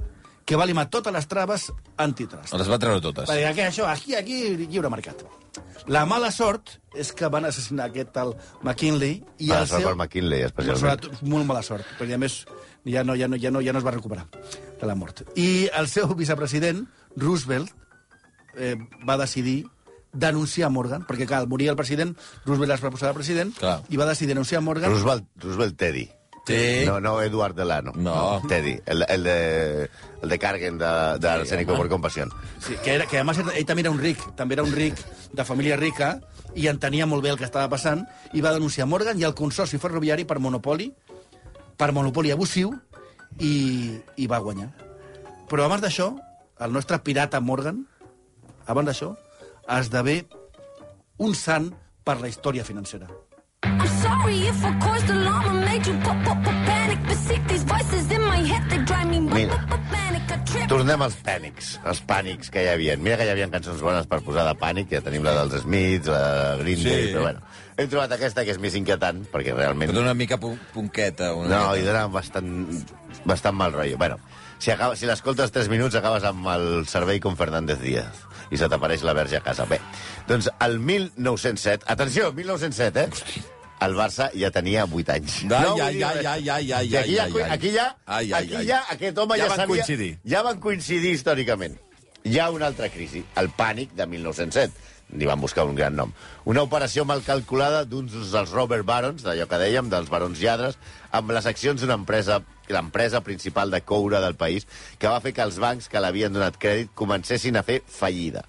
que 0.44 0.56
va 0.60 0.66
limar 0.68 0.88
totes 0.92 1.12
les 1.14 1.26
traves 1.30 1.70
antitrust. 1.96 2.52
Les 2.58 2.68
va 2.70 2.78
treure 2.78 3.00
totes. 3.00 3.28
Va 3.30 3.36
dir, 3.38 3.46
aquí, 3.48 3.62
això, 3.64 3.86
aquí, 3.88 4.14
aquí, 4.18 4.38
lliure 4.66 4.90
mercat. 4.92 5.22
La 5.88 6.04
mala 6.08 6.30
sort 6.32 6.78
és 6.96 7.12
que 7.16 7.28
van 7.32 7.44
assassinar 7.48 7.88
aquest 7.90 8.12
tal 8.14 8.34
McKinley 8.62 9.22
i 9.38 9.50
Ah, 9.52 9.62
el 9.62 9.68
seu... 9.68 9.82
per 9.88 9.94
McKinley, 9.96 10.42
especialment. 10.48 10.80
Sobretot, 10.82 11.22
molt 11.28 11.46
mala 11.48 11.62
sort, 11.62 11.86
perquè 11.98 12.16
a 12.16 12.20
més 12.20 12.42
ja 12.84 13.04
no, 13.04 13.16
ja, 13.16 13.28
no, 13.28 13.36
ja, 13.40 13.50
no, 13.52 13.62
ja 13.64 13.72
no 13.72 13.80
es 13.80 13.86
va 13.86 13.92
recuperar 13.96 14.26
de 14.80 14.86
la 14.88 14.94
mort. 14.96 15.22
I 15.36 15.68
el 15.76 15.88
seu 15.88 16.12
vicepresident, 16.18 16.84
Roosevelt, 17.16 17.70
eh, 18.56 18.74
va 19.08 19.16
decidir 19.20 19.62
denunciar 20.14 20.70
Morgan, 20.70 21.02
perquè 21.08 21.26
clar, 21.26 21.40
al 21.42 21.48
morir 21.50 21.68
el 21.72 21.76
president, 21.76 22.12
Roosevelt 22.44 22.76
es 22.76 22.84
va 22.84 22.90
posar 22.94 23.08
de 23.10 23.14
president, 23.18 23.54
Clar. 23.58 23.80
i 23.90 23.96
va 23.98 24.06
decidir 24.06 24.30
denunciar 24.34 24.60
Morgan... 24.62 24.92
Roosevelt, 24.92 25.24
Roosevelt 25.42 25.76
Teddy. 25.76 26.04
Sí. 26.46 26.84
No, 26.84 27.00
no 27.00 27.22
Eduard 27.22 27.54
Delano. 27.54 27.92
No. 27.96 28.42
Teddy, 28.48 28.78
el, 28.84 29.04
el, 29.08 29.24
de, 29.24 29.90
el 30.22 30.28
de 30.28 30.38
Cargen 30.38 30.78
de, 30.78 31.18
de 31.18 31.28
Arsénico 31.28 31.74
por 31.74 31.88
Compasión. 31.88 32.30
Sí, 32.60 32.76
que, 32.84 32.94
era, 32.94 33.06
que 33.06 33.18
a 33.18 33.24
més 33.24 33.40
ell 33.40 33.64
també 33.64 33.84
era 33.86 33.92
un 33.94 34.00
ric, 34.00 34.20
també 34.36 34.58
era 34.58 34.64
un 34.66 34.72
ric 34.72 35.00
de 35.32 35.46
família 35.48 35.78
rica, 35.80 36.18
i 36.54 36.68
entenia 36.68 37.08
molt 37.08 37.24
bé 37.24 37.32
el 37.32 37.40
que 37.40 37.48
estava 37.48 37.70
passant, 37.72 38.04
i 38.36 38.44
va 38.44 38.52
denunciar 38.52 38.86
Morgan 38.86 39.18
i 39.18 39.24
el 39.24 39.34
consorci 39.34 39.80
ferroviari 39.80 40.28
per 40.28 40.38
monopoli, 40.38 40.90
per 41.80 41.90
monopoli 41.96 42.30
abusiu, 42.34 42.74
i, 43.40 43.96
i 44.20 44.28
va 44.30 44.42
guanyar. 44.44 44.70
Però 45.48 45.64
abans 45.64 45.82
d'això, 45.82 46.12
el 46.60 46.72
nostre 46.72 47.00
pirata 47.02 47.40
Morgan, 47.40 47.82
abans 48.66 48.92
d'això, 48.92 49.14
esdevé 49.80 50.20
un 51.24 51.34
sant 51.34 51.72
per 52.04 52.20
la 52.20 52.28
història 52.28 52.64
financera. 52.68 53.08
I'm 53.64 53.88
sorry 54.04 54.38
if 54.48 54.64
I 54.64 54.72
caused 54.80 55.08
alarm 55.10 55.44
and 55.50 55.60
made 55.64 55.86
you 55.86 55.94
pop, 56.04 56.18
pop, 56.24 56.38
pop, 56.44 56.58
panic. 56.68 56.98
But 57.08 57.16
sick, 57.26 57.42
these 57.48 57.64
voices 57.64 58.10
in 58.10 58.22
my 58.22 58.40
head, 58.50 58.68
they 58.70 58.78
drive 58.84 59.08
me 59.08 59.20
Mira. 59.20 59.56
pop, 59.56 59.68
pop, 59.70 59.80
panic. 59.90 60.22
I 60.34 60.36
trip. 60.50 60.68
Tornem 60.68 61.02
als 61.04 61.16
pànics, 61.24 61.74
els 61.84 62.00
pànics 62.08 62.50
que 62.50 62.62
hi 62.64 62.68
havia. 62.72 62.96
Mira 62.96 63.16
que 63.20 63.26
hi 63.26 63.32
havia 63.34 63.48
cançons 63.52 63.80
bones 63.84 64.06
per 64.10 64.20
posar 64.24 64.44
de 64.48 64.54
pànic, 64.60 64.88
ja 64.92 65.00
tenim 65.04 65.24
la 65.26 65.34
dels 65.40 65.62
Smiths, 65.64 66.08
la 66.08 66.56
Green 66.60 66.78
Sí. 66.78 66.84
Day, 66.88 67.08
però 67.14 67.22
bueno. 67.28 67.40
Hem 67.76 67.88
trobat 67.90 68.12
aquesta 68.14 68.44
que 68.46 68.52
és 68.54 68.58
més 68.62 68.74
inquietant, 68.78 69.24
perquè 69.32 69.52
realment... 69.56 69.90
Dona 69.92 70.06
una 70.12 70.14
mica 70.14 70.38
pu- 70.38 70.56
punqueta. 70.72 71.32
Una 71.34 71.48
No, 71.50 71.62
mica. 71.72 71.80
i 71.80 71.86
dona 71.88 72.06
bastant, 72.06 72.52
bastant 73.24 73.56
mal 73.58 73.72
rotllo. 73.74 73.98
Bueno, 73.98 74.18
si, 74.58 74.70
acaba, 74.70 74.94
si 74.96 75.06
l'escoltes 75.10 75.50
3 75.50 75.68
minuts, 75.72 75.96
acabes 75.98 76.22
amb 76.28 76.46
el 76.54 76.86
servei 76.86 77.18
com 77.20 77.34
Fernández 77.36 77.80
Díaz 77.82 78.22
i 78.54 78.56
se 78.60 78.68
t'apareix 78.70 79.02
la 79.02 79.12
verge 79.16 79.36
a 79.40 79.42
casa. 79.42 79.64
Bé, 79.66 79.80
doncs 80.28 80.48
el 80.62 80.78
1907... 80.78 81.84
Atenció, 81.88 82.30
1907, 82.32 83.00
eh? 83.08 83.42
El 83.82 83.94
Barça 83.98 84.30
ja 84.38 84.50
tenia 84.54 84.84
8 84.86 85.12
anys. 85.12 85.40
Ai, 85.50 85.64
dir 85.74 85.82
ai, 85.82 86.14
res. 86.16 86.26
ai, 86.26 86.48
ai, 86.48 86.72
ai, 86.72 86.86
I 86.88 86.96
aquí, 86.96 87.14
ja, 87.16 87.24
ai. 87.24 87.50
aquí 87.50 87.72
ja, 87.74 87.86
Ai, 88.06 88.32
ai, 88.32 88.42
aquí 88.44 88.56
ai. 88.56 88.66
ja 88.66 88.82
aquest 88.94 89.18
home 89.18 89.36
Ja 89.36 89.44
ja, 89.44 89.48
van 89.50 89.56
sabia... 89.58 89.74
coincidir. 89.74 90.18
Ja 90.24 90.42
van 90.46 90.60
coincidir 90.60 91.12
històricament. 91.14 91.78
Hi 92.24 92.38
ha 92.40 92.50
una 92.50 92.66
altra 92.70 92.88
crisi, 92.88 93.24
el 93.36 93.50
pànic 93.52 93.92
de 93.94 94.06
1907. 94.06 94.72
Li 95.20 95.26
van 95.28 95.38
buscar 95.40 95.66
un 95.68 95.74
gran 95.76 95.94
nom. 95.94 96.12
Una 96.48 96.62
operació 96.64 97.04
mal 97.04 97.20
calculada 97.22 97.84
d'uns 97.84 98.14
dels 98.32 98.50
Robert 98.56 98.86
Barons, 98.88 99.22
d'allò 99.22 99.44
que 99.46 99.58
dèiem, 99.60 99.90
dels 99.92 100.08
barons 100.08 100.40
lladres, 100.40 100.78
amb 101.12 101.30
les 101.36 101.44
accions 101.46 101.80
d'una 101.80 101.98
empresa 102.00 102.40
l'empresa 102.72 103.20
principal 103.20 103.70
de 103.70 103.82
coure 103.84 104.22
del 104.24 104.34
país, 104.40 104.64
que 104.98 105.06
va 105.12 105.20
fer 105.20 105.34
que 105.36 105.42
els 105.44 105.58
bancs 105.60 105.90
que 105.92 106.00
l'havien 106.00 106.32
donat 106.32 106.56
crèdit 106.56 106.94
comencessin 106.96 107.58
a 107.60 107.62
fer 107.62 107.82
fallida. 107.86 108.46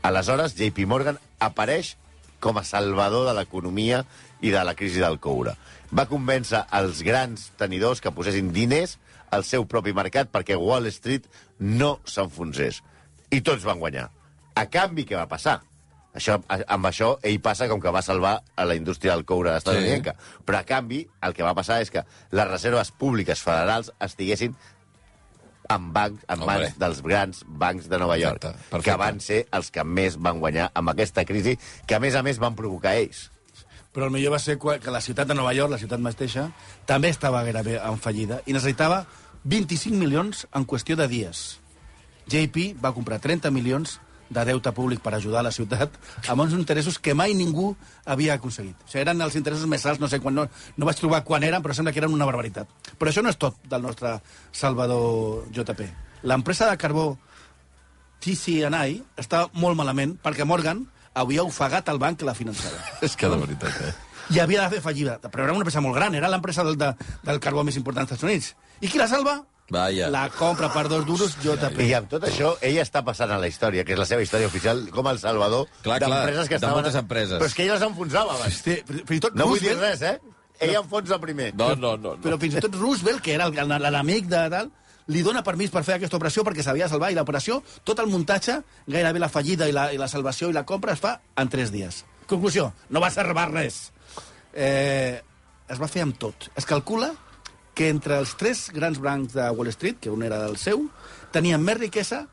Aleshores, 0.00 0.54
JP 0.56 0.86
Morgan 0.88 1.18
apareix 1.38 1.96
com 2.40 2.56
a 2.56 2.64
salvador 2.64 3.26
de 3.28 3.34
l'economia 3.36 4.06
i 4.40 4.50
de 4.54 4.64
la 4.64 4.74
crisi 4.78 5.00
del 5.02 5.18
coure. 5.22 5.54
Va 5.94 6.06
convèncer 6.10 6.64
els 6.78 7.02
grans 7.02 7.50
tenidors 7.58 8.00
que 8.04 8.12
posessin 8.12 8.52
diners 8.52 8.98
al 9.30 9.44
seu 9.44 9.64
propi 9.68 9.92
mercat 9.96 10.30
perquè 10.32 10.56
Wall 10.56 10.86
Street 10.92 11.26
no 11.60 11.98
s'enfonsés. 12.04 12.82
I 13.30 13.40
tots 13.44 13.64
van 13.64 13.80
guanyar. 13.80 14.08
A 14.56 14.66
canvi, 14.72 15.04
què 15.08 15.16
va 15.16 15.26
passar? 15.28 15.58
Això, 16.18 16.38
amb 16.48 16.86
això, 16.88 17.12
ell 17.22 17.36
passa 17.44 17.68
com 17.70 17.78
que 17.80 17.92
va 17.94 18.00
salvar 18.02 18.38
a 18.56 18.64
la 18.66 18.74
indústria 18.74 19.12
del 19.14 19.24
coure 19.28 19.52
estadounidenca. 19.56 20.16
Sí. 20.18 20.42
Però, 20.48 20.58
a 20.58 20.66
canvi, 20.66 21.02
el 21.22 21.34
que 21.36 21.44
va 21.46 21.52
passar 21.54 21.80
és 21.84 21.92
que 21.94 22.02
les 22.34 22.48
reserves 22.48 22.90
públiques 22.90 23.42
federals 23.44 23.92
estiguessin 24.02 24.56
en, 25.68 25.92
bancs, 25.92 26.24
en 26.26 26.40
Hombre. 26.40 26.46
mans 26.64 26.78
dels 26.80 27.02
grans 27.04 27.42
bancs 27.46 27.88
de 27.92 27.98
Nova 28.00 28.16
York, 28.18 28.40
Perfecte, 28.40 28.70
perfecte. 28.70 28.90
que 28.90 28.96
van 28.96 29.20
ser 29.20 29.40
els 29.52 29.70
que 29.70 29.84
més 29.84 30.16
van 30.16 30.40
guanyar 30.40 30.70
amb 30.74 30.94
aquesta 30.94 31.24
crisi, 31.28 31.58
que 31.86 31.94
a 31.94 32.00
més 32.00 32.16
a 32.16 32.22
més 32.24 32.40
van 32.40 32.56
provocar 32.56 32.96
ells. 32.96 33.26
Però 33.98 34.06
el 34.06 34.12
millor 34.14 34.30
va 34.30 34.38
ser 34.38 34.54
que 34.62 34.92
la 34.94 35.00
ciutat 35.02 35.26
de 35.26 35.34
Nova 35.34 35.50
York, 35.50 35.72
la 35.72 35.78
ciutat 35.82 35.98
mateixa, 35.98 36.44
també 36.86 37.08
estava 37.10 37.40
gairebé 37.42 37.80
en 37.82 37.96
fallida 37.98 38.36
i 38.46 38.52
necessitava 38.54 39.00
25 39.42 39.98
milions 39.98 40.44
en 40.54 40.66
qüestió 40.70 40.94
de 40.94 41.08
dies. 41.10 41.40
JP 42.30 42.76
va 42.78 42.92
comprar 42.94 43.16
30 43.18 43.50
milions 43.50 43.96
de 44.30 44.44
deute 44.46 44.70
públic 44.76 45.02
per 45.02 45.16
ajudar 45.16 45.42
la 45.42 45.50
ciutat 45.50 45.96
amb 46.30 46.44
uns 46.44 46.54
interessos 46.54 47.00
que 47.02 47.16
mai 47.18 47.34
ningú 47.34 47.72
havia 48.06 48.36
aconseguit. 48.38 48.76
O 48.84 48.86
sigui, 48.86 49.00
eren 49.02 49.24
els 49.26 49.34
interessos 49.40 49.66
més 49.66 49.82
alts, 49.82 49.98
no 49.98 50.06
sé 50.06 50.20
quan, 50.22 50.36
no, 50.38 50.44
no 50.46 50.86
vaig 50.86 51.00
trobar 51.02 51.24
quan 51.26 51.42
eren, 51.48 51.58
però 51.64 51.74
sembla 51.74 51.90
que 51.90 51.98
eren 51.98 52.14
una 52.14 52.28
barbaritat. 52.30 52.70
Però 53.00 53.10
això 53.10 53.24
no 53.26 53.32
és 53.34 53.40
tot 53.42 53.58
del 53.66 53.82
nostre 53.82 54.20
Salvador 54.52 55.50
JP. 55.58 55.88
L'empresa 56.22 56.70
de 56.70 56.78
carbó 56.78 57.08
TCNI 58.22 59.02
està 59.18 59.48
molt 59.58 59.74
malament 59.74 60.14
perquè 60.22 60.46
Morgan 60.46 60.86
havia 61.20 61.44
ofegat 61.46 61.88
el 61.92 61.98
banc 62.02 62.20
que 62.20 62.28
la 62.28 62.34
finançava 62.38 62.78
És 63.06 63.16
que 63.18 63.30
de 63.30 63.40
veritat, 63.44 63.82
eh? 63.84 63.94
i 64.28 64.40
havia 64.42 64.64
de 64.66 64.76
fer 64.76 64.82
fallida. 64.84 65.18
Però 65.24 65.44
era 65.46 65.54
una 65.54 65.64
empresa 65.64 65.80
molt 65.80 65.96
gran, 65.96 66.14
era 66.14 66.28
l'empresa 66.28 66.64
del, 66.66 66.76
de, 66.80 66.90
del 67.24 67.38
carbó 67.40 67.64
més 67.64 67.78
important 67.80 68.04
dels 68.04 68.18
Estats 68.18 68.28
Units. 68.28 68.50
I 68.84 68.90
qui 68.92 69.00
la 69.00 69.08
salva? 69.08 69.38
Vaja. 69.70 70.08
La 70.12 70.28
compra 70.32 70.70
per 70.72 70.86
dos 70.88 71.04
duros 71.04 71.34
JP. 71.42 71.82
I 71.84 71.94
amb 71.98 72.08
tot 72.08 72.24
això, 72.24 72.54
ella 72.64 72.84
està 72.84 73.02
passant 73.04 73.32
a 73.34 73.38
la 73.40 73.48
història, 73.50 73.84
que 73.84 73.92
és 73.92 74.00
la 74.00 74.06
seva 74.08 74.24
història 74.24 74.48
oficial, 74.48 74.80
com 74.94 75.08
el 75.10 75.20
salvador 75.20 75.66
d'empreses 75.84 76.48
que 76.48 76.56
de 76.56 76.60
estaven... 76.60 76.78
moltes 76.78 76.96
empreses. 77.00 77.36
Però 77.36 77.48
és 77.50 77.56
que 77.56 77.66
ella 77.66 77.76
s'enfonsava 77.82 78.36
abans. 78.38 78.62
Sí, 78.64 78.78
fins 78.88 79.18
i 79.18 79.22
tot 79.26 79.36
No 79.36 79.50
vull 79.50 79.60
dir 79.60 79.74
Roosevelt, 79.74 80.00
res, 80.00 80.04
eh? 80.08 80.36
Ella 80.68 80.80
enfonsa 80.80 81.20
primer. 81.22 81.52
No, 81.54 81.74
no, 81.76 81.96
no. 81.96 82.14
no. 82.16 82.22
però 82.24 82.38
fins 82.40 82.56
i 82.58 82.64
tot 82.64 82.80
Roosevelt, 82.80 83.20
que 83.24 83.36
era 83.36 83.48
el- 83.48 83.82
l'enemic 83.84 84.30
de 84.32 84.44
tal, 84.56 84.72
li 85.08 85.22
dona 85.24 85.42
permís 85.44 85.72
per 85.72 85.84
fer 85.86 85.96
aquesta 85.96 86.18
operació 86.18 86.44
perquè 86.46 86.64
s'havia 86.64 86.86
de 86.86 86.92
salvar 86.92 87.10
i 87.12 87.16
l'operació, 87.16 87.62
tot 87.84 88.00
el 88.02 88.10
muntatge, 88.12 88.58
gairebé 88.86 89.22
la 89.22 89.30
fallida 89.32 89.68
i 89.68 89.74
la, 89.74 89.88
i 89.92 90.00
la 90.00 90.08
salvació 90.08 90.50
i 90.50 90.56
la 90.56 90.66
compra 90.68 90.94
es 90.96 91.02
fa 91.02 91.18
en 91.36 91.48
tres 91.52 91.72
dies. 91.72 92.04
Conclusió, 92.28 92.72
no 92.92 93.00
va 93.00 93.10
salvar 93.10 93.48
res. 93.52 93.88
Eh, 94.52 95.20
es 95.68 95.80
va 95.80 95.88
fer 95.88 96.04
amb 96.04 96.18
tot. 96.20 96.50
Es 96.56 96.68
calcula 96.68 97.12
que 97.78 97.88
entre 97.92 98.18
els 98.18 98.34
tres 98.36 98.66
grans 98.74 98.98
bancs 99.00 99.36
de 99.36 99.48
Wall 99.54 99.70
Street, 99.72 100.00
que 100.02 100.10
un 100.10 100.24
era 100.26 100.42
del 100.42 100.58
seu, 100.60 100.88
tenien 101.32 101.62
més 101.62 101.78
riquesa 101.78 102.26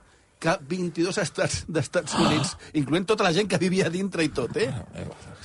que 0.46 0.56
22 0.70 1.18
estats 1.24 1.64
d'Estats 1.68 2.18
Units, 2.22 2.56
incloent 2.78 3.08
tota 3.10 3.26
la 3.26 3.34
gent 3.36 3.50
que 3.50 3.60
vivia 3.62 3.90
dintre 3.94 4.26
i 4.26 4.32
tot, 4.34 4.56
eh? 4.62 4.70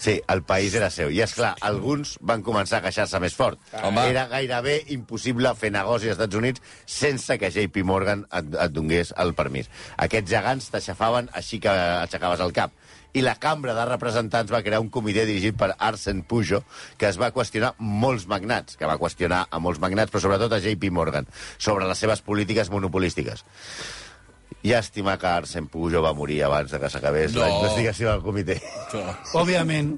Sí, 0.00 0.16
el 0.32 0.42
país 0.48 0.74
era 0.76 0.88
seu. 0.92 1.10
I, 1.12 1.22
és 1.24 1.34
clar, 1.36 1.54
alguns 1.66 2.14
van 2.24 2.44
començar 2.44 2.78
a 2.78 2.84
queixar-se 2.86 3.20
més 3.20 3.36
fort. 3.36 3.60
Home. 3.82 4.06
Era 4.12 4.26
gairebé 4.30 4.78
impossible 4.96 5.52
fer 5.60 5.72
negoci 5.74 6.08
als 6.08 6.16
Estats 6.16 6.40
Units 6.40 6.64
sense 6.88 7.36
que 7.40 7.52
JP 7.52 7.84
Morgan 7.88 8.24
et, 8.28 8.54
et 8.64 8.72
donés 8.72 9.12
el 9.20 9.34
permís. 9.36 9.68
Aquests 10.00 10.32
gegants 10.32 10.70
t'aixafaven 10.72 11.28
així 11.36 11.60
que 11.60 11.72
aixecaves 11.72 12.40
el 12.44 12.56
cap. 12.56 12.72
I 13.12 13.24
la 13.24 13.34
Cambra 13.42 13.74
de 13.74 13.84
Representants 13.88 14.52
va 14.54 14.62
crear 14.62 14.78
un 14.80 14.90
comitè 14.94 15.24
dirigit 15.26 15.56
per 15.58 15.72
Arsène 15.76 16.22
Pujo 16.22 16.62
que 16.96 17.08
es 17.08 17.18
va 17.18 17.32
qüestionar 17.34 17.72
molts 17.78 18.28
magnats, 18.30 18.76
que 18.78 18.86
va 18.86 18.98
qüestionar 19.00 19.46
a 19.50 19.58
molts 19.58 19.82
magnats, 19.82 20.12
però 20.12 20.22
sobretot 20.22 20.54
a 20.54 20.60
JP 20.62 20.92
Morgan, 20.94 21.26
sobre 21.58 21.88
les 21.90 21.98
seves 21.98 22.22
polítiques 22.22 22.70
monopolístiques. 22.70 23.44
Llàstima 24.62 25.14
que 25.18 25.27
Arsène 25.27 25.68
Pujo 25.73 26.03
va 26.05 26.12
morir 26.12 26.42
abans 26.44 26.70
de 26.70 26.79
que 26.79 26.90
s'acabés 26.92 27.33
No. 27.33 27.40
la 27.40 27.51
investigació 27.51 28.11
del 28.11 28.20
comitè. 28.20 28.59
Òbviament, 29.33 29.94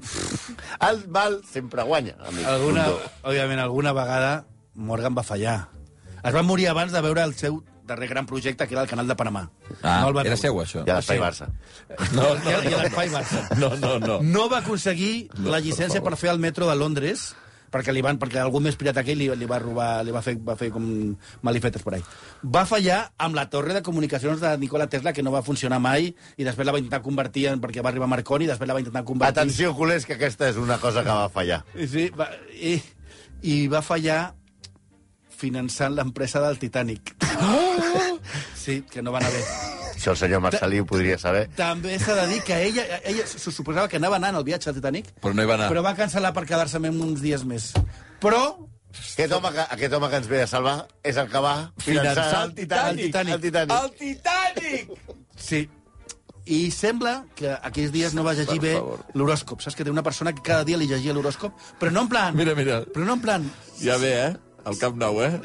El 0.79 1.03
mal 1.09 1.41
sempre 1.51 1.83
guanya, 1.83 2.15
amic. 2.25 2.45
alguna, 2.47 2.85
òbviament, 3.23 3.59
alguna 3.59 3.91
vegada 3.93 4.45
Morgan 4.75 5.15
va 5.17 5.23
fallar. 5.23 5.67
Es 6.23 6.33
va 6.33 6.41
morir 6.43 6.69
abans 6.69 6.91
de 6.93 7.01
veure 7.01 7.23
el 7.23 7.33
seu 7.35 7.61
darrer 7.85 8.07
gran 8.07 8.25
projecte, 8.25 8.65
que 8.65 8.73
era 8.73 8.83
el 8.83 8.87
canal 8.87 9.05
de 9.07 9.15
Panamà. 9.15 9.49
Ah, 9.83 10.05
el 10.07 10.15
va 10.15 10.21
era 10.21 10.29
veure. 10.31 10.37
seu, 10.37 10.55
això. 10.61 10.85
I 10.87 10.89
a 10.89 10.95
l'espai. 10.95 11.19
Barça. 11.19 11.49
No, 12.13 12.29
I 12.35 12.53
a- 12.53 12.63
i 12.69 12.73
a 12.73 12.83
l'Espai 12.83 13.09
Barça. 13.11 13.43
No, 13.59 13.75
no, 13.75 13.99
no. 13.99 14.21
No 14.23 14.47
va 14.49 14.59
aconseguir 14.59 15.29
la 15.43 15.59
llicència 15.59 16.01
per, 16.01 16.15
fer 16.15 16.29
el 16.31 16.39
metro 16.39 16.69
de 16.69 16.75
Londres 16.77 17.35
perquè, 17.73 17.93
li 17.95 18.03
van, 18.05 18.19
perquè 18.21 18.41
algú 18.41 18.61
més 18.63 18.77
pirata 18.79 19.03
que 19.03 19.15
ell 19.15 19.21
li, 19.21 19.29
li 19.39 19.49
va 19.49 19.59
robar, 19.61 19.89
li 20.05 20.13
va 20.13 20.21
fer, 20.25 20.35
va 20.45 20.55
fer 20.59 20.69
com 20.73 20.85
malifetes 21.45 21.83
per 21.85 21.95
ahí. 21.97 22.03
Va 22.55 22.65
fallar 22.69 22.99
amb 23.25 23.37
la 23.39 23.47
torre 23.53 23.73
de 23.75 23.83
comunicacions 23.85 24.43
de 24.43 24.53
Nikola 24.61 24.87
Tesla, 24.91 25.13
que 25.13 25.25
no 25.25 25.33
va 25.33 25.43
funcionar 25.45 25.81
mai, 25.83 26.11
i 26.37 26.47
després 26.47 26.69
la 26.69 26.75
va 26.75 26.81
intentar 26.83 27.01
convertir 27.05 27.47
en, 27.51 27.61
perquè 27.63 27.83
va 27.83 27.91
arribar 27.91 28.11
Marconi, 28.11 28.45
i 28.47 28.51
després 28.53 28.69
la 28.69 28.77
va 28.77 28.83
intentar 28.85 29.05
convertir... 29.07 29.41
Atenció, 29.41 29.73
culers, 29.77 30.05
que 30.05 30.17
aquesta 30.19 30.51
és 30.53 30.61
una 30.61 30.77
cosa 30.81 31.03
que 31.03 31.11
va 31.11 31.29
fallar. 31.33 31.63
Sí, 31.73 32.09
va, 32.15 32.29
i, 32.53 32.77
i 33.49 33.59
va 33.71 33.83
fallar 33.85 34.21
finançant 35.43 35.97
l'empresa 35.97 36.43
del 36.45 36.61
Titanic. 36.61 37.15
Sí, 38.63 38.77
que 38.87 39.01
no 39.03 39.11
va 39.11 39.19
anar 39.19 39.33
bé. 39.33 39.82
Això 40.03 40.11
el 40.11 40.17
senyor 40.19 40.41
Marcelí 40.43 40.81
ho 40.83 40.85
podria 40.85 41.15
saber. 41.15 41.45
També 41.55 41.95
s'ha 41.95 42.17
de 42.17 42.25
dir 42.27 42.41
que 42.43 42.57
ella, 42.65 42.83
ella 43.07 43.23
se 43.23 43.51
suposava 43.55 43.87
que 43.87 43.95
anava 44.01 44.17
anant 44.19 44.35
al 44.35 44.43
viatge 44.43 44.67
al 44.67 44.75
Titanic, 44.75 45.13
Però 45.23 45.31
no 45.31 45.45
hi 45.45 45.47
va 45.47 45.55
anar. 45.55 45.69
però 45.71 45.79
va 45.85 45.93
cancel·lar 45.95 46.33
per 46.35 46.43
quedar-se 46.49 46.75
amb 46.75 46.91
uns 46.91 47.21
dies 47.23 47.45
més. 47.47 47.69
Però 48.19 48.41
Aquest 48.93 49.31
home, 49.33 49.49
que, 49.55 49.63
aquest 49.77 49.93
home 49.95 50.09
que 50.11 50.17
ens 50.19 50.27
ve 50.27 50.41
a 50.43 50.47
salvar 50.47 50.73
és 51.01 51.15
el 51.17 51.29
que 51.31 51.39
va 51.39 51.53
finançar 51.79 52.43
el 52.43 52.51
Titanic. 52.53 52.99
El 52.99 53.05
Titanic. 53.05 53.33
El 53.33 53.41
Titanic. 53.41 53.71
El 53.79 53.89
Titanic! 54.01 54.91
Sí. 55.39 55.61
I 56.45 56.59
sembla 56.75 57.15
que 57.39 57.55
aquells 57.55 57.95
dies 57.95 58.13
no 58.13 58.27
va 58.27 58.35
llegir 58.35 58.59
bé 58.59 58.75
l'horòscop. 59.15 59.63
Saps 59.63 59.79
que 59.79 59.87
té 59.87 59.89
una 59.89 60.03
persona 60.03 60.35
que 60.35 60.43
cada 60.43 60.67
dia 60.67 60.75
li 60.77 60.91
llegia 60.91 61.15
l'horòscop, 61.15 61.55
però 61.79 61.95
no 61.95 62.01
en 62.03 62.09
plan... 62.11 62.35
Mira, 62.35 62.53
mira. 62.59 62.83
Però 62.91 63.07
no 63.07 63.15
en 63.15 63.23
plan... 63.23 63.47
Ja 63.79 63.95
ve, 64.03 64.13
eh? 64.27 64.35
El 64.67 64.77
Camp 64.83 64.99
Nou, 64.99 65.23
eh? 65.23 65.39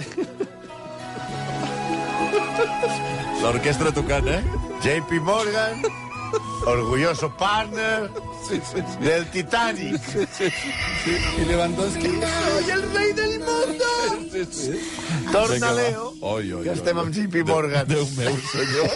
L'orquestra 3.43 3.93
tocant, 3.95 4.27
eh? 4.29 4.43
JP 4.83 5.21
Morgan, 5.23 5.83
orgulloso 6.67 7.29
partner 7.39 8.11
del 9.01 9.27
Titanic. 9.31 10.01
I 11.39 11.45
Lewandowski... 11.47 12.11
¡Soy 12.21 12.71
el 12.71 12.83
rey 12.93 13.13
del 13.13 13.39
mundo! 13.41 13.87
Sí, 14.33 14.45
sí. 14.51 14.81
Torna, 15.33 15.55
Vinga. 15.55 15.73
Leo, 15.73 16.13
Oi, 16.21 16.53
oi, 16.53 16.63
que 16.65 16.71
oi, 16.71 16.75
estem 16.77 16.97
oi. 16.99 17.05
amb 17.05 17.15
JP 17.15 17.45
Morgan. 17.49 17.87
Déu 17.89 18.05
meu, 18.19 18.37
senyor. 18.53 18.91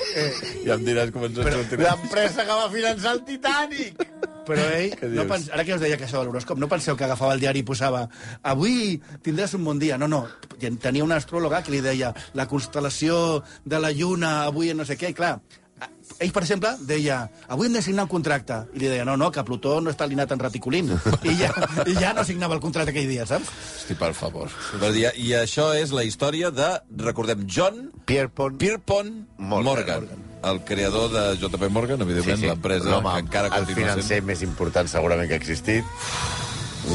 Ja 0.66 0.74
em 0.76 0.84
diràs 0.90 1.12
com 1.14 1.24
ens 1.28 1.38
en 1.38 1.50
sortirem. 1.56 1.86
L'empresa 1.86 2.44
que 2.48 2.58
va 2.62 2.68
finançar 2.74 3.14
el 3.16 3.24
Titanic. 3.30 4.04
Però 4.46 4.66
ell, 4.74 4.96
Què 4.98 5.08
no 5.12 5.26
pens... 5.30 5.48
ara 5.54 5.64
que 5.66 5.76
us 5.76 5.82
deia 5.82 5.98
que 6.00 6.08
això 6.08 6.20
de 6.20 6.26
l'horòscop, 6.28 6.58
no 6.58 6.70
penseu 6.70 6.96
que 6.98 7.06
agafava 7.06 7.36
el 7.36 7.42
diari 7.42 7.62
i 7.62 7.66
posava 7.66 8.04
avui 8.42 9.00
tindràs 9.22 9.54
un 9.58 9.64
bon 9.68 9.78
dia. 9.82 9.98
No, 10.00 10.08
no, 10.10 10.24
tenia 10.58 11.06
una 11.06 11.20
astròloga 11.22 11.62
que 11.62 11.74
li 11.74 11.82
deia 11.84 12.12
la 12.38 12.48
constel·lació 12.50 13.42
de 13.64 13.82
la 13.82 13.92
lluna 13.94 14.42
avui 14.48 14.72
no 14.74 14.86
sé 14.88 14.98
què, 14.98 15.12
i 15.12 15.16
clar, 15.16 15.36
ell, 16.18 16.32
per 16.34 16.42
exemple, 16.42 16.72
deia 16.86 17.22
avui 17.52 17.68
hem 17.68 17.76
de 17.78 17.82
signar 17.84 18.06
un 18.06 18.12
contracte. 18.12 18.58
I 18.74 18.82
li 18.82 18.90
deia, 18.90 19.06
no, 19.08 19.16
no, 19.20 19.30
que 19.34 19.44
Plutó 19.46 19.78
no 19.82 19.92
està 19.92 20.06
alineat 20.08 20.34
en 20.34 20.42
reticulín. 20.42 20.90
I 21.30 21.36
ja, 21.38 21.52
I 21.86 21.96
ja 21.98 22.12
no 22.16 22.26
signava 22.26 22.58
el 22.58 22.64
contracte 22.64 22.94
aquell 22.94 23.10
dia, 23.10 23.26
saps? 23.28 23.50
Hosti, 23.82 23.96
per 23.98 24.12
favor. 24.18 24.52
Per 24.80 24.92
dir, 24.94 25.08
I 25.18 25.32
això 25.42 25.72
és 25.78 25.94
la 25.94 26.06
història 26.08 26.52
de, 26.54 26.74
recordem, 27.06 27.46
John 27.46 27.88
Pierpont. 28.06 28.58
Pierpont 28.62 29.14
Morgan. 29.38 29.72
Morgan, 29.72 30.31
el 30.50 30.60
creador 30.64 31.10
de 31.12 31.36
JP 31.38 31.70
Morgan, 31.70 32.00
evidentment, 32.02 32.38
sí, 32.38 32.42
sí. 32.42 32.48
l'empresa 32.50 33.00
que 33.02 33.18
encara 33.18 33.48
el 33.48 33.54
continua 33.54 33.80
financer 33.80 34.18
sent. 34.18 34.26
més 34.26 34.42
important 34.42 34.90
segurament 34.90 35.28
que 35.30 35.38
ha 35.38 35.40
existit. 35.40 35.84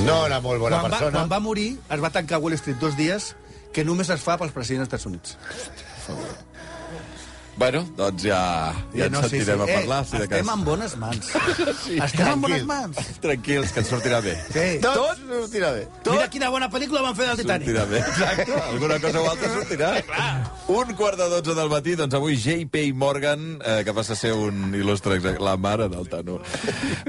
No 0.03 0.25
era 0.27 0.41
molt 0.43 0.60
bona 0.60 0.81
quan, 0.81 0.91
va, 0.91 0.97
persona. 0.97 1.19
quan 1.19 1.31
va 1.31 1.39
morir, 1.43 1.69
es 1.89 2.03
va 2.03 2.12
tancar 2.12 2.41
Wall 2.43 2.57
Street 2.60 2.79
dos 2.81 2.97
dies 2.99 3.36
que 3.73 3.86
només 3.88 4.10
es 4.10 4.23
fa 4.23 4.38
pels 4.39 4.51
presidents 4.55 4.89
dels 4.91 4.99
Estats 4.99 5.07
Units. 5.07 5.38
Bueno, 7.58 7.82
doncs 7.98 8.22
ja, 8.22 8.70
ja 8.93 9.08
ens 9.08 9.17
sentirem 9.32 9.62
a 9.62 9.65
parlar, 9.65 10.04
si 10.06 10.12
de 10.12 10.17
Eh, 10.17 10.24
estem 10.28 10.46
cas. 10.46 10.54
en 10.58 10.63
bones 10.63 10.96
mans. 10.98 11.26
sí. 11.84 11.98
Estem 11.98 12.28
en 12.28 12.41
bones 12.41 12.62
Tranquil. 12.62 12.65
mans. 12.67 13.20
Tranquils, 13.20 13.72
que 13.74 13.80
ens 13.80 13.89
sortirà 13.89 14.20
bé. 14.22 14.36
Sí. 14.54 14.65
Tot, 14.80 14.93
Tot 14.93 15.17
sortirà 15.28 15.72
bé. 15.74 15.88
Mira 16.06 16.28
quina 16.30 16.50
bona 16.54 16.70
pel·lícula 16.70 17.02
van 17.02 17.15
fer 17.15 17.26
del 17.32 17.38
Titanic. 17.41 17.67
Sortirà 17.67 17.86
bé. 17.89 17.98
Exacte. 17.98 18.54
Alguna 18.70 19.00
cosa 19.00 19.22
o 19.22 19.30
altra 19.32 19.50
sortirà. 19.56 19.89
Un 20.67 20.94
quart 21.00 21.17
de 21.17 21.29
dotze 21.34 21.56
del 21.56 21.69
matí, 21.69 21.96
doncs 21.96 22.13
avui 22.13 22.38
J.P. 22.38 22.94
Morgan, 22.94 23.58
eh, 23.65 23.81
que 23.84 23.94
passa 23.94 24.13
a 24.13 24.15
ser 24.15 24.34
un 24.34 24.73
il·lustre 24.77 25.17
la 25.40 25.58
mare 25.58 25.90
del 25.90 26.08
Tano. 26.10 26.40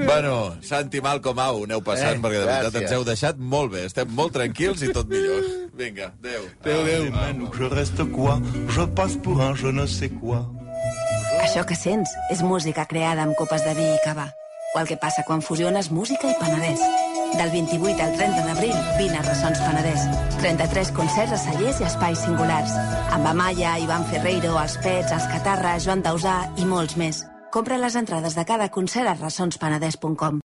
bueno, 0.03 0.55
Santi 0.61 0.99
Malcom, 1.01 1.37
au, 1.39 1.63
aneu 1.65 1.81
passant, 1.83 2.17
Eh, 2.17 2.21
perquè 2.25 2.39
de 2.39 2.45
veritat 2.45 2.73
gràcies. 2.73 2.81
ens 2.81 2.91
heu 2.97 3.03
deixat 3.05 3.37
molt 3.37 3.71
bé. 3.71 3.85
Estem 3.85 4.09
molt 4.09 4.33
tranquils 4.33 4.81
i 4.81 4.91
tot 4.91 5.07
millor. 5.07 5.43
Vinga, 5.77 6.11
adéu. 6.19 6.41
Adéu, 6.63 6.81
adéu. 6.81 7.51
Je 7.59 7.69
reste 7.69 8.03
quoi 8.11 8.41
Je 8.69 8.85
passe 8.95 9.15
pour 9.21 9.39
un 9.41 9.53
je 9.55 9.67
ne 9.71 9.85
sais 9.85 10.09
quoi. 10.09 10.38
Això 11.39 11.63
que 11.65 11.75
sents 11.75 12.11
és 12.33 12.43
música 12.43 12.85
creada 12.85 13.23
amb 13.23 13.37
copes 13.39 13.63
de 13.65 13.73
vi 13.77 13.85
i 13.87 14.01
cava. 14.03 14.27
O 14.75 14.79
el 14.81 14.89
que 14.89 14.99
passa 15.01 15.23
quan 15.25 15.41
fusiones 15.41 15.89
música 15.89 16.29
i 16.29 16.35
Penedès. 16.39 16.83
Del 17.39 17.51
28 17.53 18.03
al 18.05 18.13
30 18.17 18.43
d'abril, 18.45 18.75
vine 18.99 19.17
a 19.17 19.23
Ressons 19.25 19.61
Penedès. 19.63 20.05
33 20.43 20.93
concerts 20.99 21.33
a 21.33 21.41
cellers 21.41 21.81
i 21.81 21.87
espais 21.89 22.21
singulars. 22.25 22.75
Amb 23.15 23.31
Amaya, 23.31 23.77
Ivan 23.81 24.05
Ferreiro, 24.11 24.53
Els 24.61 24.77
Pets, 24.83 25.15
Els 25.15 25.27
Catarra, 25.33 25.73
Joan 25.81 26.05
Dausà 26.05 26.37
i 26.57 26.69
molts 26.69 26.97
més. 27.01 27.23
Compra 27.49 27.81
les 27.81 27.95
entrades 27.97 28.37
de 28.37 28.45
cada 28.45 28.69
concert 28.69 29.09
a 29.09 29.17
ressonspenedès.com. 29.17 30.37